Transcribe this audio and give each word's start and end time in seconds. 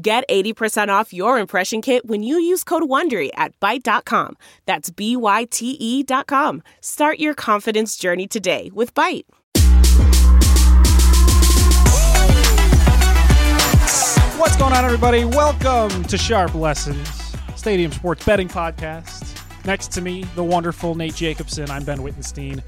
Get 0.00 0.22
80% 0.28 0.88
off 0.90 1.12
your 1.12 1.38
impression 1.40 1.82
kit 1.82 2.06
when 2.06 2.22
you 2.22 2.38
use 2.38 2.62
code 2.62 2.84
WONDERY 2.84 3.30
at 3.34 3.58
Byte.com. 3.58 4.36
That's 4.64 4.90
B-Y-T-E 4.90 6.02
dot 6.04 6.28
com. 6.28 6.62
Start 6.80 7.18
your 7.18 7.34
confidence 7.34 7.96
journey 7.96 8.28
today 8.28 8.70
with 8.72 8.94
Byte. 8.94 9.24
What's 14.38 14.56
going 14.56 14.72
on, 14.72 14.84
everybody? 14.84 15.24
Welcome 15.24 16.04
to 16.04 16.16
Sharp 16.16 16.54
Lessons, 16.54 17.08
Stadium 17.56 17.90
Sports 17.90 18.24
Betting 18.24 18.46
Podcast. 18.48 19.34
Next 19.66 19.88
to 19.92 20.00
me, 20.00 20.22
the 20.36 20.44
wonderful 20.44 20.94
Nate 20.94 21.16
Jacobson. 21.16 21.68
I'm 21.70 21.82
Ben 21.84 22.02
Wittenstein. 22.02 22.62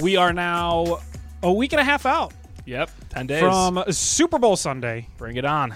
We 0.00 0.16
are 0.16 0.32
now 0.32 0.98
a 1.42 1.52
week 1.52 1.72
and 1.72 1.80
a 1.80 1.84
half 1.84 2.06
out 2.06 2.32
Yep, 2.64 2.90
10 3.08 3.26
days. 3.26 3.40
from 3.40 3.82
Super 3.90 4.38
Bowl 4.38 4.54
Sunday, 4.54 5.08
Bring 5.18 5.36
it 5.36 5.44
on. 5.44 5.74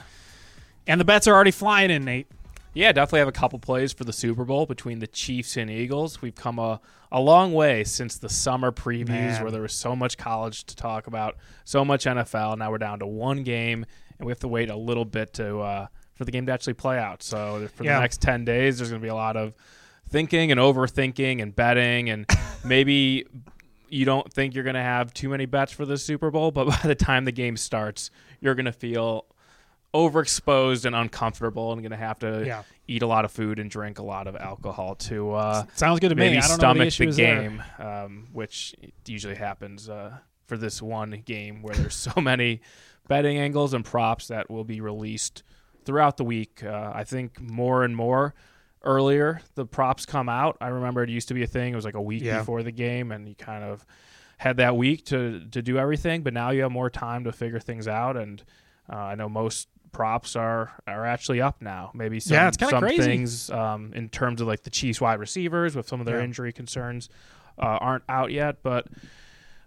And 0.91 1.01
the 1.01 1.05
bets 1.05 1.27
are 1.27 1.35
already 1.35 1.51
flying 1.53 1.91
in, 1.91 2.05
Nate. 2.05 2.27
Yeah, 2.73 2.93
definitely 2.93 3.21
have 3.21 3.29
a 3.29 3.33
couple 3.33 3.59
plays 3.59 3.93
for 3.93 4.05
the 4.05 4.13
Super 4.13 4.45
Bowl 4.45 4.65
between 4.67 5.01
the 5.01 5.07
Chiefs 5.09 5.57
and 5.57 5.69
Eagles. 5.71 6.23
We've 6.23 6.35
come 6.35 6.59
a, 6.59 6.81
a 7.11 7.21
long 7.21 7.53
way 7.53 7.83
since 7.85 8.19
the 8.19 8.29
summer 8.29 8.71
previews 8.71 9.09
Man. 9.09 9.43
where 9.43 9.51
there 9.51 9.63
was 9.63 9.73
so 9.73 9.97
much 9.97 10.17
college 10.17 10.65
to 10.65 10.77
talk 10.77 11.07
about, 11.09 11.37
so 11.65 11.85
much 11.85 12.05
NFL. 12.05 12.59
Now 12.59 12.71
we're 12.71 12.79
down 12.79 13.01
to 13.01 13.07
one 13.07 13.43
game, 13.43 13.85
and 14.19 14.27
we 14.27 14.31
have 14.31 14.39
to 14.41 14.49
wait 14.49 14.71
a 14.71 14.77
little 14.77 15.05
bit 15.05 15.33
to 15.35 15.59
uh, 15.61 15.87
for 16.15 16.25
the 16.25 16.31
game 16.31 16.47
to 16.47 16.53
actually 16.53 16.75
play 16.75 16.99
out. 16.99 17.23
So 17.25 17.69
for 17.75 17.83
Yeah. 17.85 17.95
the 17.97 18.01
next 18.03 18.21
10 18.23 18.45
days, 18.45 18.79
there's 18.79 18.91
going 18.91 19.01
to 19.01 19.05
be 19.05 19.09
a 19.11 19.15
lot 19.17 19.37
of 19.37 19.53
thinking 20.09 20.51
and 20.53 20.61
overthinking 20.61 21.43
and 21.43 21.55
betting, 21.55 22.09
and 22.11 22.27
maybe 22.65 23.27
you 23.89 24.05
don't 24.05 24.33
think 24.33 24.55
you're 24.55 24.63
going 24.65 24.75
to 24.75 24.83
have 24.83 25.13
too 25.13 25.29
many 25.29 25.47
bets 25.47 25.73
for 25.73 25.85
the 25.85 25.99
Super 25.99 26.31
Bowl, 26.31 26.53
but 26.53 26.67
by 26.69 26.79
the 26.85 26.95
time 26.95 27.25
the 27.25 27.33
game 27.33 27.57
starts, 27.57 28.13
you're 28.41 28.55
going 28.55 28.67
to 28.67 28.73
feel 28.73 29.27
overexposed 29.95 30.85
and 30.85 30.95
uncomfortable 30.95 31.73
and 31.73 31.83
going 31.83 31.91
to 31.91 31.97
have 31.97 32.19
to 32.21 32.45
Yeah. 32.47 32.63
eat 32.89 33.03
a 33.03 33.07
lot 33.07 33.25
of 33.25 33.33
food 33.33 33.59
and 33.59 33.71
drink 33.71 33.99
a 33.99 34.03
lot 34.03 34.27
of 34.27 34.37
alcohol 34.37 34.95
to 34.97 35.33
uh, 35.33 35.65
Sounds 35.75 36.01
good 36.01 36.11
to 36.11 36.15
maybe 36.15 36.33
me. 36.37 36.39
I 36.39 36.41
don't 36.43 36.51
know 36.51 36.57
stomach 36.57 36.77
the 36.77 36.81
the, 36.83 36.87
issue 36.87 37.09
is 37.09 37.17
game, 37.17 37.63
um, 37.79 38.29
which 38.33 38.75
usually 39.07 39.35
happens 39.35 39.89
uh, 39.89 40.17
for 40.47 40.57
this 40.57 40.81
one 40.81 41.11
game 41.25 41.63
where 41.63 41.75
there's 41.75 41.95
so 41.95 42.13
many 42.21 42.61
betting 43.09 43.39
angles 43.39 43.75
and 43.75 43.85
props 43.85 44.29
that 44.29 44.51
will 44.51 44.65
be 44.65 44.81
released 44.81 45.43
throughout 45.85 46.17
the 46.17 46.25
week. 46.25 46.63
Uh, 46.65 46.93
I 46.95 47.05
think 47.05 47.41
more 47.41 47.83
and 47.83 47.97
more 47.97 48.35
earlier 48.83 49.41
the 49.57 49.67
props 49.67 50.07
come 50.07 50.29
out. 50.29 50.57
I 50.61 50.69
remember 50.69 51.03
it 51.03 51.11
used 51.11 51.29
to 51.29 51.35
be 51.35 51.43
a 51.43 51.47
thing. 51.47 51.73
It 51.73 51.77
was 51.77 51.85
like 51.85 51.95
a 51.95 52.01
week 52.03 52.23
Yeah. 52.23 52.39
before 52.39 52.63
the 52.63 52.73
game, 52.73 53.11
and 53.13 53.29
you 53.29 53.35
kind 53.35 53.65
of 53.65 53.85
had 54.39 54.57
that 54.59 54.77
week 54.77 55.05
to 55.07 55.45
to 55.51 55.61
do 55.63 55.79
everything. 55.79 56.23
But 56.23 56.33
now 56.33 56.51
you 56.51 56.63
have 56.63 56.71
more 56.73 56.89
time 56.91 57.25
to 57.25 57.33
figure 57.33 57.59
things 57.59 57.89
out, 57.89 58.17
and 58.17 58.43
uh, 58.91 58.97
I 58.97 59.15
know 59.17 59.29
most 59.29 59.69
props 59.93 60.37
are 60.37 60.73
are 60.87 61.05
actually 61.07 61.41
up 61.41 61.61
now. 61.63 61.91
Maybe 61.95 62.21
some, 62.21 62.35
Yeah, 62.35 62.49
it's 62.49 62.59
some 62.59 62.81
crazy. 62.81 63.03
things 63.03 63.51
um, 63.51 63.93
in 63.95 64.09
terms 64.09 64.41
of 64.41 64.47
like 64.47 64.63
the 64.63 64.71
Chiefs 64.71 65.01
wide 65.01 65.19
receivers 65.21 65.77
with 65.77 65.89
some 65.89 66.01
of 66.01 66.07
their 66.07 66.19
Yeah. 66.19 66.25
injury 66.25 66.53
concerns 66.53 67.09
uh, 67.59 67.63
aren't 67.81 68.05
out 68.09 68.31
yet, 68.33 68.63
but. 68.63 68.87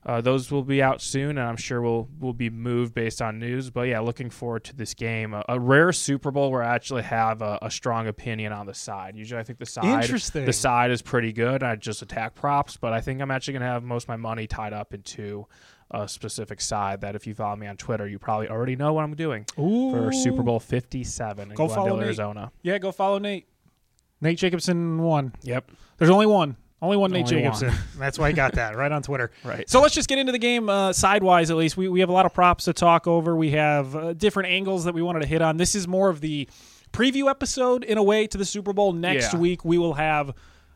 Uh, 0.05 0.19
those 0.19 0.51
will 0.51 0.63
be 0.63 0.83
out 0.83 1.01
soon, 1.01 1.37
and 1.37 1.47
I'm 1.47 1.55
sure 1.55 1.81
will 1.81 2.09
will 2.19 2.33
be 2.33 2.49
moved 2.49 2.93
based 2.93 3.21
on 3.21 3.39
news. 3.39 3.69
But 3.69 3.83
yeah, 3.83 4.01
looking 4.01 4.29
forward 4.29 4.65
to 4.65 4.75
this 4.75 4.93
game. 4.93 5.33
A, 5.33 5.45
a 5.47 5.57
rare 5.57 5.93
Super 5.93 6.29
Bowl 6.29 6.51
where 6.51 6.61
I 6.61 6.75
actually 6.75 7.03
have 7.03 7.41
a, 7.41 7.57
a 7.61 7.71
strong 7.71 8.07
opinion 8.07 8.51
on 8.51 8.65
the 8.65 8.73
side. 8.73 9.15
Usually, 9.15 9.39
I 9.39 9.43
think 9.45 9.59
the 9.59 9.65
side 9.65 10.03
the 10.03 10.51
side 10.51 10.91
is 10.91 11.01
pretty 11.01 11.31
good. 11.31 11.63
I 11.63 11.77
just 11.77 12.01
attack 12.01 12.35
props, 12.35 12.75
but 12.75 12.91
I 12.91 12.99
think 12.99 13.21
I'm 13.21 13.31
actually 13.31 13.53
gonna 13.53 13.67
have 13.67 13.81
most 13.83 14.03
of 14.03 14.09
my 14.09 14.17
money 14.17 14.45
tied 14.45 14.73
up 14.73 14.93
into 14.93 15.47
a 15.93 16.07
specific 16.07 16.59
side. 16.61 17.01
That 17.01 17.15
if 17.15 17.25
you 17.27 17.33
follow 17.35 17.55
me 17.55 17.67
on 17.67 17.77
Twitter, 17.77 18.07
you 18.07 18.19
probably 18.19 18.49
already 18.49 18.75
know 18.75 18.93
what 18.93 19.03
I'm 19.03 19.15
doing 19.15 19.45
Ooh. 19.59 19.91
for 19.91 20.11
Super 20.11 20.43
Bowl 20.43 20.59
57 20.59 21.49
in 21.49 21.55
Go 21.55 21.67
follow 21.67 21.75
Glendale, 21.89 21.97
Nate. 21.97 22.05
Arizona. 22.05 22.51
Yeah, 22.61 22.77
go 22.77 22.91
follow 22.91 23.19
Nate. 23.19 23.47
Nate 24.21 24.37
Jacobson 24.37 25.01
won. 25.01 25.33
Yep. 25.43 25.71
There's 25.97 26.09
only 26.11 26.25
one. 26.25 26.55
Only 26.81 26.97
one 26.97 27.11
Nate 27.11 27.25
Only 27.25 27.41
Jacobson. 27.43 27.69
one. 27.69 27.77
That's 27.97 28.19
why 28.19 28.27
I 28.27 28.31
got 28.33 28.53
that 28.55 28.75
right 28.75 28.91
on 28.91 29.01
Twitter. 29.03 29.31
Right. 29.43 29.69
So 29.69 29.81
let's 29.81 29.95
just 29.95 30.09
get 30.09 30.17
into 30.19 30.31
the 30.33 30.37
game 30.39 30.67
uh, 30.67 30.91
sidewise, 30.91 31.49
at 31.49 31.55
least. 31.55 31.77
We, 31.77 31.87
we 31.87 32.01
have 32.01 32.09
a 32.09 32.13
lot 32.13 32.25
of 32.25 32.33
props 32.33 32.65
to 32.65 32.73
talk 32.73 33.07
over. 33.07 33.35
We 33.37 33.51
have 33.51 33.95
uh, 33.95 34.13
different 34.13 34.49
angles 34.49 34.83
that 34.83 34.93
we 34.93 35.01
wanted 35.01 35.21
to 35.21 35.27
hit 35.27 35.41
on. 35.41 35.55
This 35.57 35.75
is 35.75 35.87
more 35.87 36.09
of 36.09 36.19
the 36.19 36.49
preview 36.91 37.29
episode 37.29 37.83
in 37.85 37.97
a 37.97 38.03
way 38.03 38.27
to 38.27 38.37
the 38.37 38.43
Super 38.45 38.73
Bowl. 38.73 38.91
Next 38.91 39.33
Yeah. 39.33 39.39
week, 39.39 39.63
we 39.63 39.77
will 39.77 39.93
have 39.93 40.33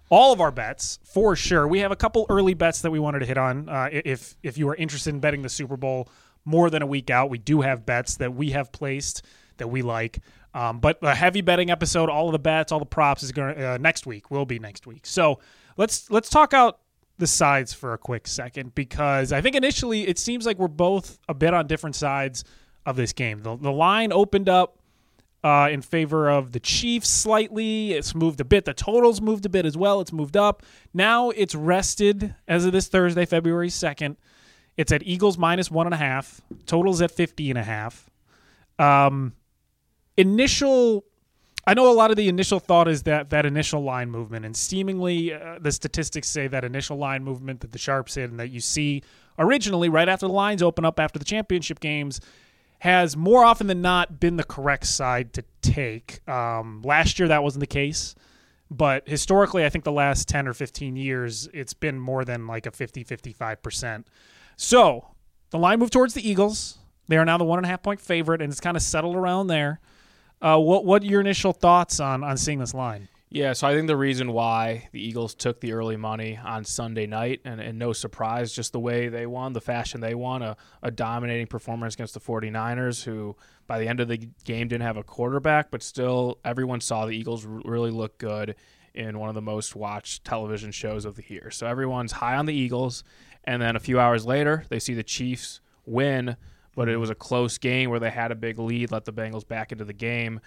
all 0.10 0.34
of 0.34 0.42
our 0.42 0.52
bets 0.52 1.00
for 1.04 1.36
sure. 1.36 1.68
We 1.68 1.80
have 1.80 1.92
a 1.92 1.96
couple 1.96 2.26
early 2.30 2.54
bets 2.54 2.82
that 2.82 2.92
we 2.92 3.00
wanted 3.00 3.20
to 3.20 3.26
hit 3.26 3.38
on. 3.38 3.70
Uh, 3.70 3.90
if 3.92 4.36
if 4.44 4.58
you 4.58 4.68
are 4.70 4.76
interested 4.76 5.14
in 5.14 5.20
betting 5.20 5.42
the 5.42 5.50
Super 5.50 5.78
Bowl 5.78 6.10
more 6.46 6.70
than 6.70 6.82
a 6.82 6.88
week 6.88 7.10
out, 7.10 7.30
we 7.30 7.38
do 7.38 7.62
have 7.62 7.86
bets 7.86 8.18
that 8.18 8.34
we 8.34 8.52
have 8.52 8.72
placed 8.72 9.24
that 9.58 9.68
we 9.68 9.82
like. 9.82 10.20
Um, 10.54 10.80
but 10.80 10.98
a 11.02 11.14
heavy 11.14 11.42
betting 11.42 11.70
episode, 11.70 12.10
all 12.10 12.28
of 12.28 12.32
the 12.32 12.40
bets, 12.40 12.72
all 12.72 12.80
the 12.80 12.86
props 12.86 13.22
is 13.22 13.32
going 13.32 13.62
uh, 13.62 13.78
next 13.78 14.06
week. 14.06 14.32
Will 14.32 14.46
be 14.46 14.60
next 14.60 14.88
week. 14.88 15.06
So 15.06 15.40
let's 15.76 16.10
let's 16.10 16.30
talk 16.30 16.54
out 16.54 16.80
the 17.18 17.28
sides 17.28 17.74
for 17.74 17.94
a 17.94 17.98
quick 17.98 18.28
second 18.28 18.76
because 18.76 19.32
I 19.32 19.42
think 19.42 19.56
initially 19.56 20.08
it 20.08 20.20
seems 20.20 20.46
like 20.46 20.58
we're 20.58 20.68
both 20.68 21.20
a 21.28 21.34
bit 21.34 21.54
on 21.54 21.68
different 21.68 21.96
sides 21.96 22.44
of 22.86 22.96
this 22.96 23.12
game. 23.12 23.40
The, 23.40 23.58
the 23.58 23.72
line 23.72 24.12
opened 24.12 24.50
up 24.50 24.78
uh, 25.44 25.70
in 25.72 25.82
favor 25.82 26.30
of 26.30 26.52
the 26.52 26.60
Chiefs 26.60 27.10
slightly. 27.10 27.94
It's 27.94 28.16
moved 28.16 28.42
a 28.42 28.46
bit. 28.46 28.66
The 28.66 28.74
totals 28.74 29.22
moved 29.22 29.46
a 29.46 29.50
bit 29.50 29.66
as 29.66 29.78
well. 29.78 30.02
It's 30.02 30.14
moved 30.14 30.36
up. 30.36 30.64
Now 30.94 31.30
it's 31.32 31.56
rested 31.56 32.36
as 32.48 32.66
of 32.66 32.72
this 32.72 32.88
Thursday, 32.88 33.26
February 33.26 33.70
2nd. 33.70 34.18
It's 34.76 34.92
at 34.92 35.04
Eagles 35.04 35.38
minus 35.38 35.72
one 35.72 35.88
and 35.88 35.94
a 35.94 35.98
half. 35.98 36.42
Totals 36.66 37.02
at 37.02 37.12
50 37.12 37.50
and 37.50 37.60
a 37.60 37.64
half. 37.64 38.10
Um, 38.80 39.34
initial 40.16 41.04
I 41.68 41.74
know 41.74 41.92
a 41.92 41.94
lot 41.94 42.12
of 42.12 42.18
the 42.18 42.30
initial 42.30 42.62
thought 42.62 42.88
is 42.88 43.04
that 43.04 43.30
that 43.32 43.46
initial 43.46 43.84
line 43.84 44.10
movement, 44.10 44.46
and 44.46 44.56
seemingly 44.56 45.34
uh, 45.34 45.60
the 45.60 45.74
statistics 45.74 46.30
say 46.30 46.48
that 46.48 46.64
initial 46.64 46.96
line 46.96 47.26
movement 47.26 47.60
that 47.60 47.74
the 47.74 47.78
sharps 47.78 48.16
and 48.16 48.40
that 48.40 48.52
you 48.52 48.62
see 48.62 49.04
originally 49.38 49.90
right 49.90 50.08
after 50.08 50.28
the 50.28 50.34
lines 50.34 50.64
open 50.64 50.86
up 50.86 50.98
after 50.98 51.20
the 51.20 51.26
championship 51.26 51.82
games 51.82 52.22
has 52.80 53.18
more 53.18 53.44
often 53.44 53.68
than 53.68 53.82
not 53.82 54.20
been 54.20 54.38
the 54.38 54.44
correct 54.44 54.86
side 54.86 55.34
to 55.34 55.44
take. 55.62 56.28
Um, 56.30 56.82
last 56.84 57.18
year 57.20 57.28
that 57.28 57.44
wasn't 57.44 57.62
the 57.62 57.68
case, 57.68 58.16
but 58.70 59.08
historically, 59.08 59.66
I 59.66 59.70
think 59.70 59.84
the 59.84 59.92
last 59.92 60.28
10 60.28 60.48
or 60.48 60.54
15 60.54 60.96
years, 60.96 61.48
it's 61.54 61.74
been 61.74 62.00
more 62.00 62.24
than 62.24 62.48
like 62.48 62.66
a 62.66 62.72
50, 62.72 63.04
55%. 63.04 64.06
So 64.58 65.08
the 65.50 65.58
line 65.58 65.80
moved 65.80 65.94
towards 65.94 66.14
the 66.14 66.28
Eagles. 66.28 66.78
They 67.08 67.18
are 67.18 67.26
now 67.26 67.38
the 67.38 67.46
one 67.46 67.60
and 67.60 67.66
a 67.66 67.70
half 67.70 67.82
point 67.82 68.02
favorite, 68.02 68.42
and 68.42 68.52
it's 68.52 68.60
kind 68.60 68.76
of 68.76 68.84
settled 68.84 69.16
around 69.16 69.48
there. 69.48 69.80
Uh, 70.42 70.60
what 70.60 70.86
what 70.86 71.04
your 71.04 71.22
initial 71.22 71.54
thoughts 71.54 72.00
on 72.00 72.24
on 72.24 72.38
seeing 72.38 72.60
this 72.60 72.74
line? 72.74 73.08
Yeah, 73.30 73.52
so 73.52 73.68
I 73.68 73.74
think 73.74 73.88
the 73.88 73.98
reason 73.98 74.32
why 74.32 74.88
the 74.94 75.06
Eagles 75.06 75.36
took 75.36 75.60
the 75.60 75.74
early 75.74 75.98
money 75.98 76.40
on 76.42 76.64
Sunday 76.64 77.06
night, 77.08 77.42
and, 77.44 77.60
and 77.60 77.78
no 77.78 77.92
surprise, 77.92 78.54
just 78.54 78.72
the 78.72 78.80
way 78.80 79.10
they 79.10 79.26
won, 79.26 79.52
the 79.52 79.60
fashion 79.60 80.00
they 80.00 80.16
won, 80.16 80.42
a, 80.42 80.56
a 80.82 80.92
dominating 80.92 81.48
performance 81.48 81.94
against 81.96 82.14
the 82.14 82.22
49ers, 82.22 83.04
who 83.04 83.36
by 83.68 83.80
the 83.80 83.88
end 83.88 84.00
of 84.00 84.08
the 84.08 84.30
game 84.46 84.70
didn't 84.70 84.84
have 84.84 84.96
a 84.96 85.04
quarterback, 85.04 85.72
but 85.72 85.84
still 85.84 86.40
everyone 86.46 86.80
saw 86.80 87.06
the 87.06 87.12
Eagles 87.12 87.46
really 87.46 87.92
look 87.92 88.18
good 88.18 88.56
in 88.94 89.20
one 89.20 89.28
of 89.28 89.36
the 89.36 89.42
most 89.42 89.76
watched 89.76 90.24
television 90.24 90.72
shows 90.72 91.04
of 91.04 91.16
the 91.16 91.24
year. 91.28 91.52
So 91.52 91.68
everyone's 91.68 92.14
high 92.14 92.38
on 92.38 92.46
the 92.46 92.56
Eagles, 92.56 93.04
and 93.44 93.62
then 93.62 93.76
a 93.76 93.80
few 93.82 94.00
hours 94.00 94.26
later, 94.26 94.64
they 94.70 94.80
see 94.80 94.94
the 94.94 95.04
Chiefs 95.04 95.60
win, 95.86 96.38
but 96.76 96.88
it 96.88 96.96
was 96.96 97.10
a 97.10 97.16
close 97.16 97.58
game 97.58 97.90
where 97.90 98.00
they 98.00 98.10
had 98.10 98.32
a 98.32 98.36
big 98.36 98.58
lead, 98.58 98.90
let 98.90 99.04
the 99.04 99.12
Bengals 99.12 99.46
back 99.46 99.74
into 99.74 99.84
the 99.84 99.92
game. 99.92 100.40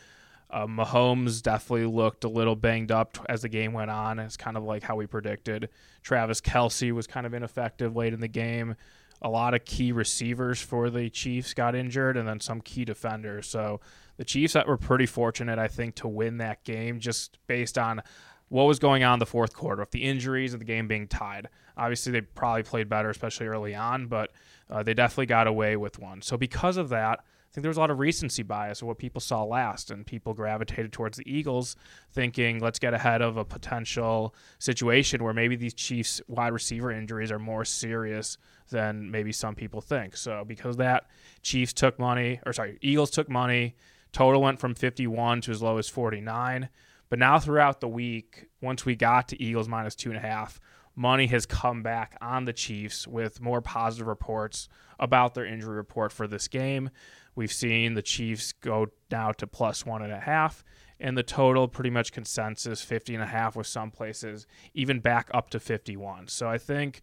Uh, 0.53 0.67
Mahomes 0.67 1.43
definitely 1.43 1.87
looked 1.87 2.25
a 2.25 2.29
little 2.29 2.57
banged 2.57 2.91
up 2.91 3.19
as 3.29 3.43
the 3.43 3.49
game 3.49 3.73
went 3.73 3.91
on. 3.91 4.19
It's 4.19 4.37
kind 4.37 4.57
of 4.57 4.65
like 4.65 4.83
how 4.83 4.97
we 4.97 5.07
predicted. 5.07 5.69
Travis 6.03 6.41
Kelce 6.41 6.93
was 6.93 7.07
kind 7.07 7.27
of 7.27 7.35
ineffective 7.35 7.95
late 7.95 8.13
in 8.13 8.21
the 8.21 8.29
game. 8.29 8.75
A 9.23 9.29
lot 9.29 9.55
of 9.55 9.65
key 9.65 9.93
receivers 9.93 10.61
for 10.61 10.91
the 10.91 11.11
Chiefs 11.11 11.55
got 11.55 11.75
injured, 11.75 12.17
and 12.17 12.27
then 12.27 12.41
some 12.41 12.61
key 12.61 12.85
defenders. 12.85 13.47
So 13.47 13.81
the 14.17 14.25
Chiefs 14.25 14.55
that 14.55 14.67
were 14.67 14.79
pretty 14.79 15.07
fortunate, 15.07 15.59
I 15.59 15.69
think, 15.69 15.95
to 15.97 16.09
win 16.09 16.39
that 16.39 16.65
game 16.65 17.01
just 17.01 17.39
based 17.47 17.79
on 17.79 18.03
what 18.49 18.65
was 18.65 18.79
going 18.79 19.05
on 19.05 19.15
in 19.15 19.19
the 19.21 19.27
fourth 19.27 19.55
quarter, 19.55 19.83
with 19.83 19.93
the 19.93 20.03
injuries 20.03 20.53
and 20.53 20.61
the 20.61 20.65
game 20.65 20.89
being 20.89 21.07
tied. 21.07 21.49
Obviously, 21.77 22.13
they 22.13 22.23
probably 22.23 22.65
played 22.65 22.89
better, 22.89 23.11
especially 23.11 23.47
early 23.47 23.75
on, 23.75 24.07
but 24.07 24.33
uh, 24.69 24.83
they 24.83 24.95
definitely 24.95 25.27
got 25.27 25.47
away 25.47 25.77
with 25.77 25.99
one. 25.99 26.23
So 26.23 26.37
because 26.37 26.77
of 26.77 26.89
that, 26.89 27.21
think 27.53 27.63
there 27.63 27.71
was 27.71 27.77
a 27.77 27.81
lot 27.81 27.91
of 27.91 27.99
recency 27.99 28.43
bias 28.43 28.81
of 28.81 28.89
what 28.89 28.99
people 28.99 29.21
saw 29.21 29.43
last, 29.43 29.91
and 29.91 30.07
people 30.07 30.35
gravitated 30.35 30.93
towards 30.93 31.17
the 31.19 31.29
Eagles, 31.31 31.75
thinking, 32.13 32.61
let's 32.61 32.79
get 32.79 32.95
ahead 32.95 33.23
of 33.23 33.37
a 33.37 33.45
potential 33.45 34.35
situation 34.59 35.25
where 35.25 35.35
maybe 35.35 35.57
these 35.57 35.75
Chiefs 35.75 36.21
wide 36.29 36.53
receiver 36.53 36.93
injuries 36.93 37.33
are 37.33 37.41
more 37.41 37.65
serious 37.65 38.39
than 38.71 39.11
maybe 39.11 39.33
some 39.33 39.57
people 39.57 39.81
think. 39.81 40.17
So, 40.17 40.45
because 40.47 40.77
that, 40.77 41.07
Chiefs 41.43 41.73
took 41.73 41.99
money, 41.99 42.41
or 42.47 42.53
sorry, 42.53 42.79
Eagles 42.83 43.11
took 43.11 43.29
money. 43.29 43.75
Total 44.13 44.41
went 44.41 44.61
from 44.61 44.75
51 44.75 45.41
to 45.43 45.51
as 45.51 45.63
low 45.63 45.79
as 45.79 45.89
49. 45.89 46.69
But 47.09 47.19
now, 47.19 47.41
throughout 47.41 47.81
the 47.81 47.89
week, 47.89 48.47
once 48.63 48.85
we 48.85 48.95
got 48.95 49.27
to 49.29 49.43
Eagles 49.43 49.69
minus 49.69 49.97
two 49.97 50.11
and 50.11 50.19
a 50.19 50.23
half, 50.23 50.61
money 50.95 51.27
has 51.29 51.47
come 51.47 51.83
back 51.83 52.17
on 52.21 52.45
the 52.45 52.53
Chiefs 52.53 53.07
with 53.07 53.41
more 53.41 53.61
positive 53.61 54.07
reports 54.07 54.69
about 54.99 55.35
their 55.35 55.45
injury 55.47 55.77
report 55.77 56.13
for 56.13 56.27
this 56.27 56.49
game. 56.49 56.91
We've 57.35 57.53
seen 57.53 57.95
the 57.95 58.03
Chiefs 58.03 58.53
go 58.53 58.89
now 59.11 59.33
to 59.33 59.47
plus 59.47 59.87
one 59.87 60.03
and 60.03 60.13
a 60.13 60.21
half, 60.21 60.65
and 60.99 61.17
the 61.17 61.23
total 61.23 61.69
pretty 61.69 61.91
much 61.91 62.13
consensus 62.13 62.83
50 62.83 63.15
and 63.15 63.23
a 63.23 63.27
half 63.27 63.57
with 63.57 63.67
some 63.67 63.91
places 63.91 64.47
even 64.75 65.01
back 65.01 65.31
up 65.33 65.51
to 65.51 65.61
51. 65.61 66.29
So 66.29 66.49
I 66.49 66.59
think 66.59 67.01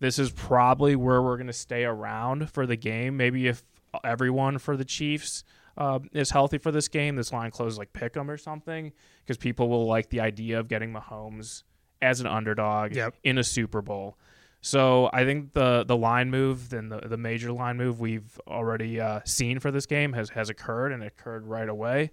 this 0.00 0.18
is 0.18 0.30
probably 0.30 0.96
where 0.96 1.22
we're 1.22 1.36
going 1.36 1.46
to 1.46 1.52
stay 1.52 1.84
around 1.84 2.50
for 2.50 2.66
the 2.66 2.76
game. 2.76 3.16
Maybe 3.16 3.46
if 3.46 3.62
everyone 4.04 4.58
for 4.58 4.76
the 4.76 4.84
Chiefs 4.84 5.44
uh, 5.78 6.00
is 6.12 6.30
healthy 6.30 6.58
for 6.58 6.72
this 6.72 6.88
game, 6.88 7.16
this 7.16 7.32
line 7.32 7.50
closes 7.50 7.78
like 7.78 7.92
pick 7.92 8.16
'em 8.16 8.30
or 8.30 8.36
something, 8.36 8.92
because 9.24 9.38
people 9.38 9.68
will 9.68 9.86
like 9.86 10.10
the 10.10 10.20
idea 10.20 10.58
of 10.58 10.68
getting 10.68 10.92
Mahomes 10.92 11.62
as 12.02 12.20
an 12.20 12.26
underdog 12.26 12.94
Yep. 12.94 13.14
in 13.24 13.38
a 13.38 13.44
Super 13.44 13.82
Bowl. 13.82 14.16
So 14.62 15.08
I 15.12 15.24
think 15.24 15.54
the 15.54 15.84
the 15.84 15.96
line 15.96 16.30
move, 16.30 16.68
then 16.70 16.90
the, 16.90 16.98
the 17.00 17.16
major 17.16 17.50
line 17.52 17.76
move 17.78 17.98
we've 17.98 18.38
already 18.46 19.00
uh, 19.00 19.20
seen 19.24 19.58
for 19.58 19.70
this 19.70 19.86
game 19.86 20.12
has 20.12 20.28
has 20.30 20.50
occurred 20.50 20.92
and 20.92 21.02
it 21.02 21.06
occurred 21.18 21.46
right 21.46 21.68
away. 21.68 22.10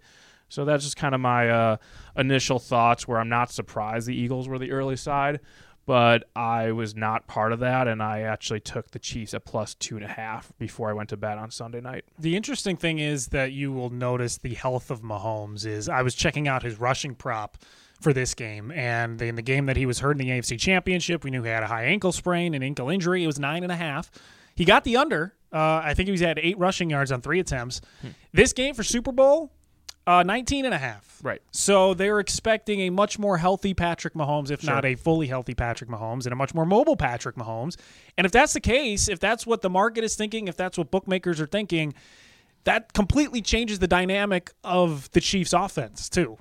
So 0.50 0.64
that's 0.64 0.86
just 0.86 0.96
kind 0.96 1.14
of 1.14 1.20
my 1.20 1.50
uh, 1.50 1.78
initial 2.16 2.58
thoughts. 2.58 3.06
Where 3.08 3.20
I'm 3.20 3.28
not 3.30 3.52
surprised 3.52 4.08
the 4.08 4.16
Eagles 4.16 4.48
were 4.48 4.58
the 4.58 4.72
early 4.72 4.96
side, 4.96 5.42
but 5.86 6.30
I 6.38 6.72
was 6.72 6.96
not 6.96 7.28
part 7.28 7.52
of 7.52 7.60
that, 7.60 7.90
and 7.90 8.02
I 8.02 8.22
actually 8.22 8.62
took 8.62 8.92
the 8.92 9.00
Chiefs 9.00 9.34
at 9.34 9.44
plus 9.44 9.76
two 9.76 9.98
and 9.98 10.06
a 10.06 10.10
half 10.10 10.54
before 10.58 10.90
I 10.90 10.94
went 10.94 11.10
to 11.10 11.18
bed 11.18 11.38
on 11.38 11.52
Sunday 11.52 11.82
night. 11.82 12.06
The 12.18 12.38
interesting 12.38 12.78
thing 12.78 13.00
is 13.00 13.28
that 13.28 13.52
you 13.52 13.74
will 13.74 13.90
notice 13.90 14.38
the 14.38 14.54
health 14.54 14.90
of 14.90 15.02
Mahomes 15.02 15.66
is 15.66 15.90
I 15.90 16.02
was 16.02 16.16
checking 16.16 16.48
out 16.48 16.64
his 16.64 16.80
rushing 16.80 17.14
prop 17.14 17.58
for 18.00 18.14
this 18.14 18.34
game, 18.34 18.72
and 18.72 19.22
in 19.22 19.36
the 19.36 19.42
game 19.42 19.66
that 19.66 19.78
he 19.78 19.86
was 19.86 20.00
hurt 20.00 20.12
in 20.12 20.18
the 20.20 20.30
AFC 20.30 20.60
Championship, 20.60 21.24
we 21.24 21.32
knew 21.32 21.44
he 21.44 21.50
had 21.50 21.64
a 21.64 21.68
high 21.68 21.86
ankle 21.86 22.12
sprain, 22.12 22.54
an 22.54 22.62
ankle 22.62 22.90
injury. 22.90 23.24
It 23.24 23.28
was 23.28 23.40
nine 23.40 23.64
and 23.64 23.72
a 23.72 23.76
half. 23.76 24.12
He 24.56 24.66
got 24.66 24.84
the 24.84 24.98
under. 24.98 25.34
Uh, 25.52 25.82
I 25.84 25.94
think 25.94 26.08
he 26.08 26.12
was 26.12 26.22
at 26.22 26.38
eight 26.40 26.58
rushing 26.58 26.90
yards 26.90 27.12
on 27.12 27.22
three 27.22 27.40
attempts. 27.40 27.82
This 28.34 28.54
game 28.54 28.76
for 28.76 28.84
Super 28.84 29.12
Bowl, 29.12 29.52
uh, 30.06 30.24
19 30.24 30.66
and 30.66 30.74
a 30.74 30.78
half. 30.78 31.20
Right. 31.22 31.42
So 31.52 31.94
they're 31.94 32.20
expecting 32.20 32.82
a 32.82 32.90
much 32.90 33.20
more 33.20 33.38
healthy 33.38 33.74
Patrick 33.74 34.14
Mahomes, 34.14 34.52
if 34.52 34.64
not 34.64 34.86
a 34.86 34.96
fully 34.96 35.28
healthy 35.28 35.54
Patrick 35.54 35.90
Mahomes, 35.90 36.26
and 36.26 36.34
a 36.34 36.36
much 36.36 36.54
more 36.54 36.66
mobile 36.66 36.96
Patrick 36.96 37.36
Mahomes. 37.36 37.78
And 38.18 38.26
if 38.26 38.32
that's 38.32 38.54
the 38.54 38.60
case, 38.60 39.08
if 39.08 39.20
that's 39.20 39.46
what 39.46 39.62
the 39.62 39.70
market 39.70 40.04
is 40.04 40.16
thinking, 40.16 40.48
if 40.48 40.56
that's 40.56 40.78
what 40.78 40.92
bookmakers 40.92 41.42
are 41.42 41.48
thinking, 41.48 41.94
that 42.64 42.94
completely 42.94 43.42
changes 43.42 43.80
the 43.80 43.88
dynamic 43.88 44.52
of 44.64 45.10
the 45.12 45.22
Chiefs' 45.22 45.54
offense 45.54 46.10
too. 46.10 46.38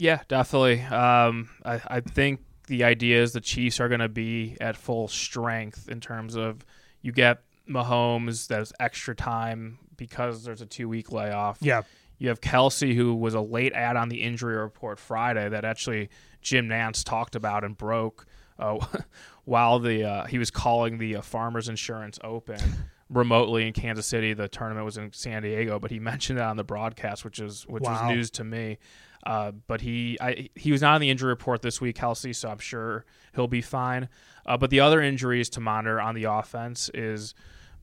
Yeah, 0.00 0.22
definitely. 0.28 0.80
Um, 0.80 1.50
I, 1.64 1.80
I 1.86 2.00
think 2.00 2.40
the 2.68 2.84
idea 2.84 3.22
is 3.22 3.32
the 3.32 3.40
Chiefs 3.40 3.80
are 3.80 3.88
going 3.88 4.00
to 4.00 4.08
be 4.08 4.56
at 4.60 4.76
full 4.76 5.08
strength 5.08 5.88
in 5.88 6.00
terms 6.00 6.36
of 6.36 6.64
you 7.02 7.12
get 7.12 7.42
Mahomes, 7.68 8.48
there's 8.48 8.72
extra 8.80 9.14
time 9.14 9.78
because 9.96 10.42
there's 10.44 10.62
a 10.62 10.66
two 10.66 10.88
week 10.88 11.12
layoff. 11.12 11.58
Yeah. 11.60 11.82
You 12.18 12.28
have 12.28 12.40
Kelce, 12.40 12.94
who 12.94 13.14
was 13.14 13.34
a 13.34 13.40
late 13.40 13.72
add 13.74 13.96
on 13.96 14.08
the 14.08 14.22
injury 14.22 14.56
report 14.56 14.98
Friday 14.98 15.48
that 15.48 15.64
actually 15.64 16.08
Jim 16.42 16.68
Nantz 16.68 17.04
talked 17.04 17.34
about 17.36 17.62
and 17.64 17.76
broke 17.76 18.26
uh, 18.58 18.78
while 19.44 19.78
the 19.78 20.04
uh, 20.04 20.26
he 20.26 20.38
was 20.38 20.50
calling 20.50 20.98
the 20.98 21.16
uh, 21.16 21.22
Farmers 21.22 21.68
Insurance 21.68 22.18
Open 22.24 22.60
remotely 23.08 23.66
in 23.66 23.72
Kansas 23.72 24.06
City. 24.06 24.32
The 24.34 24.48
tournament 24.48 24.84
was 24.84 24.96
in 24.96 25.12
San 25.12 25.42
Diego, 25.42 25.78
but 25.78 25.90
he 25.90 25.98
mentioned 26.10 26.38
it 26.38 26.42
on 26.42 26.56
the 26.56 26.64
broadcast, 26.64 27.24
which 27.24 27.38
is 27.38 27.66
which 27.66 27.82
Wow. 27.82 28.06
was 28.06 28.14
news 28.16 28.30
to 28.32 28.44
me. 28.44 28.78
Uh, 29.26 29.52
but 29.66 29.80
he 29.80 30.18
I, 30.20 30.48
he 30.54 30.72
was 30.72 30.80
not 30.80 30.94
on 30.94 31.00
the 31.00 31.10
injury 31.10 31.28
report 31.28 31.62
this 31.62 31.80
week, 31.80 31.98
Kelce, 31.98 32.34
so 32.34 32.48
I'm 32.48 32.58
sure 32.58 33.04
he'll 33.34 33.48
be 33.48 33.60
fine. 33.60 34.08
Uh, 34.46 34.56
but 34.56 34.70
the 34.70 34.80
other 34.80 35.02
injuries 35.02 35.50
to 35.50 35.60
monitor 35.60 36.00
on 36.00 36.14
the 36.14 36.24
offense 36.24 36.90
is 36.94 37.34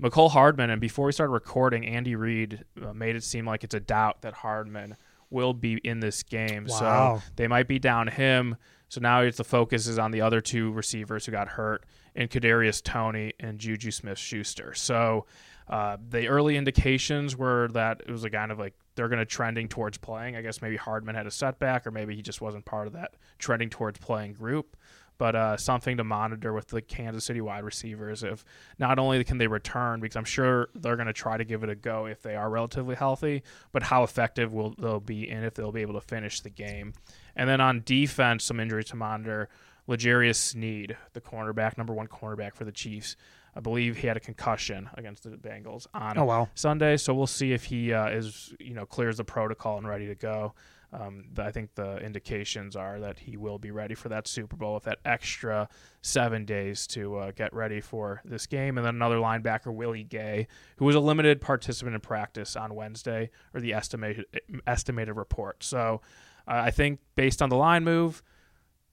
Mecole 0.01 0.31
Hardman, 0.31 0.69
and 0.69 0.81
before 0.81 1.05
we 1.05 1.11
started 1.11 1.33
recording, 1.33 1.85
Andy 1.85 2.15
Reid 2.15 2.63
uh, 2.83 2.93
made 2.93 3.15
it 3.15 3.23
seem 3.23 3.45
like 3.45 3.63
it's 3.63 3.75
a 3.75 3.79
doubt 3.79 4.21
that 4.21 4.33
Hardman 4.33 4.95
will 5.29 5.53
be 5.53 5.75
in 5.83 5.99
this 5.99 6.23
game. 6.23 6.65
Wow. 6.69 7.17
So 7.19 7.23
they 7.35 7.47
might 7.47 7.67
be 7.67 7.79
down 7.79 8.07
him. 8.07 8.55
So 8.89 9.01
now 9.01 9.21
it's 9.21 9.37
the 9.37 9.43
focus 9.43 9.85
is 9.87 9.99
on 9.99 10.11
the 10.11 10.21
other 10.21 10.39
two 10.39 10.71
receivers 10.71 11.25
who 11.25 11.33
got 11.33 11.49
hurt, 11.49 11.85
in 12.17 12.27
Kadarius 12.27 12.83
Toney 12.83 13.33
and 13.39 13.59
Juju 13.59 13.91
Smith 13.91 14.17
Schuster. 14.17 14.73
So 14.73 15.25
uh, 15.69 15.97
the 16.09 16.27
early 16.27 16.57
indications 16.57 17.37
were 17.37 17.69
that 17.69 18.01
it 18.05 18.11
was 18.11 18.23
a 18.23 18.29
kind 18.29 18.51
of 18.51 18.57
like 18.59 18.73
they're 18.97 19.07
going 19.07 19.19
to 19.19 19.25
trending 19.25 19.69
towards 19.69 19.97
playing. 19.97 20.35
I 20.35 20.41
guess 20.41 20.61
maybe 20.61 20.75
Hardman 20.75 21.15
had 21.15 21.25
a 21.25 21.31
setback, 21.31 21.87
or 21.87 21.91
maybe 21.91 22.15
he 22.15 22.21
just 22.21 22.41
wasn't 22.41 22.65
part 22.65 22.87
of 22.87 22.93
that 22.93 23.13
trending 23.39 23.69
towards 23.69 23.97
playing 23.99 24.33
group 24.33 24.75
but 25.17 25.35
uh, 25.35 25.57
something 25.57 25.97
to 25.97 26.03
monitor 26.03 26.53
with 26.53 26.67
the 26.67 26.81
Kansas 26.81 27.25
City 27.25 27.41
wide 27.41 27.63
receivers. 27.63 28.23
If 28.23 28.45
not 28.77 28.99
only 28.99 29.23
can 29.23 29.37
they 29.37 29.47
return, 29.47 29.99
because 29.99 30.15
I'm 30.15 30.25
sure 30.25 30.69
they're 30.75 30.95
going 30.95 31.07
to 31.07 31.13
try 31.13 31.37
to 31.37 31.43
give 31.43 31.63
it 31.63 31.69
a 31.69 31.75
go 31.75 32.05
if 32.05 32.21
they 32.21 32.35
are 32.35 32.49
relatively 32.49 32.95
healthy, 32.95 33.43
but 33.71 33.83
how 33.83 34.03
effective 34.03 34.53
will 34.53 34.75
they'll 34.77 34.99
be 34.99 35.29
and 35.29 35.45
if 35.45 35.55
they'll 35.55 35.71
be 35.71 35.81
able 35.81 35.95
to 35.95 36.01
finish 36.01 36.41
the 36.41 36.49
game. 36.49 36.93
And 37.35 37.49
then 37.49 37.61
on 37.61 37.81
defense, 37.85 38.43
some 38.43 38.59
injuries 38.59 38.87
to 38.87 38.95
monitor. 38.95 39.49
L'Jarius 39.89 40.35
Sneed, 40.35 40.97
the 41.13 41.21
cornerback, 41.21 41.77
number 41.77 41.93
one 41.93 42.07
cornerback 42.07 42.55
for 42.55 42.65
the 42.65 42.73
Chiefs. 42.73 43.15
I 43.57 43.59
believe 43.59 43.97
he 43.97 44.05
had 44.05 44.15
a 44.17 44.19
concussion 44.19 44.87
against 44.93 45.23
the 45.23 45.31
Bengals 45.31 45.87
on 45.93 46.17
Oh, 46.17 46.25
wow. 46.25 46.49
Sunday, 46.53 46.95
so 46.97 47.13
we'll 47.15 47.25
see 47.25 47.53
if 47.53 47.63
he 47.65 47.91
uh, 47.91 48.07
is 48.09 48.53
you 48.59 48.75
know 48.75 48.85
clears 48.85 49.17
the 49.17 49.23
protocol 49.23 49.77
and 49.79 49.87
ready 49.87 50.05
to 50.07 50.15
go. 50.15 50.53
Um, 50.93 51.25
th- 51.35 51.45
I 51.45 51.51
think 51.51 51.75
the 51.75 51.97
indications 51.97 52.75
are 52.75 52.99
that 53.01 53.19
he 53.19 53.35
will 53.35 53.57
be 53.59 53.71
ready 53.71 53.93
for 53.95 54.07
that 54.09 54.25
Super 54.27 54.55
Bowl 54.55 54.75
with 54.75 54.83
that 54.83 54.99
extra 55.03 55.67
seven 56.01 56.45
days 56.45 56.87
to 56.87 57.17
uh, 57.17 57.31
get 57.31 57.51
ready 57.53 57.81
for 57.81 58.21
this 58.23 58.45
game. 58.45 58.77
And 58.77 58.85
then 58.85 58.95
another 58.95 59.17
linebacker, 59.17 59.73
Willie 59.73 60.05
Gay, 60.05 60.47
who 60.77 60.85
was 60.85 60.95
a 60.95 61.01
limited 61.01 61.41
participant 61.41 61.95
in 61.95 61.99
practice 62.01 62.55
on 62.55 62.73
Wednesday, 62.75 63.31
or 63.53 63.59
the 63.59 63.73
estimated 63.73 64.25
estimated 64.65 65.15
report. 65.17 65.63
So 65.63 65.99
uh, 66.47 66.51
I 66.65 66.71
think 66.71 66.99
based 67.15 67.41
on 67.41 67.49
the 67.49 67.57
line 67.57 67.83
move 67.83 68.21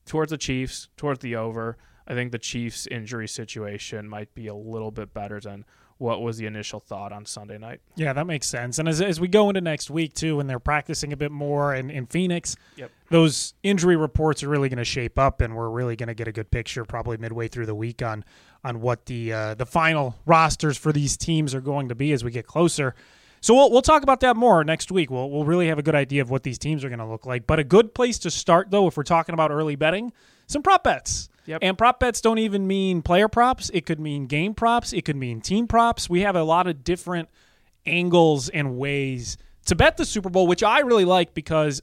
towards 0.06 0.30
the 0.30 0.38
Chiefs, 0.38 0.88
towards 0.96 1.20
the 1.20 1.36
over, 1.36 1.76
I 2.06 2.14
think 2.14 2.32
the 2.32 2.38
Chiefs' 2.38 2.86
injury 2.86 3.28
situation 3.28 4.08
might 4.08 4.34
be 4.34 4.46
a 4.46 4.54
little 4.54 4.90
bit 4.90 5.14
better 5.14 5.40
than 5.40 5.64
what 5.98 6.20
was 6.20 6.38
the 6.38 6.46
initial 6.46 6.80
thought 6.80 7.12
on 7.12 7.24
Sunday 7.24 7.56
night. 7.56 7.80
Yeah, 7.94 8.12
that 8.12 8.26
makes 8.26 8.48
sense. 8.48 8.78
And 8.80 8.88
as, 8.88 9.00
as 9.00 9.20
we 9.20 9.28
go 9.28 9.48
into 9.48 9.60
next 9.60 9.90
week, 9.90 10.12
too, 10.12 10.36
when 10.38 10.48
they're 10.48 10.58
practicing 10.58 11.12
a 11.12 11.16
bit 11.16 11.30
more 11.30 11.74
in, 11.74 11.88
in 11.88 12.06
Phoenix, 12.06 12.56
Yep. 12.76 12.90
those 13.10 13.54
injury 13.62 13.94
reports 13.96 14.42
are 14.42 14.48
really 14.48 14.68
going 14.68 14.78
to 14.78 14.84
shape 14.84 15.18
up, 15.18 15.40
and 15.40 15.54
we're 15.54 15.70
really 15.70 15.94
going 15.94 16.08
to 16.08 16.14
get 16.14 16.26
a 16.26 16.32
good 16.32 16.50
picture 16.50 16.84
probably 16.84 17.16
midway 17.16 17.46
through 17.48 17.66
the 17.66 17.74
week 17.74 18.02
on 18.02 18.24
on 18.64 18.80
what 18.80 19.06
the 19.06 19.32
uh, 19.32 19.54
the 19.54 19.66
final 19.66 20.16
rosters 20.26 20.76
for 20.76 20.90
these 20.92 21.16
teams 21.16 21.54
are 21.54 21.60
going 21.60 21.88
to 21.90 21.94
be 21.94 22.12
as 22.12 22.24
we 22.24 22.30
get 22.30 22.46
closer. 22.46 22.94
So 23.40 23.54
we'll, 23.54 23.70
we'll 23.70 23.82
talk 23.82 24.02
about 24.02 24.20
that 24.20 24.36
more 24.36 24.64
next 24.64 24.90
week. 24.90 25.10
We'll, 25.10 25.30
we'll 25.30 25.44
really 25.44 25.68
have 25.68 25.78
a 25.78 25.82
good 25.82 25.94
idea 25.94 26.22
of 26.22 26.30
what 26.30 26.42
these 26.44 26.58
teams 26.58 26.82
are 26.82 26.88
going 26.88 26.98
to 26.98 27.06
look 27.06 27.26
like. 27.26 27.46
But 27.46 27.58
a 27.58 27.64
good 27.64 27.94
place 27.94 28.18
to 28.20 28.30
start, 28.30 28.70
though, 28.70 28.88
if 28.88 28.96
we're 28.96 29.02
talking 29.02 29.34
about 29.34 29.50
early 29.50 29.76
betting, 29.76 30.12
some 30.46 30.62
prop 30.62 30.84
bets. 30.84 31.28
Yep. 31.46 31.58
And 31.62 31.76
prop 31.76 32.00
bets 32.00 32.20
don't 32.20 32.38
even 32.38 32.66
mean 32.66 33.02
player 33.02 33.28
props. 33.28 33.70
It 33.74 33.84
could 33.84 34.00
mean 34.00 34.26
game 34.26 34.54
props. 34.54 34.92
It 34.92 35.04
could 35.04 35.16
mean 35.16 35.40
team 35.40 35.66
props. 35.66 36.08
We 36.08 36.20
have 36.20 36.36
a 36.36 36.42
lot 36.42 36.66
of 36.66 36.84
different 36.84 37.28
angles 37.84 38.48
and 38.48 38.78
ways 38.78 39.36
to 39.66 39.74
bet 39.74 39.96
the 39.96 40.06
Super 40.06 40.30
Bowl, 40.30 40.46
which 40.46 40.62
I 40.62 40.80
really 40.80 41.04
like 41.04 41.34
because 41.34 41.82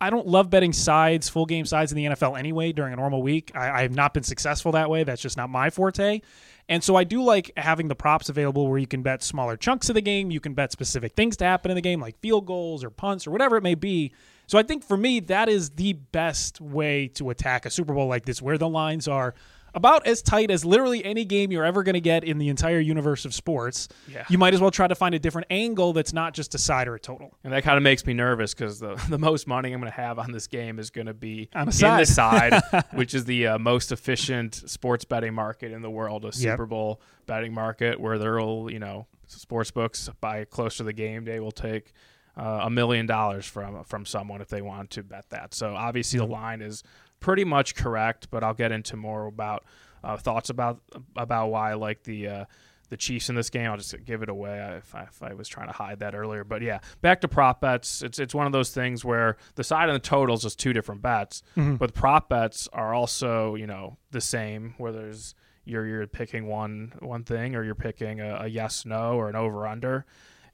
I 0.00 0.10
don't 0.10 0.26
love 0.26 0.48
betting 0.48 0.72
sides, 0.72 1.28
full 1.28 1.44
game 1.44 1.66
sides 1.66 1.92
in 1.92 1.96
the 1.96 2.06
NFL 2.06 2.38
anyway 2.38 2.72
during 2.72 2.92
a 2.92 2.96
normal 2.96 3.22
week. 3.22 3.52
I, 3.54 3.70
I 3.70 3.82
have 3.82 3.94
not 3.94 4.14
been 4.14 4.22
successful 4.22 4.72
that 4.72 4.88
way. 4.88 5.04
That's 5.04 5.20
just 5.20 5.36
not 5.36 5.50
my 5.50 5.70
forte. 5.70 6.20
And 6.68 6.82
so 6.82 6.94
I 6.94 7.04
do 7.04 7.22
like 7.22 7.50
having 7.56 7.88
the 7.88 7.96
props 7.96 8.28
available 8.28 8.68
where 8.68 8.78
you 8.78 8.86
can 8.86 9.02
bet 9.02 9.22
smaller 9.22 9.56
chunks 9.56 9.88
of 9.88 9.96
the 9.96 10.00
game. 10.00 10.30
You 10.30 10.40
can 10.40 10.54
bet 10.54 10.72
specific 10.72 11.14
things 11.14 11.36
to 11.38 11.44
happen 11.44 11.70
in 11.70 11.74
the 11.74 11.80
game, 11.80 12.00
like 12.00 12.18
field 12.20 12.46
goals 12.46 12.84
or 12.84 12.90
punts 12.90 13.26
or 13.26 13.32
whatever 13.32 13.56
it 13.56 13.62
may 13.62 13.74
be. 13.74 14.12
So 14.50 14.58
I 14.58 14.64
think 14.64 14.82
for 14.82 14.96
me, 14.96 15.20
that 15.20 15.48
is 15.48 15.70
the 15.70 15.92
best 15.92 16.60
way 16.60 17.06
to 17.14 17.30
attack 17.30 17.66
a 17.66 17.70
Super 17.70 17.94
Bowl 17.94 18.08
like 18.08 18.24
this, 18.24 18.42
where 18.42 18.58
the 18.58 18.68
lines 18.68 19.06
are 19.06 19.32
about 19.74 20.08
as 20.08 20.22
tight 20.22 20.50
as 20.50 20.64
literally 20.64 21.04
any 21.04 21.24
game 21.24 21.52
you're 21.52 21.64
ever 21.64 21.84
going 21.84 21.94
to 21.94 22.00
get 22.00 22.24
in 22.24 22.38
the 22.38 22.48
entire 22.48 22.80
universe 22.80 23.24
of 23.24 23.32
sports. 23.32 23.86
Yeah. 24.08 24.24
You 24.28 24.38
might 24.38 24.52
as 24.52 24.60
well 24.60 24.72
try 24.72 24.88
to 24.88 24.96
find 24.96 25.14
a 25.14 25.20
different 25.20 25.46
angle 25.50 25.92
that's 25.92 26.12
not 26.12 26.34
just 26.34 26.52
a 26.56 26.58
side 26.58 26.88
or 26.88 26.96
a 26.96 26.98
total. 26.98 27.38
And 27.44 27.52
that 27.52 27.62
kind 27.62 27.76
of 27.76 27.84
makes 27.84 28.04
me 28.04 28.12
nervous 28.12 28.52
because 28.52 28.80
the, 28.80 29.00
the 29.08 29.20
most 29.20 29.46
money 29.46 29.72
I'm 29.72 29.78
going 29.78 29.92
to 29.92 29.96
have 29.96 30.18
on 30.18 30.32
this 30.32 30.48
game 30.48 30.80
is 30.80 30.90
going 30.90 31.06
to 31.06 31.14
be 31.14 31.48
On 31.54 31.68
in 31.68 31.72
side. 31.72 32.00
the 32.00 32.06
side, 32.06 32.84
which 32.94 33.14
is 33.14 33.26
the 33.26 33.46
uh, 33.46 33.58
most 33.60 33.92
efficient 33.92 34.68
sports 34.68 35.04
betting 35.04 35.32
market 35.32 35.70
in 35.70 35.80
the 35.80 35.90
world, 35.90 36.24
a 36.24 36.32
Super 36.32 36.66
Bowl 36.66 37.00
betting 37.26 37.54
market 37.54 38.00
where 38.00 38.18
there'll, 38.18 38.68
you 38.68 38.80
know, 38.80 39.06
sports 39.28 39.70
books 39.70 40.10
by 40.20 40.44
close 40.44 40.78
to 40.78 40.82
the 40.82 40.92
game 40.92 41.22
day 41.22 41.38
will 41.38 41.52
take 41.52 41.92
a 42.36 42.70
million 42.70 43.06
dollars 43.06 43.46
from 43.46 43.84
from 43.84 44.06
someone 44.06 44.40
if 44.40 44.48
they 44.48 44.62
want 44.62 44.90
to 44.90 45.02
bet 45.02 45.28
that. 45.30 45.54
So 45.54 45.74
obviously 45.74 46.18
the 46.18 46.26
line 46.26 46.62
is 46.62 46.82
pretty 47.20 47.44
much 47.44 47.74
correct, 47.74 48.28
but 48.30 48.42
I'll 48.42 48.54
get 48.54 48.72
into 48.72 48.96
more 48.96 49.26
about 49.26 49.64
uh, 50.02 50.16
thoughts 50.16 50.50
about 50.50 50.80
about 51.16 51.48
why 51.48 51.72
I 51.72 51.74
like 51.74 52.02
the 52.04 52.28
uh, 52.28 52.44
the 52.88 52.96
Chiefs 52.96 53.28
in 53.28 53.36
this 53.36 53.50
game. 53.50 53.70
I'll 53.70 53.76
just 53.76 53.94
give 54.04 54.22
it 54.22 54.28
away 54.28 54.58
if 54.78 54.94
I, 54.94 55.02
if 55.04 55.22
I, 55.22 55.32
was 55.34 55.48
trying 55.48 55.68
to 55.68 55.72
hide 55.72 56.00
that 56.00 56.14
earlier. 56.14 56.44
But 56.44 56.60
yeah, 56.60 56.80
back 57.00 57.20
to 57.20 57.28
prop 57.28 57.60
bets. 57.60 58.02
It's 58.02 58.18
it's 58.18 58.34
one 58.34 58.46
of 58.46 58.52
those 58.52 58.70
things 58.70 59.04
where 59.04 59.36
the 59.54 59.64
side 59.64 59.88
and 59.88 59.94
the 59.94 60.00
totals 60.00 60.44
is 60.44 60.56
two 60.56 60.72
different 60.72 61.00
bets, 61.00 61.42
mm-hmm. 61.56 61.76
but 61.76 61.94
prop 61.94 62.28
bets 62.28 62.68
are 62.72 62.92
also 62.92 63.54
you 63.54 63.66
know 63.66 63.96
the 64.10 64.20
same 64.20 64.74
where 64.78 64.92
there's 64.92 65.34
you're 65.64 65.86
you're 65.86 66.06
picking 66.06 66.46
one 66.46 66.92
one 66.98 67.22
thing 67.22 67.54
or 67.54 67.62
you're 67.62 67.74
picking 67.74 68.20
a, 68.20 68.40
a 68.42 68.46
yes 68.48 68.84
no 68.84 69.14
or 69.14 69.28
an 69.28 69.36
over 69.36 69.66
under, 69.66 70.04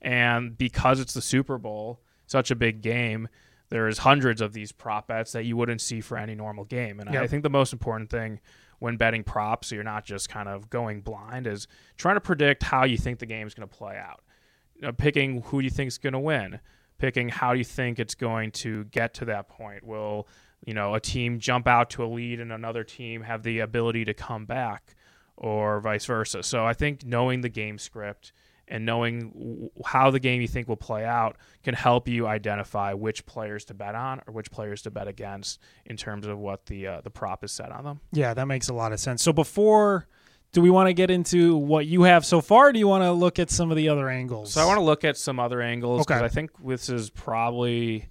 and 0.03 0.57
because 0.57 1.01
it's 1.01 1.15
the 1.15 1.23
Super 1.23 1.59
Bowl, 1.59 2.01
such 2.27 2.51
a 2.51 2.57
big 2.57 2.83
game. 2.83 3.29
There's 3.69 3.99
hundreds 3.99 4.41
of 4.41 4.53
these 4.53 4.71
prop 4.71 5.09
bets 5.09 5.33
that 5.33 5.45
you 5.45 5.57
wouldn't 5.57 5.81
see 5.81 6.01
for 6.01 6.17
any 6.17 6.37
normal 6.37 6.65
game, 6.65 7.01
and 7.01 7.13
yep. 7.13 7.23
I 7.23 7.27
think 7.27 7.43
the 7.43 7.51
most 7.51 7.73
important 7.73 8.11
thing 8.11 8.41
when 8.79 8.97
betting 8.97 9.25
props, 9.25 9.69
so 9.69 9.75
you're 9.75 9.85
not 9.85 10.05
just 10.05 10.29
kind 10.29 10.49
of 10.49 10.71
going 10.71 11.01
blind, 11.01 11.47
is 11.47 11.67
trying 11.97 12.17
to 12.17 12.21
predict 12.21 12.63
how 12.63 12.85
you 12.85 12.97
think 12.97 13.19
the 13.19 13.27
game 13.27 13.47
is 13.47 13.55
going 13.55 13.69
to 13.69 13.75
play 13.75 13.97
out. 13.97 14.23
You 14.77 14.83
know, 14.83 14.93
picking 14.93 15.43
who 15.43 15.61
you 15.61 15.71
think 15.71 15.89
is 15.89 15.99
going 15.99 16.13
to 16.13 16.19
win, 16.19 16.61
picking 16.99 17.29
how 17.29 17.53
you 17.53 17.65
think 17.65 17.99
it's 17.99 18.15
going 18.15 18.53
to 18.53 18.85
get 18.85 19.15
to 19.15 19.25
that 19.27 19.49
point. 19.49 19.85
Will 19.85 20.29
you 20.65 20.75
know 20.75 20.95
a 20.95 21.01
team 21.01 21.39
jump 21.39 21.67
out 21.67 21.91
to 21.91 22.05
a 22.05 22.07
lead 22.07 22.41
and 22.41 22.53
another 22.53 22.85
team 22.85 23.23
have 23.23 23.43
the 23.43 23.61
ability 23.61 24.05
to 24.05 24.15
come 24.15 24.45
back, 24.45 24.95
or 25.37 25.81
vice 25.81 26.07
versa? 26.07 26.43
So 26.43 26.65
I 26.65 26.73
think 26.73 27.05
knowing 27.05 27.41
the 27.41 27.49
game 27.49 27.79
script 27.79 28.33
and 28.69 28.85
knowing 28.85 29.71
how 29.85 30.11
the 30.11 30.21
game 30.21 30.41
you 30.41 30.49
think 30.49 30.69
will 30.69 30.77
play 30.77 31.05
out 31.05 31.37
can 31.63 31.75
help 31.75 32.09
you 32.09 32.27
identify 32.27 32.93
which 32.93 33.25
players 33.27 33.65
to 33.67 33.75
bet 33.75 33.95
on 33.95 34.21
or 34.27 34.33
which 34.33 34.51
players 34.51 34.83
to 34.83 34.91
bet 34.91 35.09
against 35.09 35.61
in 35.85 35.97
terms 35.97 36.27
of 36.27 36.39
what 36.39 36.67
the 36.67 36.87
uh, 36.87 37.01
the 37.03 37.11
prop 37.11 37.45
is 37.45 37.53
set 37.53 37.71
on 37.71 37.85
them. 37.85 38.01
Yeah, 38.13 38.35
that 38.35 38.47
makes 38.47 38.69
a 38.69 38.75
lot 38.75 38.93
of 38.93 39.01
sense. 39.01 39.23
So 39.23 39.33
before 39.33 40.07
do 40.53 40.63
we 40.63 40.71
want 40.71 40.89
to 40.89 40.95
get 40.95 41.11
into 41.11 41.57
what 41.57 41.87
you 41.87 42.05
have 42.05 42.25
so 42.25 42.41
far 42.41 42.73
do 42.73 42.79
you 42.79 42.89
want 42.89 43.05
to 43.05 43.13
look 43.13 43.39
at 43.39 43.51
some 43.51 43.71
of 43.71 43.77
the 43.77 43.89
other 43.89 44.09
angles? 44.09 44.53
So 44.53 44.63
I 44.63 44.65
want 44.65 44.79
to 44.79 44.85
look 44.85 45.05
at 45.05 45.17
some 45.17 45.39
other 45.39 45.61
angles 45.61 46.07
because 46.07 46.21
okay. 46.21 46.25
I 46.25 46.29
think 46.29 46.51
this 46.65 46.89
is 46.89 47.11
probably 47.11 48.09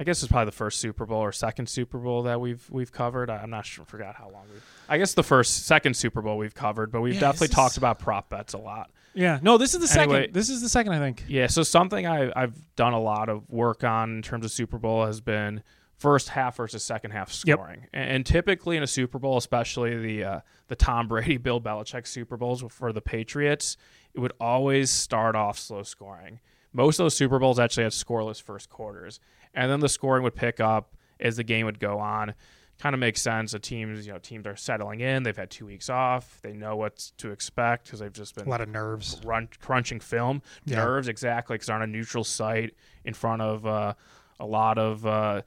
I 0.00 0.04
guess 0.04 0.22
it's 0.22 0.30
probably 0.30 0.46
the 0.46 0.52
first 0.52 0.78
Super 0.80 1.06
Bowl 1.06 1.20
or 1.20 1.32
second 1.32 1.68
Super 1.68 1.98
Bowl 1.98 2.22
that 2.22 2.40
we've 2.40 2.64
we've 2.70 2.92
covered. 2.92 3.30
I'm 3.30 3.50
not 3.50 3.66
sure, 3.66 3.84
forgot 3.84 4.14
how 4.14 4.30
long 4.30 4.44
we. 4.52 4.60
I 4.88 4.96
guess 4.96 5.14
the 5.14 5.24
first 5.24 5.66
second 5.66 5.94
Super 5.94 6.22
Bowl 6.22 6.38
we've 6.38 6.54
covered, 6.54 6.92
but 6.92 7.00
we've 7.00 7.14
yeah, 7.14 7.20
definitely 7.20 7.48
talked 7.48 7.72
is... 7.72 7.78
about 7.78 7.98
prop 7.98 8.30
bets 8.30 8.54
a 8.54 8.58
lot. 8.58 8.90
Yeah, 9.18 9.40
no, 9.42 9.58
this 9.58 9.74
is 9.74 9.80
the 9.80 10.00
anyway, 10.00 10.20
second. 10.20 10.34
This 10.34 10.48
is 10.48 10.62
the 10.62 10.68
second, 10.68 10.92
I 10.92 11.00
think. 11.00 11.24
Yeah, 11.26 11.48
so 11.48 11.64
something 11.64 12.06
I, 12.06 12.30
I've 12.36 12.54
done 12.76 12.92
a 12.92 13.00
lot 13.00 13.28
of 13.28 13.50
work 13.50 13.82
on 13.82 14.16
in 14.16 14.22
terms 14.22 14.44
of 14.44 14.52
Super 14.52 14.78
Bowl 14.78 15.04
has 15.06 15.20
been 15.20 15.64
first 15.96 16.28
half 16.28 16.56
versus 16.56 16.84
second 16.84 17.10
half 17.10 17.32
scoring. 17.32 17.80
Yep. 17.80 17.88
And, 17.92 18.10
and, 18.10 18.26
typically 18.26 18.76
in 18.76 18.84
a 18.84 18.86
Super 18.86 19.18
Bowl, 19.18 19.36
especially 19.36 19.96
the 19.96 20.24
uh, 20.24 20.40
the 20.68 20.76
Tom 20.76 21.08
Brady, 21.08 21.36
Bill 21.36 21.60
Belichick 21.60 22.06
Super 22.06 22.36
Bowls 22.36 22.62
for 22.70 22.92
the 22.92 23.00
Patriots, 23.00 23.76
it 24.14 24.20
would 24.20 24.34
always 24.38 24.88
start 24.88 25.34
off 25.34 25.58
slow 25.58 25.82
scoring. 25.82 26.38
Most 26.72 27.00
of 27.00 27.04
those 27.04 27.16
Super 27.16 27.40
Bowls 27.40 27.58
actually 27.58 27.82
had 27.82 27.92
scoreless 27.92 28.40
first 28.40 28.70
quarters, 28.70 29.18
and 29.52 29.68
then 29.68 29.80
the 29.80 29.88
scoring 29.88 30.22
would 30.22 30.36
pick 30.36 30.60
up 30.60 30.94
as 31.18 31.36
the 31.36 31.44
game 31.44 31.66
would 31.66 31.80
go 31.80 31.98
on 31.98 32.34
kind 32.78 32.94
of 32.94 33.00
makes 33.00 33.20
sense. 33.20 33.52
The 33.52 33.58
teams, 33.58 34.06
you 34.06 34.12
know, 34.12 34.18
teams 34.18 34.46
are 34.46 34.56
settling 34.56 35.00
in. 35.00 35.22
They've 35.22 35.36
had 35.36 35.50
two 35.50 35.66
weeks 35.66 35.90
off. 35.90 36.38
They 36.42 36.52
know 36.52 36.76
what 36.76 36.96
to 37.18 37.30
expect 37.30 37.84
because 37.84 38.00
they've 38.00 38.12
just 38.12 38.34
been 38.34 38.46
a 38.46 38.50
lot 38.50 38.60
of 38.60 38.68
nerves, 38.68 39.20
run, 39.24 39.48
crunching 39.60 40.00
film, 40.00 40.42
yeah. 40.64 40.76
nerves 40.76 41.08
exactly 41.08 41.54
because 41.54 41.66
they're 41.66 41.76
on 41.76 41.82
a 41.82 41.86
neutral 41.86 42.24
site 42.24 42.74
in 43.04 43.14
front 43.14 43.42
of 43.42 43.66
uh, 43.66 43.94
a 44.38 44.46
lot 44.46 44.78
of 44.78 45.04
uh, 45.04 45.42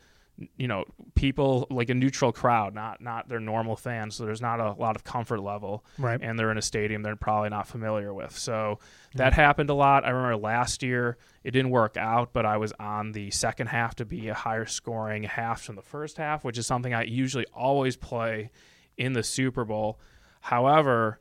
you 0.58 0.68
know 0.68 0.86
people 1.16 1.68
like 1.70 1.90
a 1.90 1.94
neutral 1.94 2.32
crowd 2.32 2.74
not 2.74 3.02
not 3.02 3.30
their 3.30 3.40
normal 3.40 3.76
fans. 3.76 4.16
So 4.16 4.26
there's 4.26 4.42
not 4.42 4.60
a 4.60 4.74
lot 4.74 4.96
of 4.96 5.04
comfort 5.04 5.42
level. 5.42 5.86
Right. 5.98 6.20
And 6.22 6.38
they're 6.38 6.52
in 6.52 6.58
a 6.58 6.62
stadium 6.62 7.02
they're 7.02 7.16
probably 7.16 7.50
not 7.50 7.68
familiar 7.68 8.14
with. 8.14 8.38
So 8.38 8.52
mm-hmm. 8.80 9.18
that 9.18 9.34
happened 9.34 9.70
a 9.70 9.74
lot. 9.74 10.06
I 10.06 10.10
remember 10.10 10.38
last 10.38 10.84
year 10.84 11.18
it 11.44 11.52
didn't 11.52 11.72
work 11.72 11.98
out 11.98 12.34
but 12.34 12.46
i 12.46 12.56
was 12.56 12.72
on 12.80 13.14
the 13.14 13.32
second 13.32 13.66
half 13.66 13.96
to 13.96 14.06
be 14.06 14.28
a 14.28 14.34
higher 14.34 14.68
scoring 14.68 15.24
half 15.24 15.64
from 15.64 15.76
the 15.76 15.82
first 15.82 16.18
half 16.18 16.44
which 16.44 16.56
is 16.56 16.68
something 16.68 16.94
i 16.94 17.02
usually 17.02 17.48
always 17.52 17.98
play 17.98 18.52
in 18.98 19.14
the 19.14 19.24
super 19.24 19.66
bowl. 19.66 20.00
However 20.42 21.20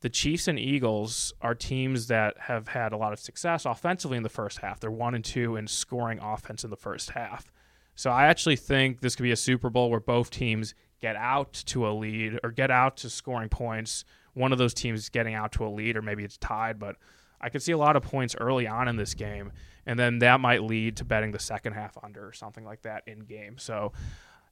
the 0.00 0.08
Chiefs 0.08 0.48
and 0.48 0.58
Eagles 0.58 1.34
are 1.42 1.54
teams 1.54 2.06
that 2.06 2.34
have 2.38 2.68
had 2.68 2.92
a 2.92 2.96
lot 2.96 3.12
of 3.12 3.18
success 3.18 3.66
offensively 3.66 4.16
in 4.16 4.22
the 4.22 4.30
first 4.30 4.58
half. 4.60 4.80
They're 4.80 4.90
one 4.90 5.14
and 5.14 5.24
two 5.24 5.56
in 5.56 5.66
scoring 5.66 6.18
offense 6.22 6.64
in 6.64 6.70
the 6.70 6.76
first 6.76 7.10
half. 7.10 7.52
So 8.00 8.10
I 8.10 8.28
actually 8.28 8.56
think 8.56 9.02
this 9.02 9.14
could 9.14 9.24
be 9.24 9.30
a 9.30 9.36
Super 9.36 9.68
Bowl 9.68 9.90
where 9.90 10.00
both 10.00 10.30
teams 10.30 10.74
get 11.02 11.16
out 11.16 11.52
to 11.66 11.86
a 11.86 11.92
lead 11.92 12.40
or 12.42 12.50
get 12.50 12.70
out 12.70 12.96
to 12.96 13.10
scoring 13.10 13.50
points. 13.50 14.06
One 14.32 14.52
of 14.52 14.58
those 14.58 14.72
teams 14.72 15.10
getting 15.10 15.34
out 15.34 15.52
to 15.52 15.66
a 15.66 15.68
lead, 15.68 15.98
or 15.98 16.00
maybe 16.00 16.24
it's 16.24 16.38
tied, 16.38 16.78
but 16.78 16.96
I 17.42 17.50
could 17.50 17.62
see 17.62 17.72
a 17.72 17.76
lot 17.76 17.96
of 17.96 18.02
points 18.02 18.34
early 18.40 18.66
on 18.66 18.88
in 18.88 18.96
this 18.96 19.12
game, 19.12 19.52
and 19.84 19.98
then 19.98 20.20
that 20.20 20.40
might 20.40 20.62
lead 20.62 20.96
to 20.96 21.04
betting 21.04 21.32
the 21.32 21.38
second 21.38 21.74
half 21.74 21.98
under 22.02 22.26
or 22.26 22.32
something 22.32 22.64
like 22.64 22.80
that 22.82 23.02
in 23.06 23.18
game. 23.18 23.58
So 23.58 23.92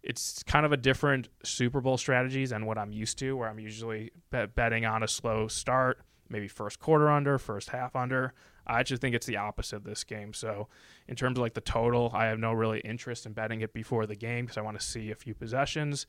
it's 0.02 0.42
kind 0.42 0.66
of 0.66 0.72
a 0.72 0.76
different 0.76 1.30
Super 1.42 1.80
Bowl 1.80 1.96
strategies 1.96 2.50
than 2.50 2.66
what 2.66 2.76
I'm 2.76 2.92
used 2.92 3.18
to, 3.20 3.34
where 3.34 3.48
I'm 3.48 3.58
usually 3.58 4.10
bet- 4.30 4.54
betting 4.56 4.84
on 4.84 5.02
a 5.02 5.08
slow 5.08 5.48
start, 5.48 6.02
maybe 6.28 6.48
first 6.48 6.80
quarter 6.80 7.08
under, 7.08 7.38
first 7.38 7.70
half 7.70 7.96
under. 7.96 8.34
I 8.68 8.80
actually 8.80 8.98
think 8.98 9.14
it's 9.14 9.26
the 9.26 9.36
opposite 9.36 9.76
of 9.76 9.84
this 9.84 10.04
game. 10.04 10.34
So, 10.34 10.68
in 11.06 11.16
terms 11.16 11.38
of 11.38 11.42
like 11.42 11.54
the 11.54 11.60
total, 11.60 12.10
I 12.14 12.26
have 12.26 12.38
no 12.38 12.52
really 12.52 12.80
interest 12.80 13.26
in 13.26 13.32
betting 13.32 13.60
it 13.62 13.72
before 13.72 14.06
the 14.06 14.16
game 14.16 14.44
because 14.44 14.58
I 14.58 14.62
want 14.62 14.78
to 14.78 14.84
see 14.84 15.10
a 15.10 15.14
few 15.14 15.34
possessions. 15.34 16.06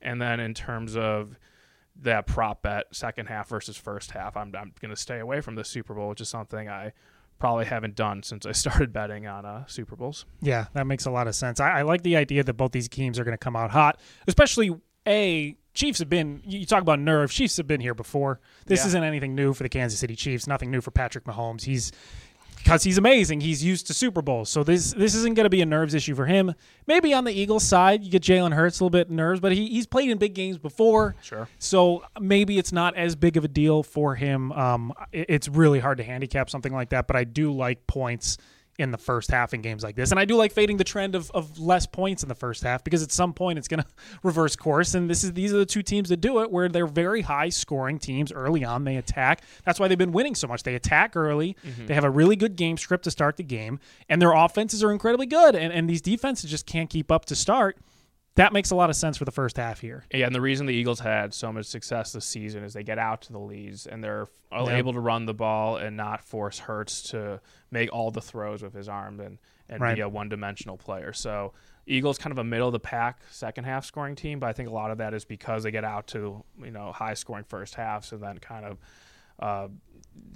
And 0.00 0.20
then 0.22 0.40
in 0.40 0.54
terms 0.54 0.96
of 0.96 1.38
that 2.00 2.26
prop 2.26 2.62
bet, 2.62 2.86
second 2.92 3.26
half 3.26 3.48
versus 3.48 3.76
first 3.76 4.12
half, 4.12 4.36
I'm, 4.36 4.54
I'm 4.54 4.72
going 4.80 4.90
to 4.90 4.96
stay 4.96 5.18
away 5.18 5.40
from 5.40 5.56
the 5.56 5.64
Super 5.64 5.94
Bowl, 5.94 6.08
which 6.08 6.20
is 6.20 6.28
something 6.28 6.68
I 6.68 6.92
probably 7.38 7.66
haven't 7.66 7.94
done 7.94 8.22
since 8.22 8.46
I 8.46 8.52
started 8.52 8.92
betting 8.92 9.26
on 9.26 9.44
uh, 9.44 9.66
Super 9.66 9.96
Bowls. 9.96 10.24
Yeah, 10.40 10.66
that 10.74 10.86
makes 10.86 11.06
a 11.06 11.10
lot 11.10 11.26
of 11.26 11.34
sense. 11.34 11.60
I, 11.60 11.80
I 11.80 11.82
like 11.82 12.02
the 12.02 12.16
idea 12.16 12.44
that 12.44 12.54
both 12.54 12.72
these 12.72 12.88
teams 12.88 13.18
are 13.18 13.24
going 13.24 13.36
to 13.36 13.38
come 13.38 13.56
out 13.56 13.70
hot, 13.70 14.00
especially 14.26 14.74
a 15.06 15.56
Chiefs 15.78 16.00
have 16.00 16.08
been. 16.08 16.42
You 16.44 16.66
talk 16.66 16.82
about 16.82 16.98
nerve. 16.98 17.30
Chiefs 17.30 17.56
have 17.56 17.68
been 17.68 17.80
here 17.80 17.94
before. 17.94 18.40
This 18.66 18.80
yeah. 18.80 18.88
isn't 18.88 19.04
anything 19.04 19.36
new 19.36 19.54
for 19.54 19.62
the 19.62 19.68
Kansas 19.68 20.00
City 20.00 20.16
Chiefs. 20.16 20.48
Nothing 20.48 20.72
new 20.72 20.80
for 20.80 20.90
Patrick 20.90 21.22
Mahomes. 21.22 21.62
He's 21.62 21.92
because 22.56 22.82
he's 22.82 22.98
amazing. 22.98 23.42
He's 23.42 23.62
used 23.62 23.86
to 23.86 23.94
Super 23.94 24.20
Bowls, 24.20 24.50
so 24.50 24.64
this 24.64 24.92
this 24.92 25.14
isn't 25.14 25.34
going 25.34 25.44
to 25.44 25.50
be 25.50 25.62
a 25.62 25.66
nerves 25.66 25.94
issue 25.94 26.16
for 26.16 26.26
him. 26.26 26.52
Maybe 26.88 27.14
on 27.14 27.22
the 27.22 27.30
Eagles 27.30 27.62
side, 27.62 28.02
you 28.02 28.10
get 28.10 28.24
Jalen 28.24 28.54
Hurts 28.54 28.80
a 28.80 28.82
little 28.82 28.90
bit 28.90 29.08
nerves, 29.08 29.38
but 29.38 29.52
he, 29.52 29.68
he's 29.68 29.86
played 29.86 30.10
in 30.10 30.18
big 30.18 30.34
games 30.34 30.58
before. 30.58 31.14
Sure. 31.22 31.48
So 31.60 32.02
maybe 32.20 32.58
it's 32.58 32.72
not 32.72 32.96
as 32.96 33.14
big 33.14 33.36
of 33.36 33.44
a 33.44 33.48
deal 33.48 33.84
for 33.84 34.16
him. 34.16 34.50
Um, 34.50 34.92
it, 35.12 35.26
it's 35.28 35.48
really 35.48 35.78
hard 35.78 35.98
to 35.98 36.04
handicap 36.04 36.50
something 36.50 36.72
like 36.72 36.88
that, 36.88 37.06
but 37.06 37.14
I 37.14 37.22
do 37.22 37.52
like 37.52 37.86
points 37.86 38.36
in 38.78 38.92
the 38.92 38.98
first 38.98 39.30
half 39.30 39.52
in 39.52 39.60
games 39.60 39.82
like 39.82 39.96
this. 39.96 40.12
And 40.12 40.20
I 40.20 40.24
do 40.24 40.36
like 40.36 40.52
fading 40.52 40.76
the 40.76 40.84
trend 40.84 41.16
of, 41.16 41.30
of 41.32 41.58
less 41.58 41.84
points 41.84 42.22
in 42.22 42.28
the 42.28 42.34
first 42.34 42.62
half 42.62 42.84
because 42.84 43.02
at 43.02 43.10
some 43.10 43.34
point 43.34 43.58
it's 43.58 43.66
going 43.66 43.82
to 43.82 43.86
reverse 44.22 44.54
course. 44.54 44.94
And 44.94 45.10
this 45.10 45.24
is 45.24 45.32
these 45.32 45.52
are 45.52 45.58
the 45.58 45.66
two 45.66 45.82
teams 45.82 46.08
that 46.10 46.20
do 46.20 46.40
it 46.40 46.50
where 46.50 46.68
they're 46.68 46.86
very 46.86 47.22
high 47.22 47.48
scoring 47.48 47.98
teams 47.98 48.32
early 48.32 48.64
on. 48.64 48.84
They 48.84 48.96
attack. 48.96 49.42
That's 49.64 49.80
why 49.80 49.88
they've 49.88 49.98
been 49.98 50.12
winning 50.12 50.36
so 50.36 50.46
much. 50.46 50.62
They 50.62 50.76
attack 50.76 51.16
early. 51.16 51.56
Mm-hmm. 51.66 51.86
They 51.86 51.94
have 51.94 52.04
a 52.04 52.10
really 52.10 52.36
good 52.36 52.54
game 52.54 52.76
script 52.76 53.04
to 53.04 53.10
start 53.10 53.36
the 53.36 53.42
game, 53.42 53.80
and 54.08 54.22
their 54.22 54.32
offenses 54.32 54.82
are 54.84 54.92
incredibly 54.92 55.26
good. 55.26 55.56
And, 55.56 55.72
and 55.72 55.90
these 55.90 56.00
defenses 56.00 56.48
just 56.48 56.66
can't 56.66 56.88
keep 56.88 57.10
up 57.10 57.24
to 57.26 57.34
start 57.34 57.76
that 58.38 58.52
makes 58.52 58.70
a 58.70 58.76
lot 58.76 58.88
of 58.88 58.94
sense 58.94 59.16
for 59.18 59.24
the 59.24 59.32
first 59.32 59.56
half 59.56 59.80
here. 59.80 60.04
Yeah, 60.14 60.26
and 60.26 60.34
the 60.34 60.40
reason 60.40 60.66
the 60.66 60.72
Eagles 60.72 61.00
had 61.00 61.34
so 61.34 61.52
much 61.52 61.66
success 61.66 62.12
this 62.12 62.24
season 62.24 62.62
is 62.62 62.72
they 62.72 62.84
get 62.84 62.98
out 62.98 63.22
to 63.22 63.32
the 63.32 63.40
leads 63.40 63.86
and 63.86 64.02
they're 64.02 64.28
yep. 64.52 64.68
able 64.68 64.92
to 64.92 65.00
run 65.00 65.26
the 65.26 65.34
ball 65.34 65.76
and 65.76 65.96
not 65.96 66.22
force 66.22 66.60
Hurts 66.60 67.02
to 67.10 67.40
make 67.72 67.92
all 67.92 68.12
the 68.12 68.20
throws 68.20 68.62
with 68.62 68.74
his 68.74 68.88
arm 68.88 69.18
and, 69.18 69.38
and 69.68 69.80
right. 69.80 69.96
be 69.96 70.02
a 70.02 70.08
one 70.08 70.28
dimensional 70.28 70.76
player. 70.76 71.12
So 71.12 71.52
Eagles 71.88 72.16
kind 72.16 72.30
of 72.30 72.38
a 72.38 72.44
middle 72.44 72.68
of 72.68 72.72
the 72.72 72.78
pack 72.78 73.22
second 73.30 73.64
half 73.64 73.84
scoring 73.84 74.14
team, 74.14 74.38
but 74.38 74.46
I 74.46 74.52
think 74.52 74.68
a 74.68 74.72
lot 74.72 74.92
of 74.92 74.98
that 74.98 75.14
is 75.14 75.24
because 75.24 75.64
they 75.64 75.72
get 75.72 75.84
out 75.84 76.06
to 76.08 76.44
you 76.62 76.70
know 76.70 76.92
high 76.92 77.14
scoring 77.14 77.44
first 77.44 77.74
halves 77.74 78.12
and 78.12 78.22
then 78.22 78.38
kind 78.38 78.64
of 78.64 78.78
uh, 79.40 79.68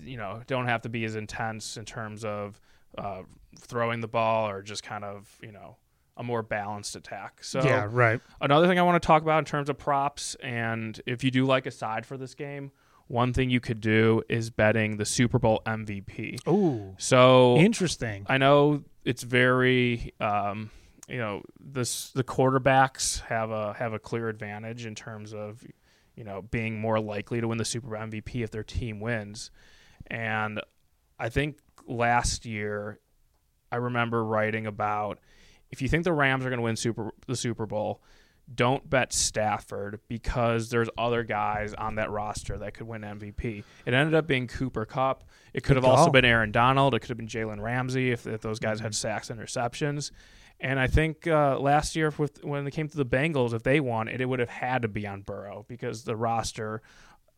you 0.03 0.17
know 0.17 0.43
don't 0.49 0.67
have 0.67 0.83
to 0.83 0.89
be 0.89 1.05
as 1.05 1.15
intense 1.15 1.77
in 1.77 1.85
terms 1.85 2.25
of 2.25 2.61
uh, 2.99 3.23
throwing 3.61 4.01
the 4.01 4.09
ball 4.09 4.49
or 4.49 4.61
just 4.61 4.83
kind 4.83 5.05
of 5.05 5.39
you 5.41 5.53
know 5.53 5.77
a 6.17 6.23
more 6.23 6.43
balanced 6.43 6.97
attack. 6.97 7.43
So 7.43 7.63
yeah, 7.63 7.89
right. 7.91 8.21
Another 8.41 8.67
thing 8.67 8.79
I 8.79 8.83
want 8.83 9.03
to 9.03 9.07
talk 9.07 9.23
about 9.23 9.39
in 9.39 9.45
terms 9.45 9.69
of 9.69 9.79
props, 9.79 10.37
and 10.43 11.01
if 11.07 11.25
you 11.25 11.31
do 11.31 11.45
like 11.45 11.67
a 11.67 11.71
side 11.71 12.05
for 12.05 12.17
this 12.17 12.35
game, 12.35 12.71
one 13.09 13.33
thing 13.33 13.51
you 13.51 13.61
could 13.61 13.81
do 13.81 14.23
is 14.29 14.51
betting 14.51 14.97
the 14.97 15.05
Super 15.05 15.39
Bowl 15.39 15.63
MVP. 15.67 16.39
Oh, 16.47 16.95
so 16.99 17.57
interesting. 17.57 18.27
I 18.29 18.39
know 18.39 18.85
it's 19.05 19.23
very, 19.23 20.15
um, 20.21 20.71
you 21.09 21.19
know, 21.19 21.43
this 21.61 22.11
the 22.11 22.25
quarterbacks 22.25 23.21
have 23.23 23.51
a 23.51 23.75
have 23.75 23.93
a 23.93 23.99
clear 23.99 24.29
advantage 24.29 24.87
in 24.87 24.95
terms 24.95 25.35
of, 25.35 25.63
you 26.15 26.25
know, 26.25 26.43
being 26.43 26.81
more 26.81 27.01
likely 27.01 27.41
to 27.41 27.49
win 27.49 27.59
the 27.59 27.65
Super 27.65 27.89
Bowl 27.89 27.99
MVP 27.99 28.43
if 28.43 28.51
their 28.51 28.65
team 28.65 29.01
wins. 29.01 29.51
And 30.07 30.61
I 31.19 31.29
think 31.29 31.59
last 31.87 32.45
year, 32.47 32.99
I 33.71 33.77
remember 33.77 34.25
writing 34.25 34.67
about 34.67 35.19
if 35.73 35.83
you 35.83 35.89
think 35.89 36.05
the 36.05 36.13
Rams 36.13 36.45
are 36.45 36.51
going 36.51 36.59
to 36.59 36.65
win 36.65 36.77
Super 36.77 37.11
the 37.27 37.35
Super 37.35 37.67
Bowl, 37.67 38.03
don't 38.55 38.89
bet 38.89 39.13
Stafford 39.13 40.01
because 40.09 40.69
there's 40.69 40.89
other 40.99 41.23
guys 41.23 41.75
on 41.75 41.97
that 41.97 42.11
roster 42.11 42.59
that 42.59 42.75
could 42.75 42.87
win 42.87 43.03
MVP. 43.03 43.65
It 43.87 43.95
ended 43.95 44.15
up 44.15 44.27
being 44.27 44.47
Cooper 44.47 44.85
Kupp. 44.85 45.25
It 45.55 45.63
could 45.63 45.75
Good 45.75 45.85
have 45.85 45.85
also 45.85 46.11
been 46.11 46.25
Aaron 46.25 46.53
Donald. 46.53 46.95
It 46.95 47.01
could 47.01 47.09
have 47.09 47.19
been 47.19 47.29
Jalen 47.29 47.61
Ramsey 47.61 48.11
if, 48.11 48.27
if 48.27 48.43
those 48.43 48.59
guys 48.59 48.81
had 48.81 48.95
sacks 48.95 49.31
and 49.31 49.41
interceptions. 49.41 50.11
And 50.61 50.79
I 50.79 50.87
think 50.87 51.27
uh, 51.27 51.59
last 51.59 51.97
year, 51.97 52.13
with 52.19 52.45
when 52.45 52.67
it 52.67 52.71
came 52.73 52.89
to 52.89 52.97
the 52.97 53.07
Bengals, 53.07 53.53
if 53.53 53.63
they 53.63 53.81
won, 53.81 54.07
it, 54.09 54.21
it 54.21 54.27
would 54.27 54.39
have 54.39 54.49
had 54.49 54.83
to 54.83 54.89
be 54.89 55.07
on 55.07 55.23
Burrow 55.23 55.65
because 55.67 56.05
the 56.05 56.15
roster 56.15 56.83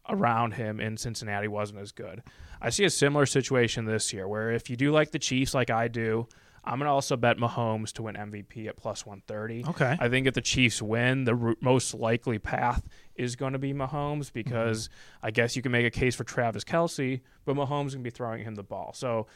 around 0.09 0.53
him 0.53 0.81
in 0.81 0.97
Cincinnati 0.97 1.49
wasn't 1.49 1.79
as 1.81 1.93
good. 1.93 2.23
I 2.61 2.71
see 2.71 2.85
a 2.85 2.91
similar 2.91 3.25
situation 3.25 3.85
this 3.85 4.13
year 4.13 4.29
where 4.29 4.51
if 4.51 4.69
you 4.69 4.77
do 4.77 4.91
like 4.91 5.11
the 5.11 5.19
Chiefs, 5.19 5.55
like 5.55 5.71
I 5.71 5.89
do, 5.89 6.29
I'm 6.67 6.79
going 6.79 6.87
to 6.87 6.93
also 6.93 7.17
bet 7.17 7.37
Mahomes 7.37 7.93
to 7.93 8.03
win 8.03 8.15
MVP 8.15 8.67
at 8.69 8.77
plus 8.77 9.05
130. 9.05 9.65
Okay. 9.71 9.97
I 10.01 10.09
think 10.09 10.27
if 10.27 10.35
the 10.35 10.41
Chiefs 10.41 10.81
win, 10.81 11.25
the 11.25 11.55
most 11.61 11.95
likely 11.95 12.39
path 12.39 12.83
is 13.17 13.37
going 13.37 13.53
to 13.53 13.59
be 13.59 13.75
Mahomes 13.75 14.33
because 14.33 14.89
mm-hmm. 14.89 15.27
I 15.27 15.31
guess 15.31 15.57
you 15.57 15.63
can 15.63 15.73
make 15.73 15.87
a 15.87 15.91
case 15.91 16.15
for 16.15 16.25
Travis 16.25 16.65
Kelce, 16.65 17.21
but 17.45 17.55
Mahomes 17.55 17.69
going 17.69 17.91
to 17.91 17.99
be 17.99 18.11
throwing 18.11 18.43
him 18.43 18.55
the 18.55 18.63
ball. 18.63 18.93
So 18.95 19.27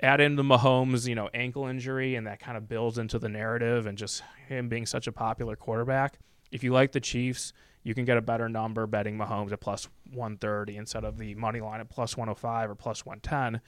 add 0.00 0.20
in 0.20 0.36
the 0.36 0.44
Mahomes, 0.44 1.08
you 1.08 1.14
know, 1.14 1.28
ankle 1.34 1.66
injury, 1.66 2.14
and 2.14 2.26
that 2.26 2.38
kind 2.38 2.56
of 2.56 2.68
builds 2.68 2.98
into 2.98 3.18
the 3.18 3.28
narrative 3.28 3.86
and 3.86 3.98
just 3.98 4.22
him 4.48 4.68
being 4.68 4.86
such 4.86 5.06
a 5.06 5.12
popular 5.12 5.56
quarterback. 5.56 6.18
If 6.52 6.62
you 6.62 6.72
like 6.72 6.92
the 6.92 7.00
Chiefs, 7.00 7.52
you 7.82 7.94
can 7.94 8.04
get 8.04 8.16
a 8.16 8.22
better 8.22 8.48
number 8.48 8.86
betting 8.86 9.16
Mahomes 9.16 9.52
at 9.52 9.60
plus 9.60 9.88
130 10.12 10.76
instead 10.76 11.04
of 11.04 11.18
the 11.18 11.34
money 11.34 11.60
line 11.60 11.80
at 11.80 11.88
plus 11.88 12.16
105 12.16 12.70
or 12.70 12.74
plus 12.74 13.04
110. 13.04 13.60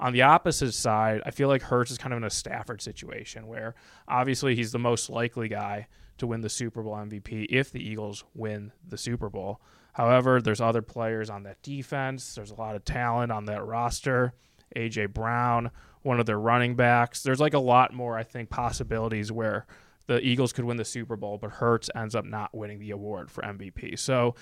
On 0.00 0.12
the 0.12 0.22
opposite 0.22 0.72
side, 0.72 1.22
I 1.24 1.30
feel 1.30 1.48
like 1.48 1.62
Hurts 1.62 1.90
is 1.90 1.98
kind 1.98 2.12
of 2.12 2.18
in 2.18 2.24
a 2.24 2.30
Stafford 2.30 2.82
situation 2.82 3.46
where 3.46 3.74
obviously 4.08 4.56
he's 4.56 4.72
the 4.72 4.78
most 4.78 5.08
likely 5.08 5.48
guy 5.48 5.86
to 6.18 6.26
win 6.26 6.40
the 6.40 6.48
Super 6.48 6.82
Bowl 6.82 6.94
MVP 6.94 7.46
if 7.48 7.70
the 7.70 7.86
Eagles 7.86 8.24
win 8.34 8.72
the 8.88 8.98
Super 8.98 9.30
Bowl. 9.30 9.60
However, 9.92 10.42
there's 10.42 10.60
other 10.60 10.82
players 10.82 11.30
on 11.30 11.44
that 11.44 11.62
defense. 11.62 12.34
There's 12.34 12.50
a 12.50 12.56
lot 12.56 12.74
of 12.74 12.84
talent 12.84 13.30
on 13.30 13.44
that 13.46 13.64
roster. 13.64 14.34
AJ 14.74 15.12
Brown, 15.12 15.70
one 16.02 16.18
of 16.18 16.26
their 16.26 16.38
running 16.38 16.74
backs. 16.74 17.22
There's 17.22 17.40
like 17.40 17.54
a 17.54 17.60
lot 17.60 17.94
more, 17.94 18.18
I 18.18 18.24
think, 18.24 18.50
possibilities 18.50 19.30
where 19.30 19.66
the 20.06 20.20
Eagles 20.20 20.52
could 20.52 20.64
win 20.64 20.76
the 20.76 20.84
Super 20.84 21.16
Bowl, 21.16 21.38
but 21.38 21.52
Hurts 21.52 21.88
ends 21.94 22.14
up 22.14 22.24
not 22.24 22.54
winning 22.54 22.78
the 22.78 22.90
award 22.90 23.30
for 23.30 23.42
MVP. 23.42 23.98
So 23.98 24.34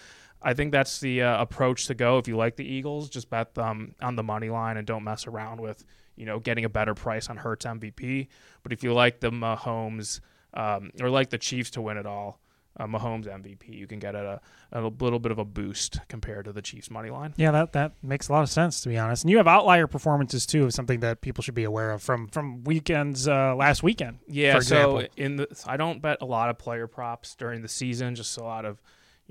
I 0.42 0.54
think 0.54 0.72
that's 0.72 1.00
the 1.00 1.22
uh, 1.22 1.40
approach 1.42 1.86
to 1.86 1.94
go. 1.94 2.18
If 2.18 2.28
you 2.28 2.36
like 2.36 2.56
the 2.56 2.64
Eagles, 2.64 3.08
just 3.08 3.30
bet 3.30 3.54
them 3.54 3.94
on 4.00 4.16
the 4.16 4.22
money 4.22 4.50
line 4.50 4.76
and 4.76 4.86
don't 4.86 5.04
mess 5.04 5.26
around 5.26 5.60
with 5.60 5.84
you 6.16 6.26
know 6.26 6.38
getting 6.38 6.64
a 6.64 6.68
better 6.68 6.94
price 6.94 7.28
on 7.28 7.36
Hurts 7.36 7.64
MVP. 7.64 8.28
But 8.62 8.72
if 8.72 8.82
you 8.82 8.92
like 8.92 9.20
the 9.20 9.30
Mahomes 9.30 10.20
um, 10.54 10.90
or 11.00 11.10
like 11.10 11.30
the 11.30 11.38
Chiefs 11.38 11.70
to 11.70 11.82
win 11.82 11.96
it 11.96 12.06
all, 12.06 12.40
uh, 12.78 12.86
Mahomes 12.86 13.26
MVP, 13.26 13.68
you 13.68 13.86
can 13.86 13.98
get 13.98 14.14
at 14.14 14.24
a, 14.24 14.40
a 14.72 14.80
little 14.80 15.18
bit 15.18 15.30
of 15.30 15.38
a 15.38 15.44
boost 15.44 16.00
compared 16.08 16.46
to 16.46 16.52
the 16.52 16.62
Chiefs 16.62 16.90
money 16.90 17.10
line. 17.10 17.34
Yeah, 17.36 17.50
that 17.50 17.72
that 17.72 17.92
makes 18.02 18.28
a 18.28 18.32
lot 18.32 18.42
of 18.42 18.50
sense 18.50 18.80
to 18.82 18.88
be 18.88 18.98
honest. 18.98 19.24
And 19.24 19.30
you 19.30 19.36
have 19.36 19.48
outlier 19.48 19.86
performances 19.86 20.46
too, 20.46 20.64
of 20.64 20.72
something 20.74 21.00
that 21.00 21.20
people 21.20 21.42
should 21.42 21.54
be 21.54 21.64
aware 21.64 21.90
of 21.90 22.02
from 22.02 22.28
from 22.28 22.64
weekends 22.64 23.28
uh, 23.28 23.54
last 23.54 23.82
weekend. 23.82 24.18
Yeah, 24.26 24.60
so 24.60 25.06
in 25.16 25.36
the 25.36 25.64
I 25.66 25.76
don't 25.76 26.00
bet 26.00 26.18
a 26.20 26.26
lot 26.26 26.48
of 26.50 26.58
player 26.58 26.86
props 26.86 27.34
during 27.34 27.62
the 27.62 27.68
season. 27.68 28.14
Just 28.14 28.36
a 28.38 28.42
lot 28.42 28.64
of, 28.64 28.80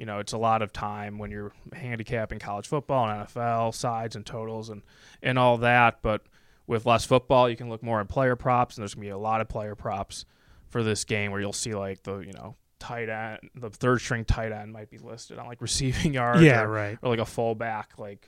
you 0.01 0.07
know, 0.07 0.17
it's 0.17 0.33
a 0.33 0.37
lot 0.37 0.63
of 0.63 0.73
time 0.73 1.19
when 1.19 1.29
you're 1.29 1.51
handicapping 1.73 2.39
college 2.39 2.67
football 2.67 3.07
and 3.07 3.27
NFL 3.27 3.71
sides 3.75 4.15
and 4.15 4.25
totals 4.25 4.69
and 4.69 4.81
and 5.21 5.37
all 5.37 5.59
that. 5.59 5.99
But 6.01 6.23
with 6.65 6.87
less 6.87 7.05
football, 7.05 7.47
you 7.47 7.55
can 7.55 7.69
look 7.69 7.83
more 7.83 8.01
at 8.01 8.09
player 8.09 8.35
props, 8.35 8.75
and 8.75 8.81
there's 8.81 8.95
gonna 8.95 9.05
be 9.05 9.11
a 9.11 9.17
lot 9.19 9.41
of 9.41 9.47
player 9.47 9.75
props 9.75 10.25
for 10.69 10.81
this 10.81 11.03
game 11.03 11.29
where 11.29 11.39
you'll 11.39 11.53
see 11.53 11.75
like 11.75 12.01
the 12.01 12.17
you 12.17 12.33
know 12.33 12.55
tight 12.79 13.09
end, 13.09 13.51
the 13.53 13.69
third 13.69 14.01
string 14.01 14.25
tight 14.25 14.51
end 14.51 14.73
might 14.73 14.89
be 14.89 14.97
listed 14.97 15.37
on 15.37 15.45
like 15.45 15.61
receiving 15.61 16.15
yards. 16.15 16.41
Yeah, 16.41 16.63
or, 16.63 16.69
right. 16.69 16.97
or 17.03 17.09
like 17.09 17.19
a 17.19 17.25
fullback 17.25 17.99
like 17.99 18.27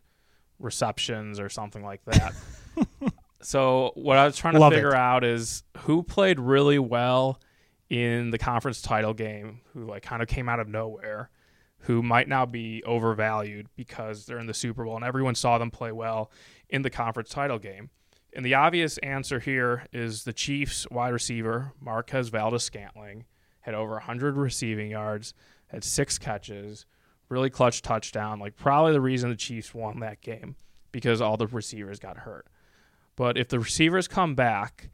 receptions 0.59 1.39
or 1.39 1.49
something 1.49 1.83
like 1.83 2.05
that. 2.05 2.35
so 3.41 3.93
what 3.95 4.19
I 4.19 4.27
was 4.27 4.37
trying 4.37 4.53
to 4.53 4.59
Love 4.59 4.73
figure 4.73 4.89
it. 4.89 4.95
out 4.95 5.23
is 5.23 5.63
who 5.79 6.03
played 6.03 6.39
really 6.39 6.77
well 6.77 7.41
in 7.89 8.29
the 8.29 8.37
conference 8.37 8.79
title 8.79 9.15
game, 9.15 9.61
who 9.73 9.85
like 9.85 10.03
kind 10.03 10.21
of 10.21 10.27
came 10.27 10.47
out 10.47 10.59
of 10.59 10.67
nowhere, 10.67 11.31
who 11.83 12.01
might 12.01 12.27
now 12.27 12.45
be 12.45 12.81
overvalued 12.85 13.67
because 13.75 14.25
they're 14.25 14.39
in 14.39 14.47
the 14.47 14.53
Super 14.53 14.85
Bowl 14.85 14.95
and 14.95 15.03
everyone 15.03 15.35
saw 15.35 15.57
them 15.57 15.69
play 15.69 15.91
well 15.91 16.31
in 16.69 16.81
the 16.81 16.89
conference 16.89 17.29
title 17.29 17.59
game. 17.59 17.89
And 18.35 18.45
the 18.45 18.53
obvious 18.53 18.97
answer 18.99 19.39
here 19.39 19.85
is 19.91 20.23
the 20.23 20.33
Chiefs 20.33 20.89
wide 20.89 21.09
receiver, 21.09 21.73
Marquez 21.79 22.29
Valdes 22.29 22.63
Scantling, 22.63 23.25
had 23.61 23.75
over 23.75 23.93
100 23.93 24.37
receiving 24.37 24.91
yards, 24.91 25.33
had 25.67 25.83
six 25.83 26.17
catches, 26.17 26.85
really 27.29 27.49
clutch 27.49 27.81
touchdown. 27.81 28.39
Like, 28.39 28.55
probably 28.55 28.93
the 28.93 29.01
reason 29.01 29.29
the 29.29 29.35
Chiefs 29.35 29.73
won 29.73 29.99
that 29.99 30.21
game 30.21 30.55
because 30.91 31.21
all 31.21 31.37
the 31.37 31.47
receivers 31.47 31.99
got 31.99 32.19
hurt. 32.19 32.47
But 33.15 33.37
if 33.37 33.49
the 33.49 33.59
receivers 33.59 34.07
come 34.07 34.35
back 34.35 34.89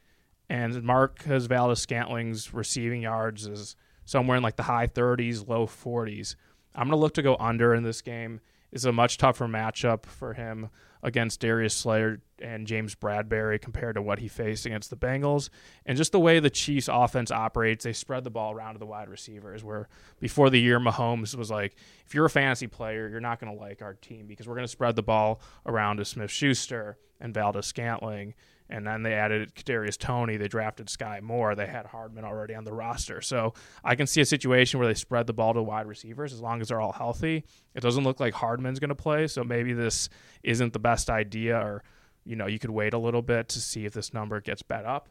and 0.48 0.82
Marquez 0.82 1.46
Valdes 1.46 1.80
Scantling's 1.80 2.52
receiving 2.52 3.02
yards 3.02 3.46
is 3.46 3.76
somewhere 4.04 4.36
in 4.36 4.42
like 4.42 4.56
the 4.56 4.64
high 4.64 4.88
30s, 4.88 5.48
low 5.48 5.66
40s, 5.66 6.34
I'm 6.74 6.88
going 6.88 6.96
to 6.96 6.96
look 6.96 7.14
to 7.14 7.22
go 7.22 7.36
under 7.38 7.74
in 7.74 7.82
this 7.82 8.02
game. 8.02 8.40
It's 8.72 8.84
a 8.84 8.92
much 8.92 9.18
tougher 9.18 9.46
matchup 9.46 10.06
for 10.06 10.34
him 10.34 10.70
against 11.02 11.40
Darius 11.40 11.74
Slay 11.74 12.16
and 12.40 12.66
James 12.66 12.94
Bradberry 12.94 13.60
compared 13.60 13.96
to 13.96 14.02
what 14.02 14.18
he 14.18 14.28
faced 14.28 14.66
against 14.66 14.90
the 14.90 14.96
Bengals. 14.96 15.48
And 15.86 15.96
just 15.96 16.12
the 16.12 16.20
way 16.20 16.38
the 16.38 16.50
Chiefs 16.50 16.88
offense 16.90 17.30
operates, 17.30 17.84
they 17.84 17.92
spread 17.92 18.22
the 18.22 18.30
ball 18.30 18.52
around 18.52 18.74
to 18.74 18.78
the 18.78 18.86
wide 18.86 19.08
receivers. 19.08 19.64
Where 19.64 19.88
before 20.20 20.50
the 20.50 20.60
year, 20.60 20.78
Mahomes 20.78 21.34
was 21.34 21.50
like, 21.50 21.74
if 22.06 22.14
you're 22.14 22.26
a 22.26 22.30
fantasy 22.30 22.66
player, 22.66 23.08
you're 23.08 23.20
not 23.20 23.40
going 23.40 23.52
to 23.52 23.58
like 23.58 23.82
our 23.82 23.94
team 23.94 24.26
because 24.26 24.46
we're 24.46 24.54
going 24.54 24.64
to 24.64 24.68
spread 24.68 24.94
the 24.94 25.02
ball 25.02 25.40
around 25.66 25.96
to 25.96 26.04
Smith 26.04 26.30
Schuster 26.30 26.98
and 27.20 27.34
Valdes 27.34 27.66
Scantling. 27.66 28.34
And 28.70 28.86
then 28.86 29.02
they 29.02 29.14
added 29.14 29.54
Kadarius 29.54 29.98
Toney. 29.98 30.36
They 30.36 30.46
drafted 30.48 30.88
Sky 30.88 31.20
Moore. 31.20 31.54
They 31.56 31.66
had 31.66 31.86
Hardman 31.86 32.24
already 32.24 32.54
on 32.54 32.64
the 32.64 32.72
roster. 32.72 33.20
So 33.20 33.52
I 33.84 33.96
can 33.96 34.06
see 34.06 34.20
a 34.20 34.24
situation 34.24 34.78
where 34.78 34.86
they 34.86 34.94
spread 34.94 35.26
the 35.26 35.32
ball 35.32 35.52
to 35.54 35.62
wide 35.62 35.86
receivers 35.86 36.32
as 36.32 36.40
long 36.40 36.60
as 36.60 36.68
they're 36.68 36.80
all 36.80 36.92
healthy. 36.92 37.44
It 37.74 37.80
doesn't 37.80 38.04
look 38.04 38.20
like 38.20 38.32
Hardman's 38.32 38.78
going 38.78 38.90
to 38.90 38.94
play, 38.94 39.26
so 39.26 39.42
maybe 39.42 39.72
this 39.72 40.08
isn't 40.44 40.72
the 40.72 40.78
best 40.78 41.10
idea. 41.10 41.58
Or 41.58 41.82
you 42.24 42.36
know, 42.36 42.46
you 42.46 42.60
could 42.60 42.70
wait 42.70 42.94
a 42.94 42.98
little 42.98 43.22
bit 43.22 43.48
to 43.50 43.60
see 43.60 43.86
if 43.86 43.92
this 43.92 44.14
number 44.14 44.40
gets 44.40 44.62
bet 44.62 44.84
up, 44.84 45.08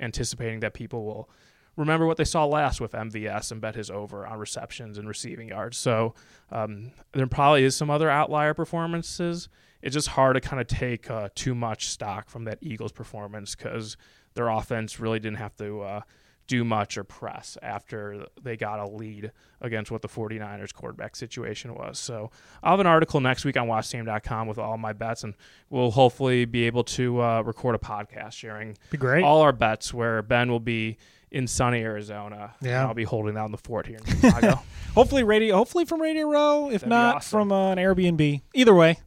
anticipating 0.00 0.60
that 0.60 0.74
people 0.74 1.04
will 1.04 1.30
remember 1.76 2.06
what 2.06 2.16
they 2.16 2.24
saw 2.24 2.44
last 2.44 2.80
with 2.80 2.92
MVS 2.92 3.52
and 3.52 3.60
bet 3.60 3.74
his 3.76 3.90
over 3.90 4.26
on 4.26 4.38
receptions 4.38 4.98
and 4.98 5.06
receiving 5.06 5.48
yards. 5.48 5.78
So 5.78 6.14
um, 6.50 6.90
there 7.12 7.26
probably 7.28 7.64
is 7.64 7.76
some 7.76 7.88
other 7.88 8.10
outlier 8.10 8.52
performances. 8.52 9.48
It's 9.82 9.94
just 9.94 10.08
hard 10.08 10.34
to 10.34 10.40
kind 10.40 10.60
of 10.60 10.66
take 10.66 11.10
uh, 11.10 11.28
too 11.34 11.54
much 11.54 11.88
stock 11.88 12.28
from 12.28 12.44
that 12.44 12.58
Eagles 12.60 12.92
performance 12.92 13.54
because 13.54 13.96
their 14.34 14.48
offense 14.48 14.98
really 15.00 15.18
didn't 15.20 15.38
have 15.38 15.56
to 15.56 15.80
uh, 15.82 16.00
do 16.48 16.64
much 16.64 16.96
or 16.96 17.04
press 17.04 17.58
after 17.62 18.26
they 18.42 18.56
got 18.56 18.80
a 18.80 18.88
lead 18.88 19.30
against 19.60 19.90
what 19.90 20.00
the 20.02 20.08
49ers 20.08 20.72
quarterback 20.72 21.14
situation 21.14 21.74
was. 21.74 21.98
So 21.98 22.30
I'll 22.62 22.72
have 22.72 22.80
an 22.80 22.86
article 22.86 23.20
next 23.20 23.44
week 23.44 23.56
on 23.56 23.68
watchstadium.com 23.68 24.48
with 24.48 24.58
all 24.58 24.78
my 24.78 24.92
bets, 24.94 25.24
and 25.24 25.34
we'll 25.70 25.90
hopefully 25.90 26.44
be 26.46 26.64
able 26.64 26.84
to 26.84 27.20
uh, 27.22 27.42
record 27.42 27.74
a 27.74 27.78
podcast 27.78 28.32
sharing 28.32 28.76
Be 28.90 28.96
great. 28.98 29.22
all 29.24 29.42
our 29.42 29.52
bets 29.52 29.92
where 29.92 30.22
Ben 30.22 30.50
will 30.50 30.58
be 30.60 30.96
in 31.30 31.46
sunny 31.46 31.82
Arizona. 31.82 32.54
Yeah. 32.62 32.86
I'll 32.86 32.94
be 32.94 33.04
holding 33.04 33.34
down 33.34 33.52
the 33.52 33.58
fort 33.58 33.86
here 33.86 33.98
in 33.98 34.04
Chicago. 34.06 34.62
hopefully 34.94 35.22
radio. 35.24 35.56
Hopefully 35.56 35.84
from 35.84 36.00
Radio 36.00 36.26
Row. 36.30 36.68
If 36.70 36.80
That'd 36.80 36.88
not 36.88 37.16
awesome. 37.16 37.38
from 37.40 37.52
uh, 37.52 37.72
an 37.72 37.78
Airbnb. 37.78 38.40
Either 38.54 38.74
way, 38.74 38.98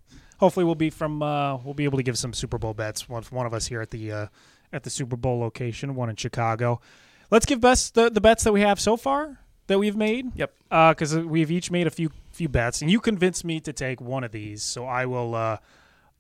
hopefully 0.42 0.66
we'll 0.66 0.76
be 0.76 0.90
from. 0.90 1.24
Uh, 1.24 1.56
we'll 1.58 1.74
be 1.74 1.86
able 1.86 1.98
to 1.98 2.04
give 2.04 2.18
some 2.18 2.34
Super 2.34 2.58
Bowl 2.58 2.74
bets. 2.74 3.08
One 3.08 3.24
one 3.30 3.46
of 3.46 3.54
us 3.54 3.68
here 3.68 3.80
at 3.80 3.92
the 3.92 4.12
uh, 4.12 4.28
at 4.74 4.84
the 4.84 4.90
Super 4.90 5.16
Bowl 5.16 5.40
location. 5.40 5.96
One 5.96 6.10
in 6.10 6.18
Chicago. 6.18 6.82
Let's 7.30 7.46
give 7.46 7.62
best 7.62 7.94
the, 7.94 8.10
the 8.10 8.20
bets 8.20 8.44
that 8.44 8.52
we 8.52 8.60
have 8.60 8.78
so 8.78 8.98
far 8.98 9.40
that 9.68 9.80
we've 9.80 9.96
made. 9.96 10.36
Yep. 10.36 10.54
Because 10.70 11.16
we've 11.16 11.50
each 11.50 11.72
made 11.72 11.88
a 11.88 11.92
few 11.92 12.12
few 12.32 12.50
bets, 12.50 12.82
and 12.82 12.92
you 12.92 13.00
convinced 13.00 13.46
me 13.46 13.62
to 13.62 13.72
take 13.72 14.02
one 14.02 14.26
of 14.26 14.34
these. 14.34 14.64
So 14.64 14.86
I 14.86 15.06
will. 15.06 15.36
Uh, 15.36 15.58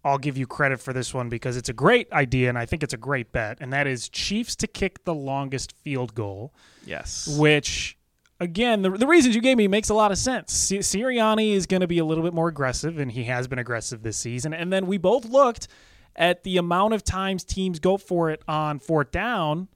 I'll 0.03 0.17
give 0.17 0.35
you 0.35 0.47
credit 0.47 0.79
for 0.79 0.93
this 0.93 1.13
one 1.13 1.29
because 1.29 1.57
it's 1.57 1.69
a 1.69 1.73
great 1.73 2.11
idea, 2.11 2.49
and 2.49 2.57
I 2.57 2.65
think 2.65 2.81
it's 2.81 2.93
a 2.93 2.97
great 2.97 3.31
bet. 3.31 3.59
And 3.61 3.71
that 3.71 3.85
is 3.85 4.09
Chiefs 4.09 4.55
to 4.55 4.67
kick 4.67 5.03
the 5.03 5.13
longest 5.13 5.73
field 5.83 6.15
goal 6.15 6.55
yes. 6.83 7.27
which 7.37 7.97
again 8.41 8.81
the, 8.81 8.89
the 8.89 9.07
reasons 9.07 9.35
you 9.35 9.41
gave 9.41 9.55
me 9.55 9.67
makes 9.67 9.89
a 9.89 9.93
lot 9.93 10.11
of 10.11 10.17
sense 10.17 10.51
Si- 10.51 10.79
Sirianni 10.79 11.53
is 11.53 11.65
going 11.65 11.81
to 11.81 11.87
be 11.87 11.99
a 11.99 12.05
little 12.05 12.23
bit 12.23 12.33
more 12.33 12.49
aggressive 12.49 12.99
and 12.99 13.11
he 13.11 13.23
has 13.25 13.47
been 13.47 13.59
aggressive 13.59 14.03
this 14.03 14.17
season 14.17 14.53
and 14.53 14.73
then 14.73 14.87
we 14.87 14.97
both 14.97 15.25
looked 15.25 15.67
at 16.15 16.43
the 16.43 16.57
amount 16.57 16.93
of 16.93 17.03
times 17.03 17.43
teams 17.43 17.79
go 17.79 17.95
for 17.97 18.29
it 18.29 18.41
on 18.47 18.79
fourth 18.79 19.11
down 19.11 19.69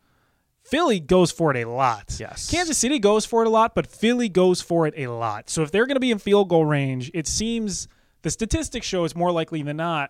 Philly 0.66 1.00
goes 1.00 1.32
for 1.32 1.52
it 1.56 1.64
a 1.64 1.70
lot. 1.70 2.18
Yes. 2.20 2.50
Kansas 2.50 2.80
City 2.80 2.98
goes 2.98 3.24
for 3.24 3.44
it 3.44 3.48
a 3.48 3.52
lot, 3.52 3.76
but 3.76 3.86
Philly 3.86 4.30
goes 4.30 4.62
for 4.62 4.88
it 4.88 4.96
a 4.98 5.06
lot. 5.08 5.48
So 5.48 5.62
if 5.62 5.70
they're 5.70 5.86
going 5.86 5.96
to 5.96 6.00
be 6.00 6.10
in 6.10 6.18
field 6.18 6.50
goal 6.50 6.66
range, 6.66 7.12
it 7.14 7.28
seems 7.28 7.88
the 8.24 8.32
statistics 8.32 8.88
show 8.88 9.06
it's 9.06 9.16
more 9.16 9.32
likely 9.32 9.62
than 9.62 9.78
not 9.78 10.10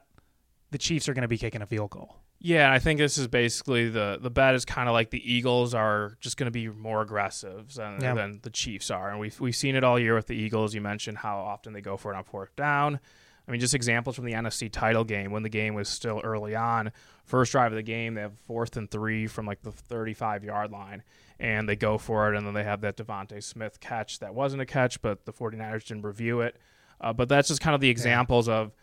the 0.76 0.80
Chiefs 0.80 1.08
are 1.08 1.14
going 1.14 1.22
to 1.22 1.30
be 1.30 1.38
kicking 1.38 1.62
a 1.62 1.66
field 1.66 1.90
goal. 1.92 2.18
Yeah, 2.40 2.70
I 2.70 2.80
think 2.80 3.00
this 3.00 3.18
is 3.18 3.30
basically 3.30 3.88
the 3.88 4.20
the 4.22 4.30
bet 4.30 4.56
is 4.56 4.66
kind 4.66 4.90
of 4.90 4.94
like 4.94 5.10
the 5.10 5.34
Eagles 5.34 5.74
are 5.74 6.18
just 6.20 6.36
going 6.36 6.48
to 6.48 6.52
be 6.52 6.68
more 6.68 7.02
aggressive 7.02 7.74
than, 7.76 8.02
Yeah. 8.02 8.14
than 8.14 8.40
the 8.44 8.50
Chiefs 8.50 8.92
are, 8.92 9.10
and 9.10 9.18
we've 9.22 9.40
we've 9.40 9.56
seen 9.56 9.76
it 9.78 9.86
all 9.86 9.98
year 9.98 10.16
with 10.16 10.28
the 10.28 10.36
Eagles. 10.36 10.76
You 10.76 10.82
mentioned 10.82 11.20
how 11.20 11.38
often 11.38 11.72
they 11.72 11.80
go 11.80 11.96
for 11.96 12.14
it 12.14 12.18
on 12.18 12.26
fourth 12.26 12.54
down. 12.58 13.00
I 13.48 13.52
mean, 13.52 13.62
just 13.62 13.74
examples 13.74 14.18
from 14.18 14.26
the 14.26 14.34
NFC 14.34 14.70
title 14.70 15.06
game 15.06 15.32
when 15.32 15.44
the 15.44 15.50
game 15.50 15.76
was 15.76 15.88
still 15.88 16.20
early 16.26 16.56
on. 16.56 16.92
First 17.24 17.54
drive 17.54 17.72
of 17.72 17.78
the 17.78 17.84
game, 17.84 18.16
they 18.16 18.22
have 18.22 18.38
fourth 18.40 18.76
and 18.76 18.92
three 18.92 19.28
from 19.28 19.46
like 19.46 19.62
the 19.62 19.72
35 19.72 20.44
yard 20.44 20.72
line, 20.72 21.04
and 21.40 21.70
they 21.70 21.78
go 21.78 21.98
for 21.98 22.34
it, 22.34 22.38
and 22.38 22.46
then 22.46 22.54
they 22.54 22.64
have 22.66 22.82
that 22.82 22.98
DeVonta 22.98 23.42
Smith 23.42 23.80
catch 23.80 24.20
that 24.20 24.36
wasn't 24.36 24.62
a 24.62 24.66
catch, 24.66 25.02
but 25.02 25.26
the 25.26 25.32
49ers 25.32 25.86
didn't 25.86 26.04
review 26.04 26.42
it. 26.42 26.58
Uh, 27.00 27.14
but 27.14 27.30
that's 27.30 27.48
just 27.48 27.62
kind 27.62 27.76
of 27.76 27.82
the 27.82 27.90
examples 27.90 28.50
of 28.50 28.74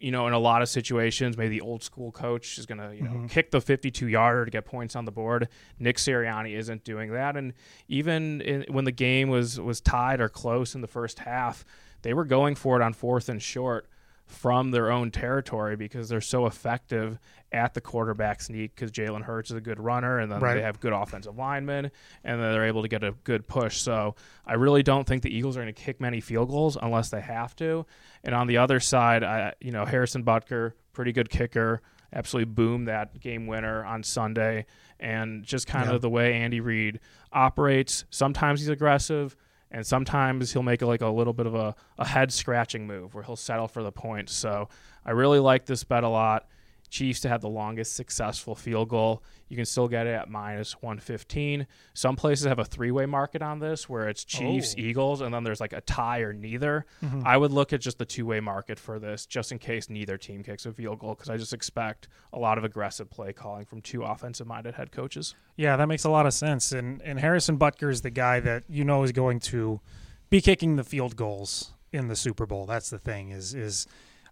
you 0.00 0.10
know, 0.10 0.26
in 0.26 0.32
a 0.32 0.38
lot 0.38 0.62
of 0.62 0.68
situations, 0.68 1.36
maybe 1.36 1.58
the 1.58 1.60
old 1.60 1.82
school 1.82 2.12
coach 2.12 2.58
is 2.58 2.66
going 2.66 2.78
to, 2.78 2.94
you 2.94 3.02
know, 3.02 3.10
mm-hmm. 3.10 3.26
kick 3.26 3.50
the 3.50 3.60
52 3.60 4.06
yarder 4.08 4.44
to 4.44 4.50
get 4.50 4.64
points 4.64 4.96
on 4.96 5.04
the 5.04 5.12
board. 5.12 5.48
Nick 5.78 5.96
Sirianni 5.96 6.56
isn't 6.56 6.84
doing 6.84 7.12
that. 7.12 7.36
And 7.36 7.52
even 7.88 8.40
in, 8.40 8.64
when 8.68 8.84
the 8.84 8.92
game 8.92 9.28
was, 9.28 9.60
was 9.60 9.80
tied 9.80 10.20
or 10.20 10.28
close 10.28 10.74
in 10.74 10.80
the 10.80 10.86
first 10.86 11.20
half, 11.20 11.64
they 12.02 12.14
were 12.14 12.24
going 12.24 12.54
for 12.54 12.80
it 12.80 12.82
on 12.82 12.92
fourth 12.92 13.28
and 13.28 13.42
short 13.42 13.88
from 14.28 14.70
their 14.70 14.90
own 14.92 15.10
territory 15.10 15.74
because 15.74 16.08
they're 16.08 16.20
so 16.20 16.46
effective 16.46 17.18
at 17.50 17.72
the 17.74 17.80
quarterback 17.80 18.42
sneak 18.42 18.74
because 18.74 18.92
Jalen 18.92 19.22
Hurts 19.22 19.50
is 19.50 19.56
a 19.56 19.60
good 19.60 19.80
runner 19.80 20.18
and 20.18 20.30
then 20.30 20.38
Right. 20.40 20.54
they 20.54 20.62
have 20.62 20.80
good 20.80 20.92
offensive 20.92 21.36
linemen 21.36 21.86
and 22.22 22.40
then 22.42 22.52
they're 22.52 22.66
able 22.66 22.82
to 22.82 22.88
get 22.88 23.02
a 23.02 23.12
good 23.24 23.48
push. 23.48 23.78
So 23.78 24.14
I 24.46 24.54
really 24.54 24.82
don't 24.82 25.06
think 25.06 25.22
the 25.22 25.34
Eagles 25.34 25.56
are 25.56 25.62
going 25.62 25.74
to 25.74 25.82
kick 25.82 25.98
many 26.00 26.20
field 26.20 26.50
goals 26.50 26.76
unless 26.80 27.08
they 27.08 27.22
have 27.22 27.56
to. 27.56 27.86
And 28.22 28.34
on 28.34 28.46
the 28.48 28.58
other 28.58 28.80
side, 28.80 29.24
I, 29.24 29.54
you 29.60 29.72
know, 29.72 29.86
Harrison 29.86 30.22
Butker, 30.24 30.72
pretty 30.92 31.12
good 31.12 31.30
kicker, 31.30 31.80
absolutely 32.12 32.52
boomed 32.52 32.88
that 32.88 33.18
game 33.18 33.46
winner 33.46 33.82
on 33.84 34.02
Sunday. 34.02 34.66
And 35.00 35.42
just 35.44 35.66
kind 35.66 35.88
Yeah. 35.88 35.94
of 35.94 36.02
the 36.02 36.10
way 36.10 36.34
Andy 36.34 36.60
Reid 36.60 37.00
operates, 37.32 38.04
sometimes 38.10 38.60
he's 38.60 38.68
aggressive. 38.68 39.36
And 39.70 39.86
sometimes 39.86 40.52
he'll 40.52 40.62
make 40.62 40.80
like 40.82 41.02
a 41.02 41.08
little 41.08 41.32
bit 41.34 41.46
of 41.46 41.54
a, 41.54 41.74
a 41.98 42.06
head 42.06 42.32
scratching 42.32 42.86
move 42.86 43.14
where 43.14 43.22
he'll 43.22 43.36
settle 43.36 43.68
for 43.68 43.82
the 43.82 43.92
point. 43.92 44.30
So 44.30 44.68
I 45.04 45.10
really 45.10 45.38
like 45.38 45.66
this 45.66 45.84
bet 45.84 46.04
a 46.04 46.08
lot. 46.08 46.46
Chiefs 46.90 47.20
to 47.20 47.28
have 47.28 47.40
the 47.40 47.48
longest 47.48 47.94
successful 47.96 48.54
field 48.54 48.88
goal. 48.88 49.22
You 49.48 49.56
can 49.56 49.64
still 49.66 49.88
get 49.88 50.06
it 50.06 50.10
at 50.14 50.28
minus 50.30 50.72
115. 50.82 51.66
Some 51.94 52.16
places 52.16 52.46
have 52.46 52.58
a 52.58 52.64
three 52.64 52.90
way 52.90 53.06
market 53.06 53.42
on 53.42 53.58
this 53.58 53.88
where 53.88 54.08
it's 54.08 54.24
Chiefs, 54.24 54.74
Oh. 54.76 54.80
Eagles, 54.80 55.20
and 55.20 55.32
then 55.32 55.44
there's 55.44 55.60
like 55.60 55.72
a 55.72 55.80
tie 55.82 56.20
or 56.20 56.32
neither. 56.32 56.86
Mm-hmm. 57.02 57.22
I 57.24 57.36
would 57.36 57.50
look 57.52 57.72
at 57.72 57.80
just 57.80 57.98
the 57.98 58.04
two 58.04 58.26
way 58.26 58.40
market 58.40 58.78
for 58.78 58.98
this 58.98 59.26
just 59.26 59.52
in 59.52 59.58
case 59.58 59.88
neither 59.88 60.16
team 60.18 60.42
kicks 60.42 60.66
a 60.66 60.72
field 60.72 60.98
goal 60.98 61.14
because 61.14 61.30
I 61.30 61.36
just 61.36 61.52
expect 61.52 62.08
a 62.32 62.38
lot 62.38 62.58
of 62.58 62.64
aggressive 62.64 63.10
play 63.10 63.32
calling 63.32 63.64
from 63.64 63.80
two 63.80 64.02
offensive 64.02 64.46
minded 64.46 64.74
head 64.74 64.92
coaches. 64.92 65.34
Yeah, 65.56 65.76
that 65.76 65.86
makes 65.88 66.04
a 66.04 66.10
lot 66.10 66.26
of 66.26 66.34
sense. 66.34 66.72
And 66.72 67.00
and 67.02 67.18
Harrison 67.20 67.58
Butker 67.58 67.90
is 67.90 68.02
the 68.02 68.10
guy 68.10 68.40
that 68.40 68.64
you 68.68 68.84
know 68.84 69.02
is 69.02 69.12
going 69.12 69.40
to 69.40 69.80
be 70.30 70.40
kicking 70.40 70.76
the 70.76 70.84
field 70.84 71.16
goals 71.16 71.72
in 71.90 72.08
the 72.08 72.16
Super 72.16 72.44
Bowl. 72.44 72.66
That's 72.66 72.90
the 72.90 72.98
thing. 72.98 73.30
Is 73.30 73.54
is 73.54 73.86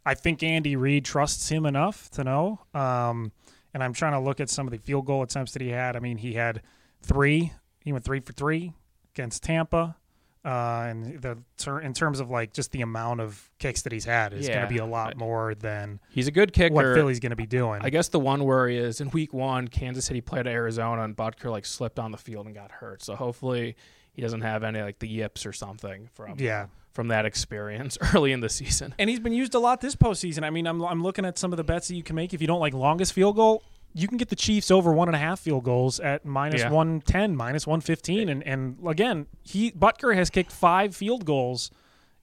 I 0.07 0.15
think 0.15 0.43
Andy 0.43 0.77
Reid 0.77 1.05
trusts 1.05 1.49
him 1.51 1.67
enough 1.67 2.09
to 2.13 2.25
know. 2.25 2.61
Um, 2.73 3.33
and 3.75 3.83
I'm 3.83 3.93
trying 3.93 4.13
to 4.13 4.21
look 4.21 4.41
at 4.41 4.49
some 4.49 4.67
of 4.67 4.71
the 4.71 4.79
field 4.79 5.05
goal 5.05 5.23
attempts 5.23 5.53
that 5.53 5.61
he 5.61 5.69
had. 5.69 5.97
I 5.97 5.99
mean, 5.99 6.17
he 6.17 6.33
had 6.35 6.63
three. 7.03 7.53
He 7.81 7.93
went 7.93 8.05
three 8.05 8.21
for 8.21 8.33
three 8.33 8.73
against 9.15 9.43
Tampa. 9.43 9.97
Uh, 10.45 10.87
and 10.89 11.21
the 11.21 11.37
ter- 11.59 11.81
in 11.81 11.93
terms 11.93 12.21
of 12.21 12.31
like 12.31 12.53
just 12.53 12.71
the 12.71 12.81
amount 12.81 13.21
of 13.21 13.51
kicks 13.59 13.83
that 13.83 13.91
he's 13.93 14.05
had 14.05 14.33
is 14.33 14.47
going 14.49 14.61
to 14.61 14.69
be 14.69 14.79
a 14.79 14.87
lot 14.87 15.17
more 15.17 15.57
than 15.57 15.99
He's 16.11 16.29
a 16.29 16.31
good 16.31 16.53
kicker. 16.53 16.73
what 16.73 16.85
Philly's 16.95 17.19
going 17.19 17.31
to 17.31 17.37
be 17.37 17.47
doing. 17.47 17.81
I 17.83 17.91
guess 17.91 18.09
the 18.09 18.21
one 18.21 18.45
worry 18.45 18.79
is 18.79 19.01
in 19.01 19.11
week 19.11 19.35
one, 19.35 19.67
Kansas 19.67 20.05
City 20.05 20.21
played 20.21 20.47
Arizona 20.47 21.03
and 21.03 21.17
Butker 21.17 21.51
like 21.51 21.67
slipped 21.67 21.99
on 21.99 22.13
the 22.13 22.17
field 22.17 22.47
and 22.47 22.55
got 22.55 22.71
hurt. 22.71 23.03
So 23.03 23.17
hopefully 23.17 23.75
he 24.13 24.23
doesn't 24.23 24.43
have 24.43 24.63
any 24.63 24.81
like 24.81 25.01
the 25.01 25.09
yips 25.09 25.45
or 25.47 25.53
something 25.53 26.09
from 26.15 26.37
Yeah. 26.39 26.67
From 26.97 27.09
that 27.09 27.25
experience 27.25 27.97
early 28.15 28.33
in 28.33 28.41
the 28.41 28.49
season. 28.49 28.93
And 28.99 29.09
he's 29.09 29.21
been 29.21 29.33
used 29.33 29.55
a 29.55 29.61
lot 29.61 29.81
this 29.81 29.95
postseason. 29.95 30.43
I 30.43 30.51
mean, 30.51 30.67
I'm, 30.67 30.83
I'm 30.83 31.03
looking 31.03 31.25
at 31.25 31.39
some 31.39 31.53
of 31.53 31.57
the 31.59 31.63
bets 31.65 31.87
that 31.89 31.95
you 31.95 32.03
can 32.03 32.17
make. 32.17 32.35
If 32.35 32.41
you 32.41 32.49
don't 32.49 32.59
like 32.59 32.75
longest 32.75 33.13
field 33.13 33.37
goal, 33.37 33.63
you 33.95 34.09
can 34.09 34.17
get 34.19 34.29
the 34.31 34.37
Chiefs 34.37 34.71
over 34.71 34.93
one 34.93 35.09
and 35.09 35.15
a 35.15 35.19
half 35.19 35.39
field 35.39 35.63
goals 35.65 36.01
at 36.01 36.25
minus 36.25 36.63
Yeah. 36.63 36.71
110, 36.71 37.37
minus 37.37 37.67
115. 37.67 38.29
And, 38.29 38.43
and 38.43 38.77
again, 38.87 39.27
he 39.45 39.71
Butker 39.71 40.15
has 40.17 40.29
kicked 40.31 40.51
five 40.51 40.97
field 40.97 41.25
goals 41.25 41.71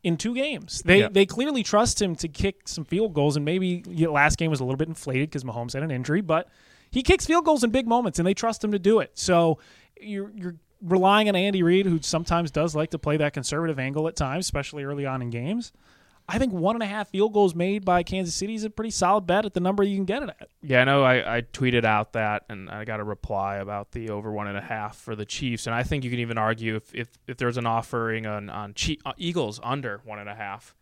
in 0.03 0.17
two 0.17 0.35
games. 0.35 0.81
They 0.83 0.99
Yeah. 0.99 1.07
they 1.09 1.25
clearly 1.25 1.63
trust 1.63 2.01
him 2.01 2.15
to 2.17 2.27
kick 2.27 2.67
some 2.67 2.83
field 2.83 3.13
goals. 3.13 3.35
And 3.37 3.45
maybe 3.45 3.83
yeah, 3.87 4.09
last 4.09 4.37
game 4.37 4.51
was 4.51 4.59
a 4.59 4.65
little 4.65 4.77
bit 4.77 4.89
inflated 4.89 5.29
because 5.29 5.43
Mahomes 5.45 5.73
had 5.73 5.81
an 5.83 5.91
injury, 5.91 6.21
but 6.21 6.49
he 6.91 7.01
kicks 7.01 7.25
field 7.25 7.45
goals 7.45 7.63
in 7.63 7.69
big 7.71 7.87
moments, 7.87 8.19
and 8.19 8.27
they 8.27 8.33
trust 8.35 8.63
him 8.63 8.71
to 8.71 8.79
do 8.79 8.99
it. 8.99 9.11
So 9.13 9.57
you're 9.99 10.31
you're 10.35 10.55
relying 10.83 11.29
on 11.29 11.35
Andy 11.35 11.63
Reid, 11.63 11.85
who 11.85 11.99
sometimes 12.01 12.51
does 12.51 12.75
like 12.75 12.91
to 12.91 12.99
play 12.99 13.17
that 13.17 13.33
conservative 13.33 13.79
angle 13.79 14.07
at 14.07 14.15
times, 14.15 14.45
especially 14.45 14.83
early 14.83 15.05
on 15.05 15.21
in 15.21 15.29
games. 15.29 15.71
I 16.29 16.37
think 16.37 16.53
one 16.53 16.75
and 16.77 16.83
a 16.83 16.85
half 16.85 17.09
field 17.09 17.33
goals 17.33 17.53
made 17.53 17.83
by 17.83 18.01
Kansas 18.01 18.33
City 18.33 18.55
is 18.55 18.63
a 18.63 18.69
pretty 18.69 18.91
solid 18.91 19.27
bet 19.27 19.45
at 19.45 19.53
the 19.53 19.59
number 19.59 19.83
you 19.83 19.97
can 19.97 20.05
get 20.05 20.23
it 20.23 20.29
at. 20.29 20.47
Yeah, 20.61 20.79
I 20.81 20.83
know. 20.85 21.03
I, 21.03 21.37
I 21.37 21.41
tweeted 21.41 21.83
out 21.83 22.13
that, 22.13 22.43
and 22.47 22.69
I 22.69 22.85
got 22.85 23.01
a 23.01 23.03
reply 23.03 23.57
about 23.57 23.91
the 23.91 24.09
over 24.09 24.31
one 24.31 24.47
and 24.47 24.57
a 24.57 24.61
half 24.61 24.95
for 24.95 25.17
the 25.17 25.25
Chiefs. 25.25 25.67
And 25.67 25.75
I 25.75 25.83
think 25.83 26.05
you 26.05 26.09
can 26.09 26.19
even 26.19 26.37
argue 26.37 26.77
if 26.77 26.95
if, 26.95 27.09
if 27.27 27.35
there's 27.37 27.57
an 27.57 27.65
offering 27.65 28.25
on 28.25 28.49
on 28.49 28.73
Chi- 28.73 28.97
uh, 29.05 29.11
Eagles 29.17 29.59
under 29.63 29.99
one 30.05 30.17
and 30.17 30.29
a 30.29 30.35
half, 30.35 30.73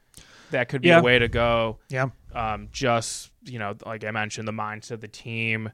that 0.51 0.69
could 0.69 0.83
be 0.83 0.89
Yeah. 0.89 0.99
a 0.99 1.03
way 1.03 1.17
to 1.17 1.27
go. 1.27 1.79
Yeah. 1.89 2.09
Um, 2.35 2.69
just 2.71 3.31
you 3.43 3.57
know, 3.57 3.73
like 3.83 4.03
I 4.03 4.11
mentioned, 4.11 4.47
the 4.47 4.51
mindset 4.53 4.91
of 4.91 5.01
the 5.01 5.07
team. 5.07 5.71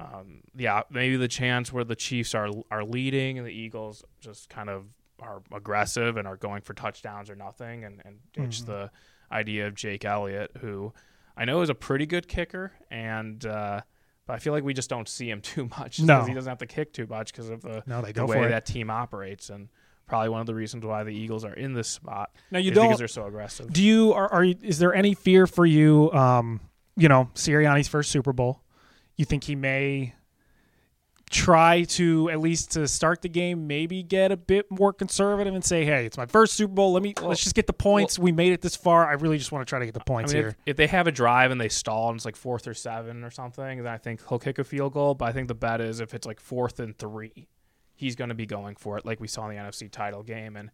Um, 0.00 0.42
yeah, 0.56 0.82
maybe 0.90 1.16
the 1.16 1.28
chance 1.28 1.72
where 1.72 1.84
the 1.84 1.96
Chiefs 1.96 2.34
are 2.34 2.48
are 2.70 2.84
leading 2.84 3.38
and 3.38 3.46
the 3.46 3.52
Eagles 3.52 4.04
just 4.20 4.48
kind 4.48 4.68
of 4.68 4.86
are 5.20 5.42
aggressive 5.52 6.16
and 6.16 6.28
are 6.28 6.36
going 6.36 6.62
for 6.62 6.74
touchdowns 6.74 7.28
or 7.30 7.34
nothing, 7.36 7.84
and 7.84 8.00
and 8.04 8.18
ditch 8.32 8.62
Mm-hmm. 8.62 8.70
the 8.70 8.90
idea 9.32 9.66
of 9.66 9.74
Jake 9.74 10.04
Elliott, 10.04 10.52
who 10.60 10.92
I 11.36 11.44
know 11.44 11.60
is 11.62 11.68
a 11.70 11.74
pretty 11.74 12.06
good 12.06 12.28
kicker, 12.28 12.72
and 12.90 13.44
uh, 13.44 13.80
but 14.26 14.32
I 14.34 14.38
feel 14.38 14.52
like 14.52 14.62
we 14.64 14.72
just 14.74 14.88
don't 14.90 15.08
see 15.08 15.28
him 15.28 15.40
too 15.42 15.68
much 15.78 15.98
No. 16.00 16.16
because 16.16 16.28
he 16.28 16.34
doesn't 16.34 16.48
have 16.50 16.58
to 16.58 16.66
kick 16.66 16.92
too 16.92 17.06
much 17.08 17.32
because 17.32 17.48
of 17.50 17.62
the, 17.62 17.82
No, 17.86 18.00
they 18.00 18.08
the 18.12 18.20
go 18.20 18.26
way 18.26 18.36
for 18.36 18.46
it. 18.46 18.50
that 18.50 18.66
team 18.66 18.90
operates, 18.90 19.50
and 19.50 19.68
probably 20.06 20.28
one 20.28 20.40
of 20.40 20.46
the 20.46 20.54
reasons 20.54 20.84
why 20.86 21.02
the 21.04 21.10
Eagles 21.14 21.44
are 21.44 21.52
in 21.54 21.74
this 21.74 21.88
spot. 21.88 22.30
Now 22.52 22.58
you 22.60 22.70
is 22.70 22.74
don't. 22.76 22.86
because 22.86 22.98
they're 22.98 23.08
so 23.08 23.26
aggressive. 23.26 23.72
Do 23.72 23.82
you 23.82 24.12
are, 24.12 24.32
are 24.32 24.44
you, 24.44 24.54
is 24.62 24.78
there 24.78 24.94
any 24.94 25.14
fear 25.14 25.46
for 25.48 25.66
you? 25.66 26.12
Um, 26.12 26.60
you 26.96 27.08
know, 27.08 27.28
Sirianni's 27.34 27.88
first 27.88 28.10
Super 28.10 28.32
Bowl. 28.32 28.62
You 29.18 29.26
think 29.26 29.44
he 29.44 29.54
may 29.54 30.14
try 31.30 31.82
to 31.82 32.30
at 32.30 32.40
least 32.40 32.72
to 32.72 32.88
start 32.88 33.20
the 33.20 33.28
game, 33.28 33.66
maybe 33.66 34.02
get 34.02 34.32
a 34.32 34.36
bit 34.36 34.70
more 34.70 34.92
conservative 34.92 35.54
and 35.54 35.64
say, 35.64 35.84
"Hey, 35.84 36.06
it's 36.06 36.16
my 36.16 36.26
first 36.26 36.54
Super 36.54 36.72
Bowl. 36.72 36.92
Let 36.92 37.02
me 37.02 37.12
let's 37.20 37.42
just 37.42 37.54
get 37.54 37.66
the 37.66 37.72
points. 37.72 38.18
we 38.18 38.32
made 38.32 38.52
it 38.52 38.62
this 38.62 38.76
far. 38.76 39.06
I 39.06 39.12
really 39.14 39.38
just 39.38 39.52
want 39.52 39.66
to 39.66 39.68
try 39.68 39.78
to 39.78 39.84
get 39.84 39.94
the 39.94 40.00
I 40.00 40.04
points 40.04 40.32
mean, 40.32 40.42
here." 40.42 40.48
if, 40.48 40.56
if 40.66 40.76
they 40.76 40.86
have 40.86 41.06
a 41.06 41.12
drive 41.12 41.50
and 41.50 41.60
they 41.60 41.68
stall 41.68 42.08
and 42.08 42.16
it's 42.16 42.24
like 42.24 42.36
fourth 42.36 42.66
or 42.66 42.74
seven 42.74 43.24
or 43.24 43.30
something, 43.30 43.82
then 43.82 43.92
I 43.92 43.98
think 43.98 44.26
he'll 44.28 44.38
kick 44.38 44.58
a 44.58 44.64
field 44.64 44.94
goal. 44.94 45.14
But 45.14 45.26
I 45.26 45.32
think 45.32 45.48
the 45.48 45.54
bet 45.54 45.80
is 45.80 46.00
if 46.00 46.14
it's 46.14 46.26
like 46.26 46.40
fourth 46.40 46.80
and 46.80 46.96
three, 46.96 47.48
he's 47.94 48.16
going 48.16 48.28
to 48.30 48.34
be 48.34 48.46
going 48.46 48.76
for 48.76 48.96
it, 48.96 49.04
like 49.04 49.20
we 49.20 49.28
saw 49.28 49.48
in 49.48 49.56
the 49.56 49.62
NFC 49.62 49.90
title 49.90 50.22
game. 50.22 50.56
And 50.56 50.70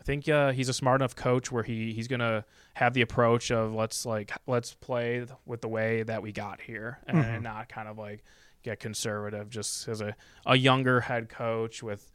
I 0.00 0.04
think 0.04 0.28
uh, 0.28 0.52
he's 0.52 0.68
a 0.68 0.72
smart 0.72 1.00
enough 1.00 1.14
coach 1.16 1.50
where 1.52 1.62
he 1.62 1.92
he's 1.92 2.08
going 2.08 2.20
to 2.20 2.44
have 2.74 2.94
the 2.94 3.02
approach 3.02 3.50
of 3.50 3.74
let's 3.74 4.06
like 4.06 4.30
let's 4.46 4.74
play 4.74 5.26
with 5.44 5.60
the 5.60 5.68
way 5.68 6.02
that 6.04 6.22
we 6.22 6.32
got 6.32 6.60
here 6.60 6.98
and, 7.06 7.18
Mm-hmm. 7.18 7.30
and 7.30 7.42
not 7.42 7.68
kind 7.68 7.88
of 7.88 7.98
like 7.98 8.24
get 8.62 8.80
conservative. 8.80 9.50
Just 9.50 9.86
as 9.88 10.00
a 10.00 10.14
a 10.46 10.56
younger 10.56 11.00
head 11.00 11.28
coach 11.28 11.82
with 11.82 12.10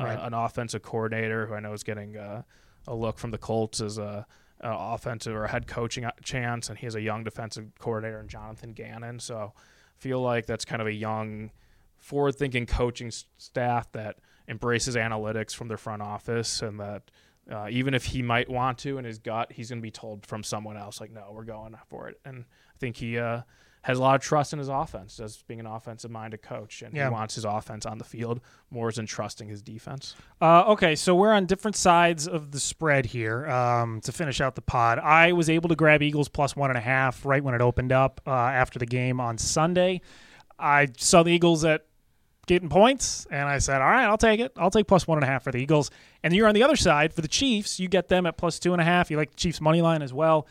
uh, 0.00 0.04
Right. 0.04 0.18
an 0.20 0.34
offensive 0.34 0.82
coordinator 0.82 1.46
who 1.46 1.54
I 1.54 1.60
know 1.60 1.72
is 1.72 1.82
getting 1.84 2.16
uh, 2.16 2.42
a 2.86 2.94
look 2.94 3.18
from 3.18 3.30
the 3.30 3.38
Colts 3.38 3.80
as 3.80 3.98
a, 3.98 4.26
a 4.60 4.70
offensive 4.94 5.34
or 5.34 5.44
a 5.44 5.48
head 5.50 5.66
coaching 5.66 6.08
chance, 6.24 6.68
and 6.68 6.78
he 6.78 6.86
has 6.86 6.94
a 6.94 7.00
young 7.00 7.24
defensive 7.24 7.66
coordinator 7.78 8.20
in 8.20 8.28
Jonathan 8.28 8.72
Gannon. 8.72 9.18
So 9.20 9.52
I 9.56 10.00
feel 10.00 10.20
like 10.22 10.46
that's 10.46 10.64
kind 10.64 10.80
of 10.80 10.86
a 10.88 10.92
young, 10.92 11.50
forward-thinking 11.98 12.66
coaching 12.66 13.10
staff 13.10 13.90
that 13.92 14.16
embraces 14.48 14.96
analytics 14.96 15.54
from 15.54 15.68
their 15.68 15.76
front 15.76 16.02
office, 16.02 16.62
and 16.62 16.80
that 16.80 17.10
uh, 17.50 17.66
even 17.70 17.94
if 17.94 18.04
he 18.06 18.22
might 18.22 18.48
want 18.50 18.78
to 18.78 18.98
in 18.98 19.04
his 19.04 19.18
gut, 19.18 19.52
he's 19.52 19.68
going 19.70 19.78
to 19.80 19.82
be 19.82 19.90
told 19.90 20.26
from 20.26 20.42
someone 20.42 20.76
else 20.76 21.00
like, 21.00 21.10
"No, 21.12 21.30
we're 21.32 21.44
going 21.44 21.74
for 21.88 22.08
it." 22.08 22.18
And 22.24 22.44
I 22.74 22.78
think 22.78 22.96
he. 22.96 23.18
Uh, 23.18 23.42
has 23.82 23.96
a 23.96 24.02
lot 24.02 24.16
of 24.16 24.20
trust 24.20 24.52
in 24.52 24.58
his 24.58 24.68
offense 24.68 25.20
as 25.20 25.44
being 25.46 25.60
an 25.60 25.64
offensive 25.66 26.10
minded 26.10 26.42
coach 26.42 26.82
and 26.82 26.92
Yeah. 26.94 27.06
he 27.08 27.12
wants 27.12 27.36
his 27.36 27.44
offense 27.44 27.86
on 27.86 27.96
the 27.96 28.04
field 28.04 28.40
more 28.70 28.90
than 28.90 29.06
trusting 29.06 29.48
his 29.48 29.62
defense. 29.62 30.16
Uh, 30.42 30.64
okay, 30.66 30.96
so 30.96 31.14
we're 31.14 31.32
on 31.32 31.46
different 31.46 31.76
sides 31.76 32.26
of 32.26 32.50
the 32.50 32.58
spread 32.58 33.06
here. 33.06 33.46
Um, 33.48 34.00
to 34.00 34.10
finish 34.10 34.40
out 34.40 34.56
the 34.56 34.62
pod, 34.62 34.98
I 34.98 35.32
was 35.32 35.48
able 35.48 35.68
to 35.68 35.76
grab 35.76 36.02
Eagles 36.02 36.28
plus 36.28 36.56
one 36.56 36.70
and 36.70 36.76
a 36.76 36.80
half 36.82 37.24
right 37.24 37.42
when 37.42 37.54
it 37.54 37.62
opened 37.62 37.92
up 37.92 38.20
uh, 38.26 38.30
after 38.32 38.80
the 38.80 38.84
game 38.84 39.20
on 39.20 39.38
Sunday. 39.38 40.00
I 40.58 40.88
saw 40.98 41.22
the 41.22 41.30
Eagles 41.30 41.64
at 41.64 41.86
getting 42.48 42.68
points, 42.68 43.26
and 43.30 43.48
I 43.48 43.58
said, 43.58 43.80
"All 43.80 43.88
right, 43.88 44.04
I'll 44.04 44.18
take 44.18 44.40
it. 44.40 44.52
I'll 44.56 44.70
take 44.70 44.88
plus 44.88 45.06
one 45.06 45.18
and 45.18 45.24
a 45.24 45.28
half 45.28 45.44
for 45.44 45.52
the 45.52 45.58
Eagles." 45.58 45.90
And 46.24 46.34
you're 46.34 46.48
on 46.48 46.54
the 46.54 46.64
other 46.64 46.74
side 46.76 47.14
for 47.14 47.20
the 47.20 47.28
Chiefs. 47.28 47.78
You 47.78 47.88
get 47.88 48.08
them 48.08 48.26
at 48.26 48.36
plus 48.36 48.58
two 48.58 48.72
and 48.72 48.82
a 48.82 48.84
half. 48.84 49.10
You 49.10 49.16
like 49.16 49.30
the 49.30 49.36
Chiefs 49.36 49.60
money 49.60 49.80
line 49.80 50.02
as 50.02 50.12
well. 50.12 50.46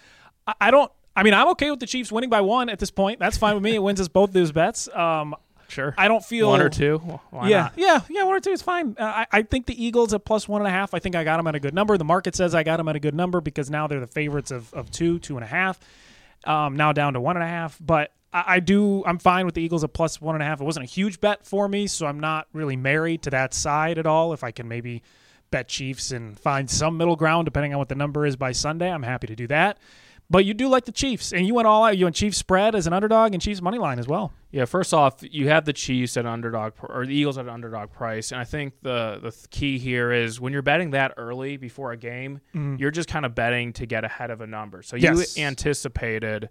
I, 0.48 0.54
I 0.62 0.72
don't. 0.72 0.92
I 1.16 1.24
mean, 1.24 1.34
I'm 1.34 1.50
okay 1.50 1.72
with 1.72 1.80
the 1.80 1.88
Chiefs 1.88 2.12
winning 2.12 2.30
by 2.30 2.42
one 2.42 2.70
at 2.70 2.80
this 2.80 2.92
point. 2.92 3.20
That's 3.20 3.38
fine 3.38 3.56
with 3.56 3.64
me. 3.64 3.76
It 3.76 3.84
wins 3.84 4.00
us 4.00 4.08
both 4.08 4.32
those 4.32 4.52
bets. 4.54 4.88
Um, 4.96 5.36
Sure. 5.70 5.94
I 5.98 6.08
don't 6.08 6.24
feel 6.24 6.48
one 6.50 6.62
or 6.62 6.70
two. 6.70 6.98
Why 7.30 7.50
yeah, 7.50 7.62
not? 7.64 7.74
yeah, 7.76 8.02
yeah. 8.10 8.24
One 8.24 8.36
or 8.36 8.40
two 8.40 8.52
is 8.52 8.62
fine. 8.62 8.96
Uh, 8.98 9.04
I, 9.04 9.26
I 9.32 9.42
think 9.42 9.66
the 9.66 9.84
Eagles 9.84 10.14
at 10.14 10.24
plus 10.24 10.48
one 10.48 10.62
and 10.62 10.68
a 10.68 10.72
half. 10.72 10.94
I 10.94 11.00
think 11.00 11.16
I 11.16 11.24
got 11.24 11.38
them 11.38 11.48
at 11.48 11.56
a 11.56 11.60
good 11.60 11.74
number. 11.74 11.98
The 11.98 12.06
market 12.06 12.36
says 12.36 12.56
I 12.56 12.64
got 12.64 12.78
them 12.78 12.88
at 12.88 12.96
a 12.96 13.00
good 13.00 13.16
number 13.16 13.42
because 13.42 13.70
now 13.70 13.88
they're 13.88 14.00
the 14.00 14.08
favorites 14.08 14.52
of, 14.52 14.74
of 14.74 14.90
two, 14.92 15.20
two 15.20 15.36
and 15.36 15.44
a 15.44 15.48
half. 15.48 15.80
Um, 16.46 16.76
now 16.76 16.94
down 16.94 17.14
to 17.14 17.22
one 17.22 17.36
and 17.36 17.44
a 17.44 17.48
half. 17.48 17.78
But 17.82 18.12
I, 18.32 18.44
I 18.48 18.60
do. 18.60 19.04
I'm 19.06 19.20
fine 19.20 19.46
with 19.46 19.56
the 19.56 19.62
Eagles 19.62 19.84
at 19.84 19.94
plus 19.94 20.22
one 20.22 20.36
and 20.36 20.44
a 20.44 20.46
half. 20.46 20.62
It 20.62 20.64
wasn't 20.64 20.86
a 20.86 20.90
huge 20.90 21.20
bet 21.20 21.46
for 21.46 21.68
me, 21.68 21.88
so 21.88 22.06
I'm 22.06 22.20
not 22.20 22.48
really 22.54 22.76
married 22.76 23.24
to 23.24 23.30
that 23.32 23.54
side 23.54 23.98
at 23.98 24.06
all. 24.06 24.34
If 24.34 24.44
I 24.44 24.52
can 24.52 24.68
maybe 24.68 25.04
bet 25.52 25.68
Chiefs 25.68 26.12
and 26.12 26.40
find 26.40 26.70
some 26.70 26.98
middle 26.98 27.16
ground 27.16 27.46
depending 27.46 27.74
on 27.74 27.80
what 27.80 27.90
the 27.90 27.96
number 27.96 28.26
is 28.26 28.36
by 28.36 28.52
Sunday, 28.52 28.92
I'm 28.92 29.04
happy 29.04 29.28
to 29.28 29.36
do 29.36 29.48
that. 29.48 29.78
But 30.30 30.44
you 30.44 30.54
do 30.54 30.68
like 30.68 30.84
the 30.84 30.92
Chiefs, 30.92 31.32
and 31.32 31.48
you 31.48 31.54
went 31.54 31.68
all 31.68 31.86
out. 31.86 31.98
You 31.98 32.06
went 32.06 32.16
Chiefs 32.16 32.38
spread 32.38 32.76
as 32.76 32.86
an 32.86 32.92
underdog 32.92 33.34
and 33.34 33.42
Chiefs 33.42 33.62
money 33.62 33.78
line 33.78 33.98
as 33.98 34.08
well. 34.08 34.34
Yeah, 34.52 34.66
first 34.66 34.94
off, 34.94 35.16
you 35.22 35.48
have 35.48 35.64
the 35.64 35.72
Chiefs 35.72 36.18
at 36.18 36.26
underdog 36.26 36.74
or 36.82 37.06
the 37.06 37.16
Eagles 37.16 37.38
at 37.38 37.46
an 37.46 37.50
underdog 37.50 37.92
price, 37.92 38.32
and 38.32 38.42
I 38.42 38.44
think 38.44 38.74
the 38.82 39.20
the 39.22 39.48
key 39.50 39.78
here 39.78 40.12
is 40.12 40.42
when 40.42 40.52
you're 40.52 40.62
betting 40.62 40.92
that 40.92 41.14
early 41.16 41.56
before 41.56 41.92
a 41.94 41.98
game, 41.98 42.42
mm-hmm. 42.54 42.76
you're 42.78 42.92
just 42.92 43.08
kind 43.08 43.26
of 43.26 43.36
betting 43.36 43.72
to 43.74 43.86
get 43.86 44.04
ahead 44.04 44.30
of 44.30 44.42
a 44.42 44.48
number. 44.48 44.82
So 44.82 44.98
Yes. 44.98 45.38
you 45.38 45.46
anticipated 45.46 46.50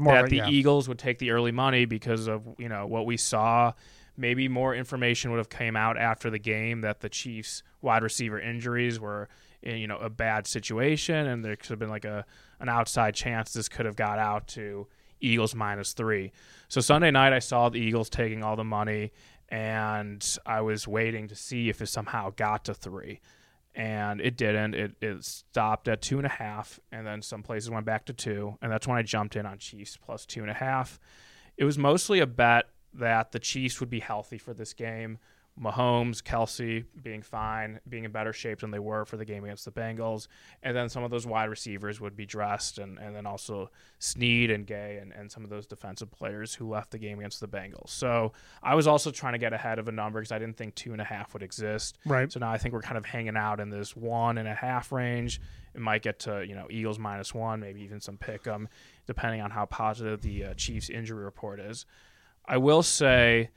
more 0.00 0.14
that 0.14 0.30
the 0.30 0.36
yeah. 0.36 0.48
Eagles 0.48 0.88
would 0.88 0.98
take 0.98 1.18
the 1.18 1.30
early 1.30 1.52
money 1.52 1.84
because 1.84 2.28
of 2.28 2.42
you 2.58 2.68
know 2.68 2.86
what 2.86 3.06
we 3.06 3.16
saw. 3.16 3.72
Maybe 4.16 4.48
more 4.48 4.74
information 4.74 5.30
would 5.32 5.38
have 5.38 5.50
came 5.50 5.76
out 5.76 5.98
after 5.98 6.30
the 6.30 6.38
game 6.38 6.80
that 6.82 7.00
the 7.00 7.08
Chiefs 7.08 7.62
wide 7.82 8.02
receiver 8.02 8.40
injuries 8.40 8.98
were 8.98 9.28
Eh, 9.66 9.74
you 9.74 9.86
know 9.86 9.98
a 9.98 10.08
bad 10.08 10.46
situation, 10.46 11.26
and 11.26 11.44
there 11.44 11.56
could 11.56 11.70
have 11.70 11.78
been 11.78 11.90
like 11.90 12.04
a 12.04 12.24
an 12.60 12.68
outside 12.68 13.14
chance 13.14 13.52
this 13.52 13.68
could 13.68 13.84
have 13.84 13.96
got 13.96 14.18
out 14.18 14.46
to 14.48 14.86
Eagles 15.20 15.54
minus 15.54 15.92
three. 15.92 16.32
So 16.68 16.80
Sunday 16.80 17.10
night, 17.10 17.32
I 17.32 17.40
saw 17.40 17.68
the 17.68 17.80
Eagles 17.80 18.08
taking 18.08 18.42
all 18.42 18.56
the 18.56 18.64
money, 18.64 19.12
and 19.48 20.38
I 20.46 20.60
was 20.60 20.86
waiting 20.86 21.28
to 21.28 21.34
see 21.34 21.68
if 21.68 21.82
it 21.82 21.88
somehow 21.88 22.30
got 22.30 22.64
to 22.66 22.74
three 22.74 23.20
and 23.76 24.22
it 24.22 24.36
didn't. 24.38 24.74
It 24.74 24.92
it 25.02 25.22
stopped 25.22 25.86
at 25.86 26.00
two 26.00 26.16
and 26.16 26.26
a 26.26 26.30
half, 26.30 26.80
and 26.90 27.06
then 27.06 27.20
some 27.20 27.42
places 27.42 27.70
went 27.70 27.84
back 27.84 28.06
to 28.06 28.14
two, 28.14 28.56
and 28.62 28.72
that's 28.72 28.88
when 28.88 28.96
I 28.96 29.02
jumped 29.02 29.36
in 29.36 29.44
on 29.44 29.58
Chiefs 29.58 29.98
plus 29.98 30.24
two 30.24 30.40
and 30.40 30.50
a 30.50 30.54
half. 30.54 30.98
It 31.58 31.64
was 31.64 31.76
mostly 31.76 32.20
a 32.20 32.26
bet 32.26 32.64
that 32.94 33.32
the 33.32 33.38
Chiefs 33.38 33.78
would 33.80 33.90
be 33.90 34.00
healthy 34.00 34.38
for 34.38 34.54
this 34.54 34.72
game. 34.72 35.18
Mahomes, 35.60 36.22
Kelce 36.22 36.84
being 37.02 37.22
fine, 37.22 37.80
being 37.88 38.04
in 38.04 38.10
better 38.10 38.32
shape 38.32 38.60
than 38.60 38.70
they 38.70 38.78
were 38.78 39.06
for 39.06 39.16
the 39.16 39.24
game 39.24 39.42
against 39.44 39.64
the 39.64 39.70
Bengals. 39.70 40.28
And 40.62 40.76
then 40.76 40.88
some 40.88 41.02
of 41.02 41.10
those 41.10 41.26
wide 41.26 41.48
receivers 41.48 42.00
would 42.00 42.14
be 42.14 42.26
dressed, 42.26 42.78
and, 42.78 42.98
and 42.98 43.16
then 43.16 43.24
also 43.24 43.70
Sneed 43.98 44.50
and 44.50 44.66
Gay 44.66 44.98
and, 45.00 45.12
and 45.12 45.32
some 45.32 45.44
of 45.44 45.50
those 45.50 45.66
defensive 45.66 46.10
players 46.10 46.54
who 46.54 46.68
left 46.68 46.90
the 46.90 46.98
game 46.98 47.18
against 47.18 47.40
the 47.40 47.48
Bengals. 47.48 47.88
So 47.88 48.32
I 48.62 48.74
was 48.74 48.86
also 48.86 49.10
trying 49.10 49.32
to 49.32 49.38
get 49.38 49.54
ahead 49.54 49.78
of 49.78 49.88
a 49.88 49.92
number 49.92 50.20
because 50.20 50.32
I 50.32 50.38
didn't 50.38 50.58
think 50.58 50.74
two 50.74 50.92
and 50.92 51.00
a 51.00 51.04
half 51.04 51.32
would 51.32 51.42
exist. 51.42 51.98
Right. 52.04 52.30
So 52.30 52.38
now 52.38 52.50
I 52.50 52.58
think 52.58 52.74
we're 52.74 52.82
kind 52.82 52.98
of 52.98 53.06
hanging 53.06 53.36
out 53.36 53.58
in 53.58 53.70
this 53.70 53.96
one 53.96 54.36
and 54.36 54.48
a 54.48 54.54
half 54.54 54.92
range. 54.92 55.40
It 55.74 55.80
might 55.80 56.02
get 56.02 56.18
to, 56.20 56.44
you 56.46 56.54
know, 56.54 56.66
Eagles 56.70 56.98
minus 56.98 57.34
one, 57.34 57.60
maybe 57.60 57.80
even 57.82 58.00
some 58.00 58.18
pick 58.18 58.46
'em, 58.46 58.68
depending 59.06 59.40
on 59.40 59.50
how 59.50 59.64
positive 59.66 60.20
the 60.20 60.44
uh, 60.44 60.54
Chiefs 60.54 60.90
injury 60.90 61.24
report 61.24 61.60
is. 61.60 61.86
I 62.46 62.58
will 62.58 62.82
say 62.82 63.50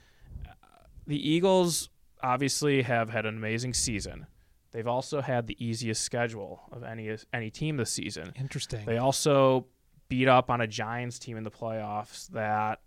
the 1.06 1.30
Eagles 1.30 1.88
obviously 2.22 2.82
have 2.82 3.10
had 3.10 3.26
an 3.26 3.36
amazing 3.36 3.74
season. 3.74 4.26
They've 4.72 4.86
also 4.86 5.20
had 5.20 5.46
the 5.46 5.56
easiest 5.64 6.02
schedule 6.02 6.60
of 6.70 6.84
any 6.84 7.16
any 7.32 7.50
team 7.50 7.76
this 7.76 7.90
season. 7.90 8.32
Interesting. 8.38 8.84
They 8.86 8.98
also 8.98 9.66
beat 10.08 10.28
up 10.28 10.50
on 10.50 10.60
a 10.60 10.66
Giants 10.66 11.18
team 11.18 11.36
in 11.36 11.42
the 11.44 11.50
playoffs 11.50 12.28
that 12.28 12.80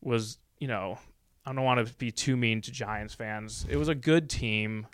was, 0.00 0.38
you 0.58 0.68
know, 0.68 0.98
I 1.44 1.52
don't 1.52 1.64
want 1.64 1.86
to 1.86 1.94
be 1.96 2.10
too 2.10 2.36
mean 2.36 2.60
to 2.62 2.70
Giants 2.72 3.14
fans. 3.14 3.66
It 3.68 3.76
was 3.76 3.88
a 3.88 3.94
good 3.94 4.28
team. 4.30 4.86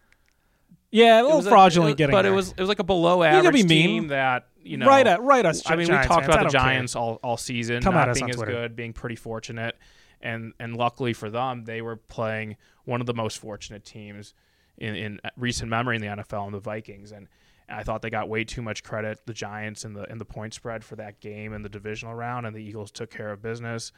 yeah, 0.91 1.17
a 1.17 1.21
It 1.21 1.23
little 1.25 1.39
a- 1.41 1.51
fraudulent 1.51 1.93
it- 1.93 1.97
getting 1.99 2.13
but 2.15 2.23
there. 2.23 2.33
it 2.33 2.35
was 2.35 2.51
it 2.53 2.59
was 2.61 2.69
like 2.69 2.79
a 2.79 2.85
below 2.85 3.23
average 3.23 3.55
be 3.55 3.63
mean. 3.65 3.69
team 3.89 4.07
that 4.09 4.49
you 4.63 4.77
know 4.77 4.87
right 4.87 5.07
at 5.07 5.23
right 5.23 5.45
us. 5.45 5.63
I 5.67 5.77
mean, 5.77 5.87
Giants 5.87 6.09
we 6.09 6.09
talked 6.09 6.27
fans. 6.27 6.35
About 6.35 6.51
the 6.51 6.59
care. 6.59 6.67
Giants 6.67 6.97
all, 6.97 7.19
all 7.23 7.37
season, 7.37 7.83
Come 7.83 7.95
not 7.95 8.13
being 8.15 8.31
as 8.31 8.37
good, 8.37 8.75
being 8.77 8.93
pretty 8.93 9.17
fortunate, 9.17 9.77
and 10.25 10.55
and 10.59 10.77
luckily 10.77 11.13
for 11.13 11.31
them, 11.31 11.65
they 11.67 11.83
were 11.83 11.97
playing 11.97 12.57
one 12.85 13.01
of 13.01 13.07
the 13.07 13.15
most 13.15 13.39
fortunate 13.39 13.85
teams 13.85 14.35
in, 14.77 14.97
in 14.97 15.21
recent 15.37 15.71
memory 15.71 15.97
in 15.97 16.03
the 16.03 16.09
NFL, 16.09 16.47
and 16.47 16.55
the 16.55 16.59
Vikings, 16.59 17.13
and 17.13 17.29
I 17.69 17.85
thought 17.85 18.03
they 18.03 18.11
got 18.11 18.29
way 18.29 18.45
too 18.45 18.63
much 18.63 18.83
credit, 18.83 19.21
the 19.27 19.33
Giants 19.33 19.85
in 19.85 19.93
the 19.93 20.05
in 20.11 20.19
the 20.19 20.25
point 20.25 20.55
spread 20.55 20.83
for 20.83 20.97
that 20.97 21.21
game 21.21 21.53
in 21.53 21.63
the 21.63 21.69
divisional 21.69 22.15
round, 22.15 22.47
and 22.47 22.57
the 22.57 22.63
Eagles 22.63 22.91
took 22.91 23.11
care 23.11 23.31
of 23.31 23.43
business. 23.43 23.93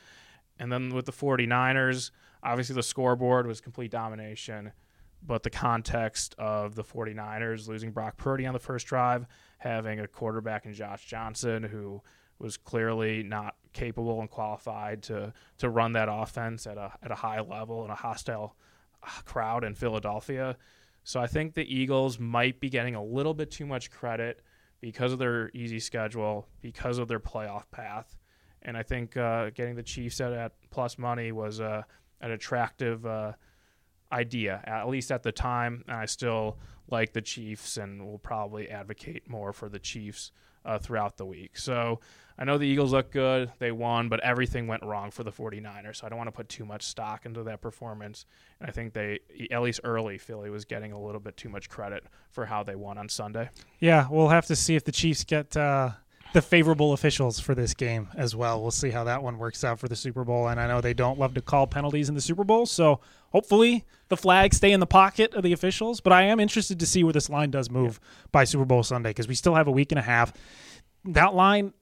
And 0.58 0.72
then 0.72 0.94
with 0.94 1.04
the 1.04 1.12
49ers, 1.12 2.10
obviously 2.42 2.74
the 2.74 2.82
scoreboard 2.82 3.46
was 3.46 3.60
complete 3.60 3.90
domination, 3.90 4.72
but 5.22 5.42
the 5.42 5.50
context 5.50 6.34
of 6.38 6.74
the 6.74 6.84
49ers 6.84 7.68
losing 7.68 7.90
Brock 7.90 8.16
Purdy 8.16 8.46
on 8.46 8.54
the 8.54 8.58
first 8.58 8.86
drive, 8.86 9.26
having 9.58 10.00
a 10.00 10.08
quarterback 10.08 10.64
in 10.64 10.72
Josh 10.72 11.04
Johnson 11.04 11.62
who 11.62 12.00
was 12.38 12.56
clearly 12.56 13.22
not 13.22 13.56
capable 13.76 14.20
and 14.20 14.30
qualified 14.30 15.02
to 15.02 15.32
to 15.58 15.68
run 15.68 15.92
that 15.92 16.08
offense 16.10 16.66
at 16.66 16.78
a 16.78 16.92
at 17.02 17.10
a 17.10 17.14
high 17.14 17.40
level 17.40 17.84
in 17.84 17.90
a 17.90 17.94
hostile 17.94 18.56
uh, 19.02 19.20
crowd 19.24 19.64
in 19.64 19.74
Philadelphia. 19.74 20.56
So 21.04 21.20
I 21.20 21.28
think 21.28 21.54
the 21.54 21.66
Eagles 21.80 22.18
might 22.18 22.58
be 22.58 22.68
getting 22.68 22.96
a 22.96 23.02
little 23.02 23.34
bit 23.34 23.50
too 23.50 23.66
much 23.66 23.90
credit 23.90 24.40
because 24.80 25.12
of 25.12 25.18
their 25.18 25.50
easy 25.54 25.78
schedule, 25.78 26.48
because 26.60 26.98
of 26.98 27.06
their 27.08 27.20
playoff 27.20 27.70
path, 27.70 28.16
and 28.62 28.76
I 28.76 28.82
think 28.82 29.16
uh, 29.16 29.50
getting 29.50 29.76
the 29.76 29.82
Chiefs 29.82 30.20
at, 30.20 30.32
at 30.32 30.52
plus 30.70 30.98
money 30.98 31.32
was 31.32 31.60
uh, 31.60 31.82
an 32.20 32.30
attractive 32.32 33.06
uh, 33.06 33.32
idea, 34.10 34.60
at 34.64 34.88
least 34.88 35.10
at 35.12 35.22
the 35.22 35.32
time. 35.32 35.84
And 35.86 35.96
I 35.96 36.06
still 36.06 36.58
like 36.90 37.12
the 37.12 37.22
Chiefs 37.22 37.76
and 37.76 38.04
will 38.04 38.18
probably 38.18 38.68
advocate 38.68 39.28
more 39.28 39.52
for 39.52 39.68
the 39.68 39.78
Chiefs 39.78 40.32
uh, 40.64 40.78
throughout 40.78 41.16
the 41.16 41.26
week. 41.26 41.56
So 41.58 42.00
I 42.38 42.44
know 42.44 42.58
the 42.58 42.66
Eagles 42.66 42.92
look 42.92 43.10
good. 43.10 43.50
They 43.58 43.72
won, 43.72 44.08
but 44.08 44.20
everything 44.20 44.66
went 44.66 44.82
wrong 44.82 45.10
for 45.10 45.24
the 45.24 45.32
49ers. 45.32 45.96
So 45.96 46.06
I 46.06 46.10
don't 46.10 46.18
want 46.18 46.28
to 46.28 46.32
put 46.32 46.48
too 46.48 46.66
much 46.66 46.82
stock 46.82 47.24
into 47.24 47.42
that 47.44 47.62
performance. 47.62 48.26
And 48.60 48.68
I 48.68 48.72
think 48.72 48.92
they, 48.92 49.20
at 49.50 49.62
least 49.62 49.80
early, 49.84 50.18
Philly 50.18 50.50
was 50.50 50.64
getting 50.64 50.92
a 50.92 51.00
little 51.00 51.20
bit 51.20 51.36
too 51.36 51.48
much 51.48 51.68
credit 51.68 52.04
for 52.30 52.44
how 52.46 52.62
they 52.62 52.74
won 52.74 52.98
on 52.98 53.08
Sunday. 53.08 53.48
Yeah, 53.80 54.06
we'll 54.10 54.28
have 54.28 54.46
to 54.46 54.56
see 54.56 54.76
if 54.76 54.84
the 54.84 54.92
Chiefs 54.92 55.24
get 55.24 55.56
uh, 55.56 55.90
the 56.34 56.42
favorable 56.42 56.92
officials 56.92 57.40
for 57.40 57.54
this 57.54 57.72
game 57.72 58.08
as 58.14 58.36
well. 58.36 58.60
We'll 58.60 58.70
see 58.70 58.90
how 58.90 59.04
that 59.04 59.22
one 59.22 59.38
works 59.38 59.64
out 59.64 59.78
for 59.78 59.88
the 59.88 59.96
Super 59.96 60.22
Bowl. 60.22 60.48
And 60.48 60.60
I 60.60 60.66
know 60.66 60.82
they 60.82 60.92
don't 60.92 61.18
love 61.18 61.32
to 61.34 61.40
call 61.40 61.66
penalties 61.66 62.10
in 62.10 62.14
the 62.14 62.20
Super 62.20 62.44
Bowl, 62.44 62.66
so 62.66 63.00
hopefully 63.32 63.86
the 64.08 64.16
flags 64.18 64.58
stay 64.58 64.72
in 64.72 64.80
the 64.80 64.86
pocket 64.86 65.32
of 65.32 65.42
the 65.42 65.54
officials. 65.54 66.02
But 66.02 66.12
I 66.12 66.24
am 66.24 66.38
interested 66.38 66.78
to 66.80 66.86
see 66.86 67.02
where 67.02 67.14
this 67.14 67.30
line 67.30 67.50
does 67.50 67.70
move 67.70 67.98
by 68.30 68.44
Super 68.44 68.66
Bowl 68.66 68.82
Sunday 68.82 69.10
because 69.10 69.26
we 69.26 69.34
still 69.34 69.54
have 69.54 69.68
a 69.68 69.72
week 69.72 69.92
and 69.92 69.98
a 69.98 70.02
half. 70.02 70.34
That 71.06 71.34
line. 71.34 71.72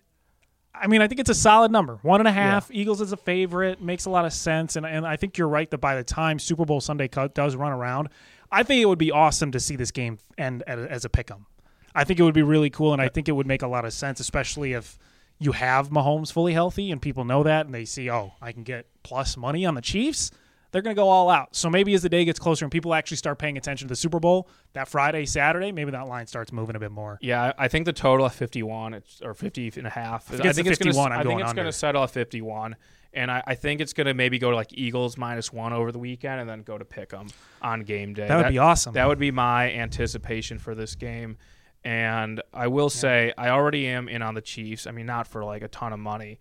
I 0.74 0.88
mean, 0.88 1.00
I 1.00 1.08
think 1.08 1.20
it's 1.20 1.30
a 1.30 1.34
solid 1.34 1.70
number. 1.70 1.98
One 2.02 2.20
and 2.20 2.28
a 2.28 2.32
half. 2.32 2.70
Eagles 2.72 3.00
as 3.00 3.12
a 3.12 3.16
favorite 3.16 3.80
makes 3.80 4.06
a 4.06 4.10
lot 4.10 4.24
of 4.24 4.32
sense, 4.32 4.76
and 4.76 4.84
and 4.84 5.06
I 5.06 5.16
think 5.16 5.38
you're 5.38 5.48
right 5.48 5.70
that 5.70 5.78
by 5.78 5.94
the 5.94 6.04
time 6.04 6.38
Super 6.38 6.64
Bowl 6.64 6.80
Sunday 6.80 7.08
does 7.08 7.54
run 7.56 7.72
around, 7.72 8.08
I 8.50 8.62
think 8.64 8.82
it 8.82 8.86
would 8.86 8.98
be 8.98 9.10
awesome 9.10 9.52
to 9.52 9.60
see 9.60 9.76
this 9.76 9.90
game 9.90 10.18
end 10.36 10.62
as 10.66 11.04
a 11.04 11.08
pick 11.08 11.30
'em. 11.30 11.46
I 11.94 12.04
think 12.04 12.18
it 12.18 12.24
would 12.24 12.34
be 12.34 12.42
really 12.42 12.70
cool, 12.70 12.92
and 12.92 13.00
I 13.00 13.08
think 13.08 13.28
it 13.28 13.32
would 13.32 13.46
make 13.46 13.62
a 13.62 13.68
lot 13.68 13.84
of 13.84 13.92
sense, 13.92 14.18
especially 14.18 14.72
if 14.72 14.98
you 15.38 15.52
have 15.52 15.90
Mahomes 15.90 16.32
fully 16.32 16.52
healthy 16.52 16.90
and 16.90 17.00
people 17.00 17.24
know 17.24 17.42
that 17.44 17.66
and 17.66 17.74
they 17.74 17.84
see, 17.84 18.10
oh, 18.10 18.32
I 18.42 18.52
can 18.52 18.62
get 18.62 18.86
plus 19.02 19.36
money 19.36 19.64
on 19.64 19.74
the 19.74 19.80
Chiefs. 19.80 20.30
They're 20.74 20.82
going 20.82 20.96
to 20.96 21.00
go 21.00 21.08
all 21.08 21.30
out. 21.30 21.54
So 21.54 21.70
maybe 21.70 21.94
as 21.94 22.02
the 22.02 22.08
day 22.08 22.24
gets 22.24 22.40
closer 22.40 22.64
and 22.64 22.72
people 22.72 22.94
actually 22.94 23.18
start 23.18 23.38
paying 23.38 23.56
attention 23.56 23.86
to 23.86 23.92
the 23.92 23.96
Super 23.96 24.18
Bowl 24.18 24.48
that 24.72 24.88
Friday, 24.88 25.24
Saturday, 25.24 25.70
maybe 25.70 25.92
that 25.92 26.08
line 26.08 26.26
starts 26.26 26.50
moving 26.52 26.74
a 26.74 26.80
bit 26.80 26.90
more. 26.90 27.16
Yeah, 27.22 27.52
I 27.56 27.68
think 27.68 27.86
the 27.86 27.92
total 27.92 28.26
at 28.26 28.32
51 28.32 28.94
it's, 28.94 29.22
or 29.22 29.34
50 29.34 29.74
and 29.76 29.86
a 29.86 29.90
half. 29.90 30.28
I 30.32 30.38
to 30.38 30.48
it's 30.48 30.58
51, 30.58 30.94
gonna, 30.94 31.14
I'm 31.14 31.20
I 31.20 31.22
think 31.22 31.40
it's 31.42 31.52
going 31.52 31.66
to 31.66 31.72
settle 31.72 32.02
at 32.02 32.10
51. 32.10 32.74
And 33.12 33.30
I, 33.30 33.40
I 33.46 33.54
think 33.54 33.80
it's 33.80 33.92
going 33.92 34.08
to 34.08 34.14
maybe 34.14 34.40
go 34.40 34.50
to 34.50 34.56
like 34.56 34.76
Eagles 34.76 35.16
minus 35.16 35.52
one 35.52 35.72
over 35.72 35.92
the 35.92 36.00
weekend 36.00 36.40
and 36.40 36.50
then 36.50 36.62
go 36.62 36.76
to 36.76 36.84
pick 36.84 37.14
'em 37.14 37.28
on 37.62 37.82
game 37.82 38.12
day. 38.12 38.26
That 38.26 38.38
would 38.38 38.48
be 38.48 38.58
awesome. 38.58 38.94
That 38.94 39.06
would 39.06 39.20
be 39.20 39.30
my 39.30 39.70
anticipation 39.70 40.58
for 40.58 40.74
this 40.74 40.96
game. 40.96 41.36
And 41.84 42.42
I 42.52 42.66
will 42.66 42.90
say, 42.90 43.32
I 43.38 43.50
already 43.50 43.86
am 43.86 44.08
in 44.08 44.22
on 44.22 44.34
the 44.34 44.40
Chiefs. 44.40 44.88
I 44.88 44.90
mean, 44.90 45.06
not 45.06 45.28
for 45.28 45.44
like 45.44 45.62
a 45.62 45.68
ton 45.68 45.92
of 45.92 46.00
money, 46.00 46.40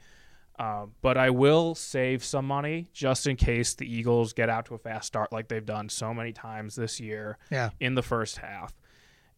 uh, 0.64 0.86
but 1.02 1.18
I 1.18 1.30
will 1.30 1.76
save 1.76 2.24
some 2.24 2.46
money 2.46 2.88
just 2.94 3.28
in 3.28 3.36
case 3.36 3.74
the 3.74 3.86
Eagles 3.86 4.32
get 4.32 4.50
out 4.50 4.66
to 4.68 4.76
a 4.76 4.78
fast 4.78 5.08
start 5.08 5.34
like 5.34 5.50
they've 5.50 5.66
done 5.66 5.90
so 5.90 6.14
many 6.14 6.32
times 6.32 6.76
this 6.76 7.02
year 7.02 7.38
yeah. 7.52 7.72
in 7.82 7.96
the 7.96 8.02
first 8.02 8.38
half. 8.38 8.74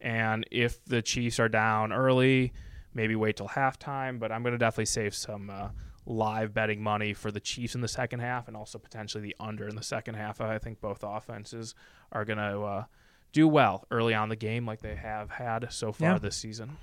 And 0.00 0.46
if 0.52 0.84
the 0.84 1.02
Chiefs 1.02 1.40
are 1.40 1.48
down 1.48 1.92
early, 1.92 2.52
maybe 2.94 3.16
wait 3.16 3.38
till 3.38 3.48
halftime. 3.48 4.20
But 4.20 4.30
I'm 4.30 4.42
going 4.44 4.52
to 4.52 4.58
definitely 4.58 4.86
save 4.86 5.16
some 5.16 5.50
uh, 5.50 5.70
live 6.04 6.54
betting 6.54 6.80
money 6.80 7.12
for 7.12 7.32
the 7.32 7.40
Chiefs 7.40 7.74
in 7.74 7.80
the 7.80 7.88
second 7.88 8.20
half 8.20 8.46
and 8.46 8.56
also 8.56 8.78
potentially 8.78 9.24
the 9.24 9.34
under 9.40 9.66
in 9.66 9.74
the 9.74 9.82
second 9.82 10.14
half. 10.14 10.40
I 10.40 10.58
think 10.58 10.80
both 10.80 11.02
offenses 11.02 11.74
are 12.12 12.24
going 12.24 12.38
to 12.38 12.60
uh, 12.60 12.84
do 13.32 13.48
well 13.48 13.84
early 13.90 14.14
on 14.14 14.28
the 14.28 14.36
game 14.36 14.64
like 14.64 14.80
they 14.80 14.94
have 14.94 15.30
had 15.30 15.72
so 15.72 15.90
far 15.90 16.12
Yeah. 16.12 16.18
this 16.18 16.36
season. 16.36 16.76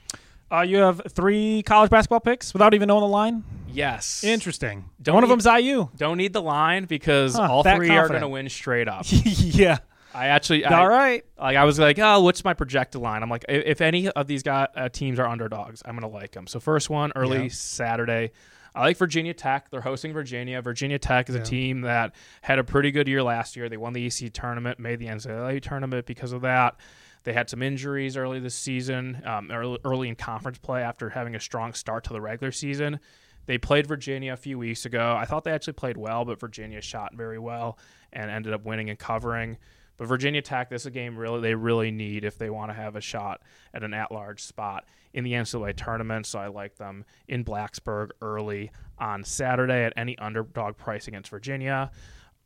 Uh, 0.51 0.61
you 0.61 0.77
have 0.77 1.01
three 1.09 1.63
college 1.63 1.89
basketball 1.89 2.19
picks 2.19 2.53
without 2.53 2.73
even 2.73 2.87
knowing 2.87 3.01
the 3.01 3.07
line. 3.07 3.43
Yes. 3.73 4.23
Interesting. 4.23 4.85
Don't 5.01 5.15
One 5.15 5.23
of 5.23 5.29
need- 5.29 5.41
them's 5.41 5.61
IU. 5.63 5.89
Don't 5.97 6.17
need 6.17 6.33
the 6.33 6.41
line 6.41 6.85
because 6.85 7.35
Huh, 7.35 7.47
all 7.49 7.63
three 7.63 7.89
are 7.89 8.07
going 8.07 8.21
to 8.21 8.27
win 8.27 8.49
straight 8.49 8.87
up. 8.87 9.05
yeah. 9.09 9.79
I 10.15 10.27
actually, 10.27 10.63
I, 10.63 10.79
All 10.79 10.87
right. 10.87 11.25
like 11.39 11.57
I 11.57 11.63
was 11.63 11.79
like, 11.79 11.97
oh, 11.97 12.21
what's 12.21 12.43
my 12.43 12.53
projected 12.53 13.01
line? 13.01 13.23
I'm 13.23 13.29
like, 13.31 13.45
if 13.49 13.81
any 13.81 14.09
of 14.09 14.27
these 14.27 14.43
guy, 14.43 14.67
uh, 14.75 14.87
teams 14.89 15.17
are 15.17 15.27
underdogs, 15.27 15.81
I'm 15.85 15.95
gonna 15.95 16.07
like 16.07 16.33
them. 16.33 16.45
So 16.45 16.59
first 16.59 16.87
one, 16.87 17.11
early 17.15 17.43
Yeah. 17.43 17.49
Saturday. 17.51 18.31
I 18.75 18.81
like 18.81 18.97
Virginia 18.97 19.33
Tech. 19.33 19.71
They're 19.71 19.81
hosting 19.81 20.13
Virginia. 20.13 20.61
Virginia 20.61 20.99
Tech 20.99 21.29
is 21.29 21.35
Yeah. 21.35 21.41
a 21.41 21.45
team 21.45 21.81
that 21.81 22.13
had 22.43 22.59
a 22.59 22.63
pretty 22.63 22.91
good 22.91 23.07
year 23.07 23.23
last 23.23 23.55
year. 23.55 23.69
They 23.69 23.77
won 23.77 23.93
the 23.93 24.05
ACC 24.05 24.31
tournament, 24.31 24.77
made 24.77 24.99
the 24.99 25.07
NCAA 25.07 25.59
tournament 25.61 26.05
because 26.05 26.31
of 26.31 26.41
that. 26.41 26.75
They 27.23 27.33
had 27.33 27.49
some 27.49 27.63
injuries 27.63 28.15
early 28.15 28.39
this 28.39 28.53
season, 28.55 29.21
um, 29.25 29.49
early, 29.51 29.79
early 29.83 30.09
in 30.09 30.15
conference 30.15 30.59
play 30.59 30.83
after 30.83 31.09
having 31.09 31.33
a 31.35 31.39
strong 31.39 31.73
start 31.73 32.03
to 32.03 32.13
the 32.13 32.21
regular 32.21 32.51
season. 32.51 32.99
They 33.45 33.57
played 33.57 33.87
Virginia 33.87 34.33
a 34.33 34.37
few 34.37 34.57
weeks 34.57 34.85
ago. 34.85 35.15
I 35.17 35.25
thought 35.25 35.43
they 35.43 35.51
actually 35.51 35.73
played 35.73 35.97
well, 35.97 36.25
but 36.25 36.39
Virginia 36.39 36.81
shot 36.81 37.13
very 37.15 37.39
well 37.39 37.77
and 38.11 38.31
ended 38.31 38.53
up 38.53 38.65
winning 38.65 38.89
and 38.89 38.97
covering. 38.97 39.57
But 39.97 40.07
Virginia 40.07 40.41
Tech, 40.41 40.69
this 40.69 40.83
is 40.83 40.85
a 40.87 40.91
game 40.91 41.17
really 41.17 41.41
they 41.41 41.55
really 41.55 41.91
need 41.91 42.23
if 42.23 42.37
they 42.37 42.49
want 42.49 42.71
to 42.71 42.73
have 42.73 42.95
a 42.95 43.01
shot 43.01 43.41
at 43.73 43.83
an 43.83 43.93
at-large 43.93 44.41
spot 44.41 44.85
in 45.13 45.23
the 45.23 45.33
NCAA 45.33 45.75
tournament. 45.75 46.25
So 46.25 46.39
I 46.39 46.47
like 46.47 46.77
them 46.77 47.05
in 47.27 47.45
Blacksburg 47.45 48.09
early 48.21 48.71
on 48.97 49.23
Saturday 49.23 49.83
at 49.83 49.93
any 49.95 50.17
underdog 50.17 50.77
price 50.77 51.07
against 51.07 51.29
Virginia. 51.29 51.91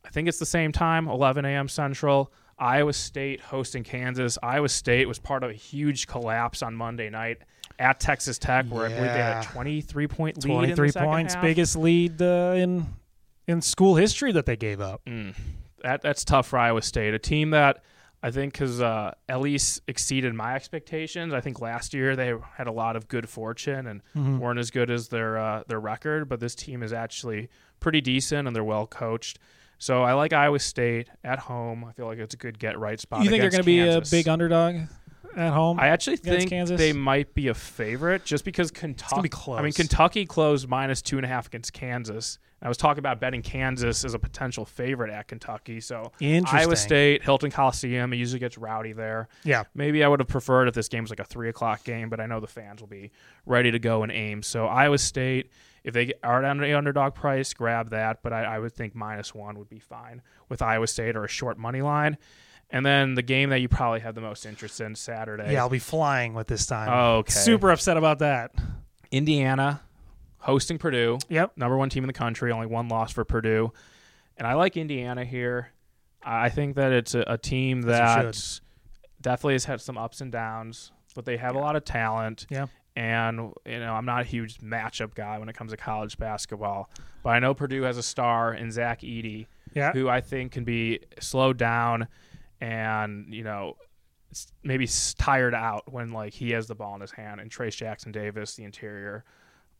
I 0.04 0.10
think 0.10 0.28
it's 0.28 0.38
the 0.38 0.46
same 0.46 0.72
time, 0.72 1.08
11 1.08 1.44
a.m. 1.44 1.68
Central. 1.68 2.32
Iowa 2.58 2.92
State 2.92 3.40
hosting 3.40 3.84
Kansas. 3.84 4.36
Iowa 4.42 4.68
State 4.68 5.06
was 5.06 5.18
part 5.18 5.44
of 5.44 5.50
a 5.50 5.54
huge 5.54 6.06
collapse 6.06 6.62
on 6.62 6.74
Monday 6.74 7.08
night 7.08 7.38
at 7.78 8.00
Texas 8.00 8.38
Tech, 8.38 8.66
where 8.66 8.86
I 8.86 8.88
believe 8.88 9.02
they 9.02 9.08
had 9.22 9.42
Yeah. 9.44 9.50
a 9.50 9.52
23 9.52 10.06
point 10.08 10.44
lead. 10.44 10.70
in 10.70 10.74
the 10.76 10.92
points, 10.92 11.34
half. 11.34 11.42
biggest 11.42 11.76
lead 11.76 12.20
uh, 12.20 12.54
in 12.56 12.86
in 13.46 13.62
school 13.62 13.96
history 13.96 14.32
that 14.32 14.46
they 14.46 14.56
gave 14.56 14.80
up. 14.80 15.00
Mm, 15.06 15.34
that 15.82 16.02
that's 16.02 16.24
tough 16.24 16.48
for 16.48 16.58
Iowa 16.58 16.82
State, 16.82 17.14
a 17.14 17.18
team 17.18 17.50
that 17.50 17.82
I 18.22 18.30
think 18.32 18.56
has 18.56 18.80
uh, 18.80 19.12
at 19.28 19.40
least 19.40 19.80
exceeded 19.86 20.34
my 20.34 20.54
expectations. 20.56 21.32
I 21.32 21.40
think 21.40 21.60
last 21.60 21.94
year 21.94 22.16
they 22.16 22.34
had 22.56 22.66
a 22.66 22.72
lot 22.72 22.96
of 22.96 23.06
good 23.08 23.28
fortune 23.28 23.86
and 23.86 24.02
Mm-hmm. 24.16 24.38
weren't 24.40 24.58
as 24.58 24.70
good 24.72 24.90
as 24.90 25.08
their 25.08 25.38
uh, 25.38 25.62
their 25.68 25.80
record, 25.80 26.28
but 26.28 26.40
this 26.40 26.54
team 26.56 26.82
is 26.82 26.92
actually 26.92 27.48
pretty 27.80 28.00
decent 28.00 28.46
and 28.48 28.56
they're 28.56 28.64
well 28.64 28.86
coached. 28.88 29.38
So 29.80 30.02
I 30.02 30.14
like 30.14 30.32
Iowa 30.32 30.58
State 30.58 31.08
at 31.22 31.38
home. 31.38 31.84
I 31.84 31.92
feel 31.92 32.06
like 32.06 32.18
it's 32.18 32.34
a 32.34 32.36
good 32.36 32.58
get 32.58 32.76
right 32.76 32.98
spot. 32.98 33.22
You 33.22 33.30
think 33.30 33.42
they're 33.42 33.50
going 33.50 33.62
to 33.62 33.64
be 33.64 33.78
a 33.78 34.00
big 34.10 34.26
underdog 34.26 34.74
at 35.38 35.52
home? 35.52 35.78
I 35.80 35.88
actually 35.88 36.16
think 36.16 36.50
Kansas? 36.50 36.78
they 36.78 36.92
might 36.92 37.34
be 37.34 37.48
a 37.48 37.54
favorite 37.54 38.24
just 38.24 38.44
because 38.44 38.70
Kentucky. 38.70 39.28
be. 39.28 39.30
I 39.52 39.62
mean, 39.62 39.72
Kentucky 39.72 40.26
closed 40.26 40.68
minus 40.68 41.02
two 41.02 41.16
and 41.16 41.24
a 41.24 41.28
half 41.28 41.46
against 41.46 41.72
Kansas. 41.72 42.38
I 42.60 42.66
was 42.66 42.76
talking 42.76 42.98
about 42.98 43.20
betting 43.20 43.42
Kansas 43.42 44.04
as 44.04 44.14
a 44.14 44.18
potential 44.18 44.64
favorite 44.64 45.12
at 45.12 45.28
Kentucky. 45.28 45.80
So. 45.80 46.12
Iowa 46.20 46.74
State, 46.76 47.22
Hilton 47.22 47.52
Coliseum, 47.52 48.12
it 48.12 48.16
usually 48.16 48.40
gets 48.40 48.58
rowdy 48.58 48.92
there. 48.92 49.28
yeah. 49.44 49.64
Maybe 49.74 50.02
I 50.02 50.08
would 50.08 50.18
have 50.18 50.28
preferred 50.28 50.66
if 50.66 50.74
this 50.74 50.88
game 50.88 51.04
was 51.04 51.10
like 51.10 51.20
a 51.20 51.24
three 51.24 51.48
o'clock 51.48 51.84
game, 51.84 52.08
but 52.08 52.18
I 52.20 52.26
know 52.26 52.40
the 52.40 52.48
fans 52.48 52.80
will 52.80 52.88
be 52.88 53.12
ready 53.46 53.70
to 53.70 53.78
go 53.78 54.02
and 54.02 54.10
aim. 54.10 54.42
So 54.42 54.66
Iowa 54.66 54.98
State, 54.98 55.52
if 55.84 55.94
they 55.94 56.14
are 56.24 56.42
at 56.42 56.56
an 56.56 56.74
underdog 56.74 57.14
price, 57.14 57.54
grab 57.54 57.90
that. 57.90 58.22
But 58.24 58.32
I, 58.32 58.42
I 58.44 58.58
would 58.58 58.72
think 58.72 58.94
minus 58.96 59.34
one 59.34 59.56
would 59.58 59.68
be 59.68 59.78
fine 59.78 60.20
with 60.48 60.60
Iowa 60.60 60.88
State 60.88 61.14
or 61.14 61.24
a 61.24 61.28
short 61.28 61.58
money 61.58 61.80
line. 61.82 62.18
And 62.70 62.84
then 62.84 63.14
the 63.14 63.22
game 63.22 63.48
that 63.50 63.60
you 63.60 63.68
probably 63.68 64.00
have 64.00 64.14
the 64.14 64.20
most 64.20 64.44
interest 64.44 64.80
in 64.80 64.94
Saturday. 64.94 65.52
Yeah, 65.54 65.60
I'll 65.60 65.70
be 65.70 65.78
flying 65.78 66.34
with 66.34 66.48
this 66.48 66.66
time. 66.66 66.88
Okay. 67.20 67.32
Super 67.32 67.70
upset 67.70 67.96
about 67.96 68.18
that. 68.18 68.52
Indiana 69.10 69.80
hosting 70.40 70.78
Purdue, 70.78 71.18
Yep. 71.28 71.52
number 71.56 71.76
one 71.76 71.88
team 71.90 72.04
in 72.04 72.08
the 72.08 72.12
country, 72.12 72.52
only 72.52 72.66
one 72.66 72.88
loss 72.88 73.12
for 73.12 73.24
Purdue. 73.24 73.72
And 74.36 74.46
I 74.46 74.54
like 74.54 74.76
Indiana 74.76 75.24
here. 75.24 75.70
I 76.22 76.48
think 76.50 76.76
that 76.76 76.92
it's 76.92 77.14
a, 77.14 77.24
a 77.26 77.38
team 77.38 77.82
that 77.82 78.60
definitely 79.20 79.54
has 79.54 79.64
had 79.64 79.80
some 79.80 79.96
ups 79.98 80.20
and 80.20 80.30
downs, 80.30 80.92
but 81.14 81.24
they 81.24 81.36
have 81.38 81.54
a 81.54 81.58
lot 81.58 81.74
of 81.74 81.84
talent. 81.84 82.46
Yeah. 82.50 82.66
And 82.94 83.52
you 83.64 83.78
know, 83.78 83.94
I'm 83.94 84.04
not 84.04 84.20
a 84.22 84.24
huge 84.24 84.58
matchup 84.58 85.14
guy 85.14 85.38
when 85.38 85.48
it 85.48 85.56
comes 85.56 85.70
to 85.70 85.76
college 85.76 86.18
basketball, 86.18 86.90
but 87.22 87.30
I 87.30 87.38
know 87.38 87.54
Purdue 87.54 87.82
has 87.82 87.96
a 87.96 88.02
star 88.02 88.52
in 88.54 88.70
Zach 88.70 89.00
Edey, 89.02 89.46
Yeah. 89.74 89.92
who 89.92 90.08
I 90.08 90.20
think 90.20 90.52
can 90.52 90.64
be 90.64 91.00
slowed 91.20 91.56
down 91.56 92.08
and 92.60 93.32
you 93.32 93.44
know 93.44 93.76
maybe 94.62 94.88
tired 95.16 95.54
out 95.54 95.90
when 95.90 96.12
like 96.12 96.34
he 96.34 96.50
has 96.50 96.66
the 96.66 96.74
ball 96.74 96.94
in 96.94 97.00
his 97.00 97.12
hand 97.12 97.40
and 97.40 97.50
Trace 97.50 97.76
Jackson 97.76 98.12
Davis 98.12 98.54
the 98.56 98.64
interior 98.64 99.24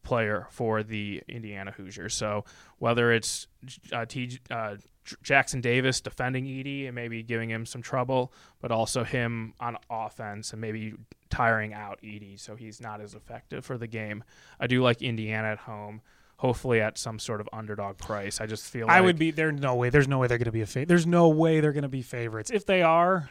player 0.03 0.47
for 0.51 0.83
the 0.83 1.23
Indiana 1.29 1.71
Hoosiers. 1.73 2.15
So 2.15 2.45
whether 2.79 3.13
it's 3.13 3.47
uh, 3.93 4.07
T, 4.07 4.39
uh, 4.51 4.77
Jackson 5.23 5.61
Davis 5.61 6.01
defending 6.01 6.45
Edey 6.45 6.87
and 6.87 6.95
maybe 6.95 7.23
giving 7.23 7.51
him 7.51 7.67
some 7.67 7.83
trouble 7.83 8.33
but 8.61 8.71
also 8.71 9.05
him 9.05 9.55
on 9.61 9.77
offense 9.91 10.53
and 10.53 10.61
maybe 10.61 10.95
tiring 11.29 11.75
out 11.75 12.01
Edey 12.03 12.41
so 12.41 12.57
he's 12.57 12.81
not 12.81 13.01
as 13.01 13.15
effective 13.15 13.65
for 13.65 13.77
the 13.77 13.87
game. 13.87 14.25
I 14.59 14.67
do 14.67 14.83
like 14.83 15.03
Indiana 15.03 15.49
at 15.49 15.59
home 15.59 16.01
hopefully 16.39 16.81
at 16.81 16.97
some 16.97 17.19
sort 17.19 17.41
of 17.41 17.49
underdog 17.53 17.99
price 17.99 18.41
I 18.41 18.47
just 18.47 18.65
feel 18.65 18.87
like 18.87 18.97
I 18.97 19.01
would 19.01 19.19
be. 19.19 19.31
There's 19.31 19.61
no 19.61 19.75
way. 19.75 19.91
There's 19.91 20.09
no 20.09 20.19
way 20.19 20.27
they're 20.29 20.39
going 20.39 20.47
to 20.47 20.53
be 20.53 20.63
a 20.63 20.67
favorite. 20.67 20.89
There's 20.89 21.07
no 21.07 21.29
way 21.29 21.61
they're 21.61 21.73
going 21.73 21.83
to 21.83 21.89
be 21.89 22.03
favorites. 22.03 22.51
If 22.51 22.65
they 22.67 22.83
are, 22.83 23.29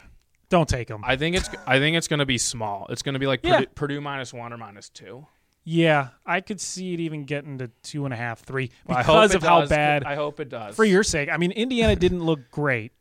don't 0.48 0.68
take 0.68 0.88
them. 0.88 1.02
I 1.04 1.16
think 1.16 1.36
it's 1.36 1.50
I 1.66 1.78
think 1.78 1.96
it's 1.96 2.08
going 2.08 2.20
to 2.20 2.26
be 2.26 2.38
small. 2.38 2.86
It's 2.90 3.02
going 3.02 3.14
to 3.14 3.18
be 3.18 3.26
like 3.26 3.40
Yeah. 3.42 3.58
Purdue, 3.58 3.66
Purdue 3.74 4.00
minus 4.00 4.32
one 4.32 4.52
or 4.52 4.56
minus 4.58 4.88
two. 4.88 5.26
yeah, 5.64 6.08
I 6.24 6.40
could 6.40 6.60
see 6.60 6.94
it 6.94 7.00
even 7.00 7.24
getting 7.24 7.58
to 7.58 7.68
two 7.82 8.04
and 8.04 8.14
a 8.14 8.16
half, 8.16 8.40
three 8.40 8.70
because 8.86 9.32
it 9.32 9.36
of 9.38 9.42
how 9.42 9.60
does. 9.60 9.68
bad. 9.70 10.04
I 10.04 10.14
hope 10.14 10.40
it 10.40 10.48
does. 10.48 10.76
for 10.76 10.84
your 10.84 11.02
sake, 11.02 11.28
I 11.30 11.36
mean, 11.36 11.50
Indiana 11.52 11.96
didn't 11.96 12.24
look 12.24 12.50
great 12.50 12.92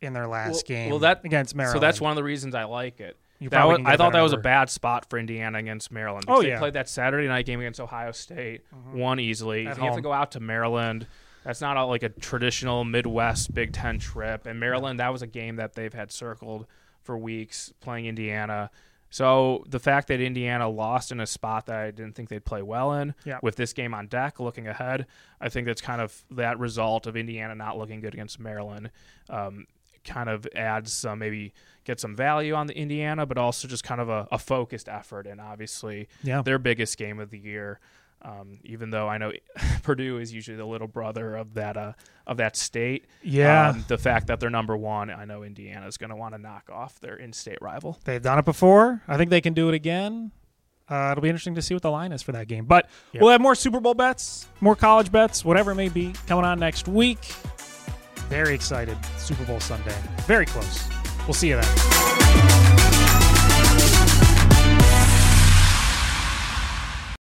in 0.00 0.12
their 0.12 0.26
last 0.26 0.68
well, 0.68 0.76
game 0.78 0.90
well, 0.90 0.98
that 1.00 1.24
against 1.24 1.54
Maryland. 1.54 1.76
So 1.76 1.80
that's 1.80 2.00
one 2.00 2.10
of 2.10 2.16
the 2.16 2.24
reasons 2.24 2.54
I 2.54 2.64
like 2.64 3.00
it. 3.00 3.16
You 3.40 3.48
That 3.50 3.64
was, 3.66 3.80
I 3.84 3.96
thought 3.96 4.12
that 4.12 4.22
was 4.22 4.32
a 4.32 4.38
bad 4.38 4.70
spot 4.70 5.10
for 5.10 5.18
Indiana 5.18 5.58
against 5.58 5.90
Maryland. 5.90 6.24
Oh, 6.28 6.40
yeah. 6.40 6.54
they 6.54 6.58
played 6.58 6.74
that 6.74 6.88
Saturday 6.88 7.26
night 7.28 7.46
game 7.46 7.60
against 7.60 7.80
Ohio 7.80 8.12
State, 8.12 8.62
won 8.92 9.18
easily. 9.20 9.66
At 9.66 9.76
you 9.76 9.84
have 9.84 9.96
to 9.96 10.00
go 10.00 10.12
out 10.12 10.32
to 10.32 10.40
Maryland. 10.40 11.06
That's 11.44 11.60
not 11.60 11.76
a, 11.76 11.84
like 11.84 12.02
a 12.02 12.08
traditional 12.08 12.84
Midwest 12.84 13.52
Big 13.52 13.72
Ten 13.72 13.98
trip. 13.98 14.46
And 14.46 14.58
Maryland, 14.58 15.00
that 15.00 15.12
was 15.12 15.20
a 15.22 15.26
game 15.26 15.56
that 15.56 15.74
they've 15.74 15.92
had 15.92 16.10
circled 16.10 16.66
for 17.02 17.18
weeks 17.18 17.72
playing 17.80 18.06
Indiana. 18.06 18.70
So 19.10 19.62
the 19.68 19.78
fact 19.78 20.08
that 20.08 20.20
Indiana 20.20 20.68
lost 20.68 21.12
in 21.12 21.20
a 21.20 21.26
spot 21.26 21.66
that 21.66 21.76
I 21.76 21.90
didn't 21.90 22.14
think 22.14 22.30
they'd 22.30 22.44
play 22.44 22.62
well 22.62 22.94
in, 22.94 23.14
Yeah. 23.24 23.38
with 23.42 23.56
this 23.56 23.72
game 23.72 23.94
on 23.94 24.06
deck, 24.06 24.40
looking 24.40 24.66
ahead, 24.66 25.06
I 25.40 25.48
think 25.50 25.66
that's 25.66 25.80
kind 25.80 26.00
of 26.00 26.24
that 26.30 26.58
result 26.58 27.06
of 27.06 27.16
Indiana 27.16 27.54
not 27.54 27.76
looking 27.78 28.00
good 28.00 28.14
against 28.14 28.40
Maryland. 28.40 28.90
Um, 29.28 29.66
kind 30.04 30.28
of 30.28 30.46
adds 30.56 30.92
some 30.92 31.18
maybe 31.18 31.52
get 31.84 32.00
some 32.00 32.16
value 32.16 32.54
on 32.54 32.66
the 32.66 32.76
Indiana, 32.76 33.26
but 33.26 33.38
also 33.38 33.68
just 33.68 33.84
kind 33.84 34.00
of 34.00 34.08
a, 34.08 34.26
a 34.32 34.38
focused 34.38 34.88
effort. 34.88 35.26
And 35.26 35.40
obviously, 35.40 36.08
Yeah. 36.22 36.42
their 36.42 36.58
biggest 36.58 36.96
game 36.98 37.20
of 37.20 37.30
the 37.30 37.38
year. 37.38 37.78
Um, 38.22 38.58
even 38.64 38.88
though 38.88 39.06
I 39.06 39.18
know 39.18 39.32
Purdue 39.82 40.16
is 40.18 40.32
usually 40.32 40.56
the 40.56 40.64
little 40.64 40.88
brother 40.88 41.36
of 41.36 41.52
that 41.54 41.76
uh, 41.76 41.92
of 42.26 42.38
that 42.38 42.56
state, 42.56 43.04
Yeah. 43.22 43.68
um, 43.70 43.84
the 43.86 43.98
fact 43.98 44.28
that 44.28 44.40
they're 44.40 44.48
number 44.48 44.74
one, 44.76 45.10
I 45.10 45.26
know 45.26 45.42
Indiana 45.42 45.86
is 45.86 45.98
going 45.98 46.08
to 46.08 46.16
want 46.16 46.34
to 46.34 46.40
knock 46.40 46.70
off 46.72 46.98
their 47.00 47.16
in-state 47.16 47.58
rival. 47.60 47.98
They've 48.04 48.22
done 48.22 48.38
it 48.38 48.46
before. 48.46 49.02
I 49.06 49.18
think 49.18 49.28
they 49.28 49.42
can 49.42 49.52
do 49.52 49.68
it 49.68 49.74
again. 49.74 50.30
Uh, 50.88 51.10
it'll 51.12 51.20
be 51.22 51.28
interesting 51.28 51.54
to 51.56 51.62
see 51.62 51.74
what 51.74 51.82
the 51.82 51.90
line 51.90 52.12
is 52.12 52.22
for 52.22 52.32
that 52.32 52.48
game. 52.48 52.64
But 52.64 52.88
Yep. 53.12 53.22
we'll 53.22 53.30
have 53.32 53.40
more 53.42 53.54
Super 53.54 53.80
Bowl 53.80 53.94
bets, 53.94 54.46
more 54.62 54.74
college 54.76 55.12
bets, 55.12 55.44
whatever 55.44 55.72
it 55.72 55.76
may 55.76 55.90
be, 55.90 56.14
coming 56.26 56.46
on 56.46 56.58
next 56.58 56.88
week. 56.88 57.22
Very 58.30 58.54
excited. 58.54 58.96
Super 59.18 59.44
Bowl 59.44 59.60
Sunday. 59.60 59.94
Very 60.26 60.46
close. 60.46 60.88
We'll 61.26 61.32
see 61.32 61.48
you 61.48 61.60
then. 61.60 62.83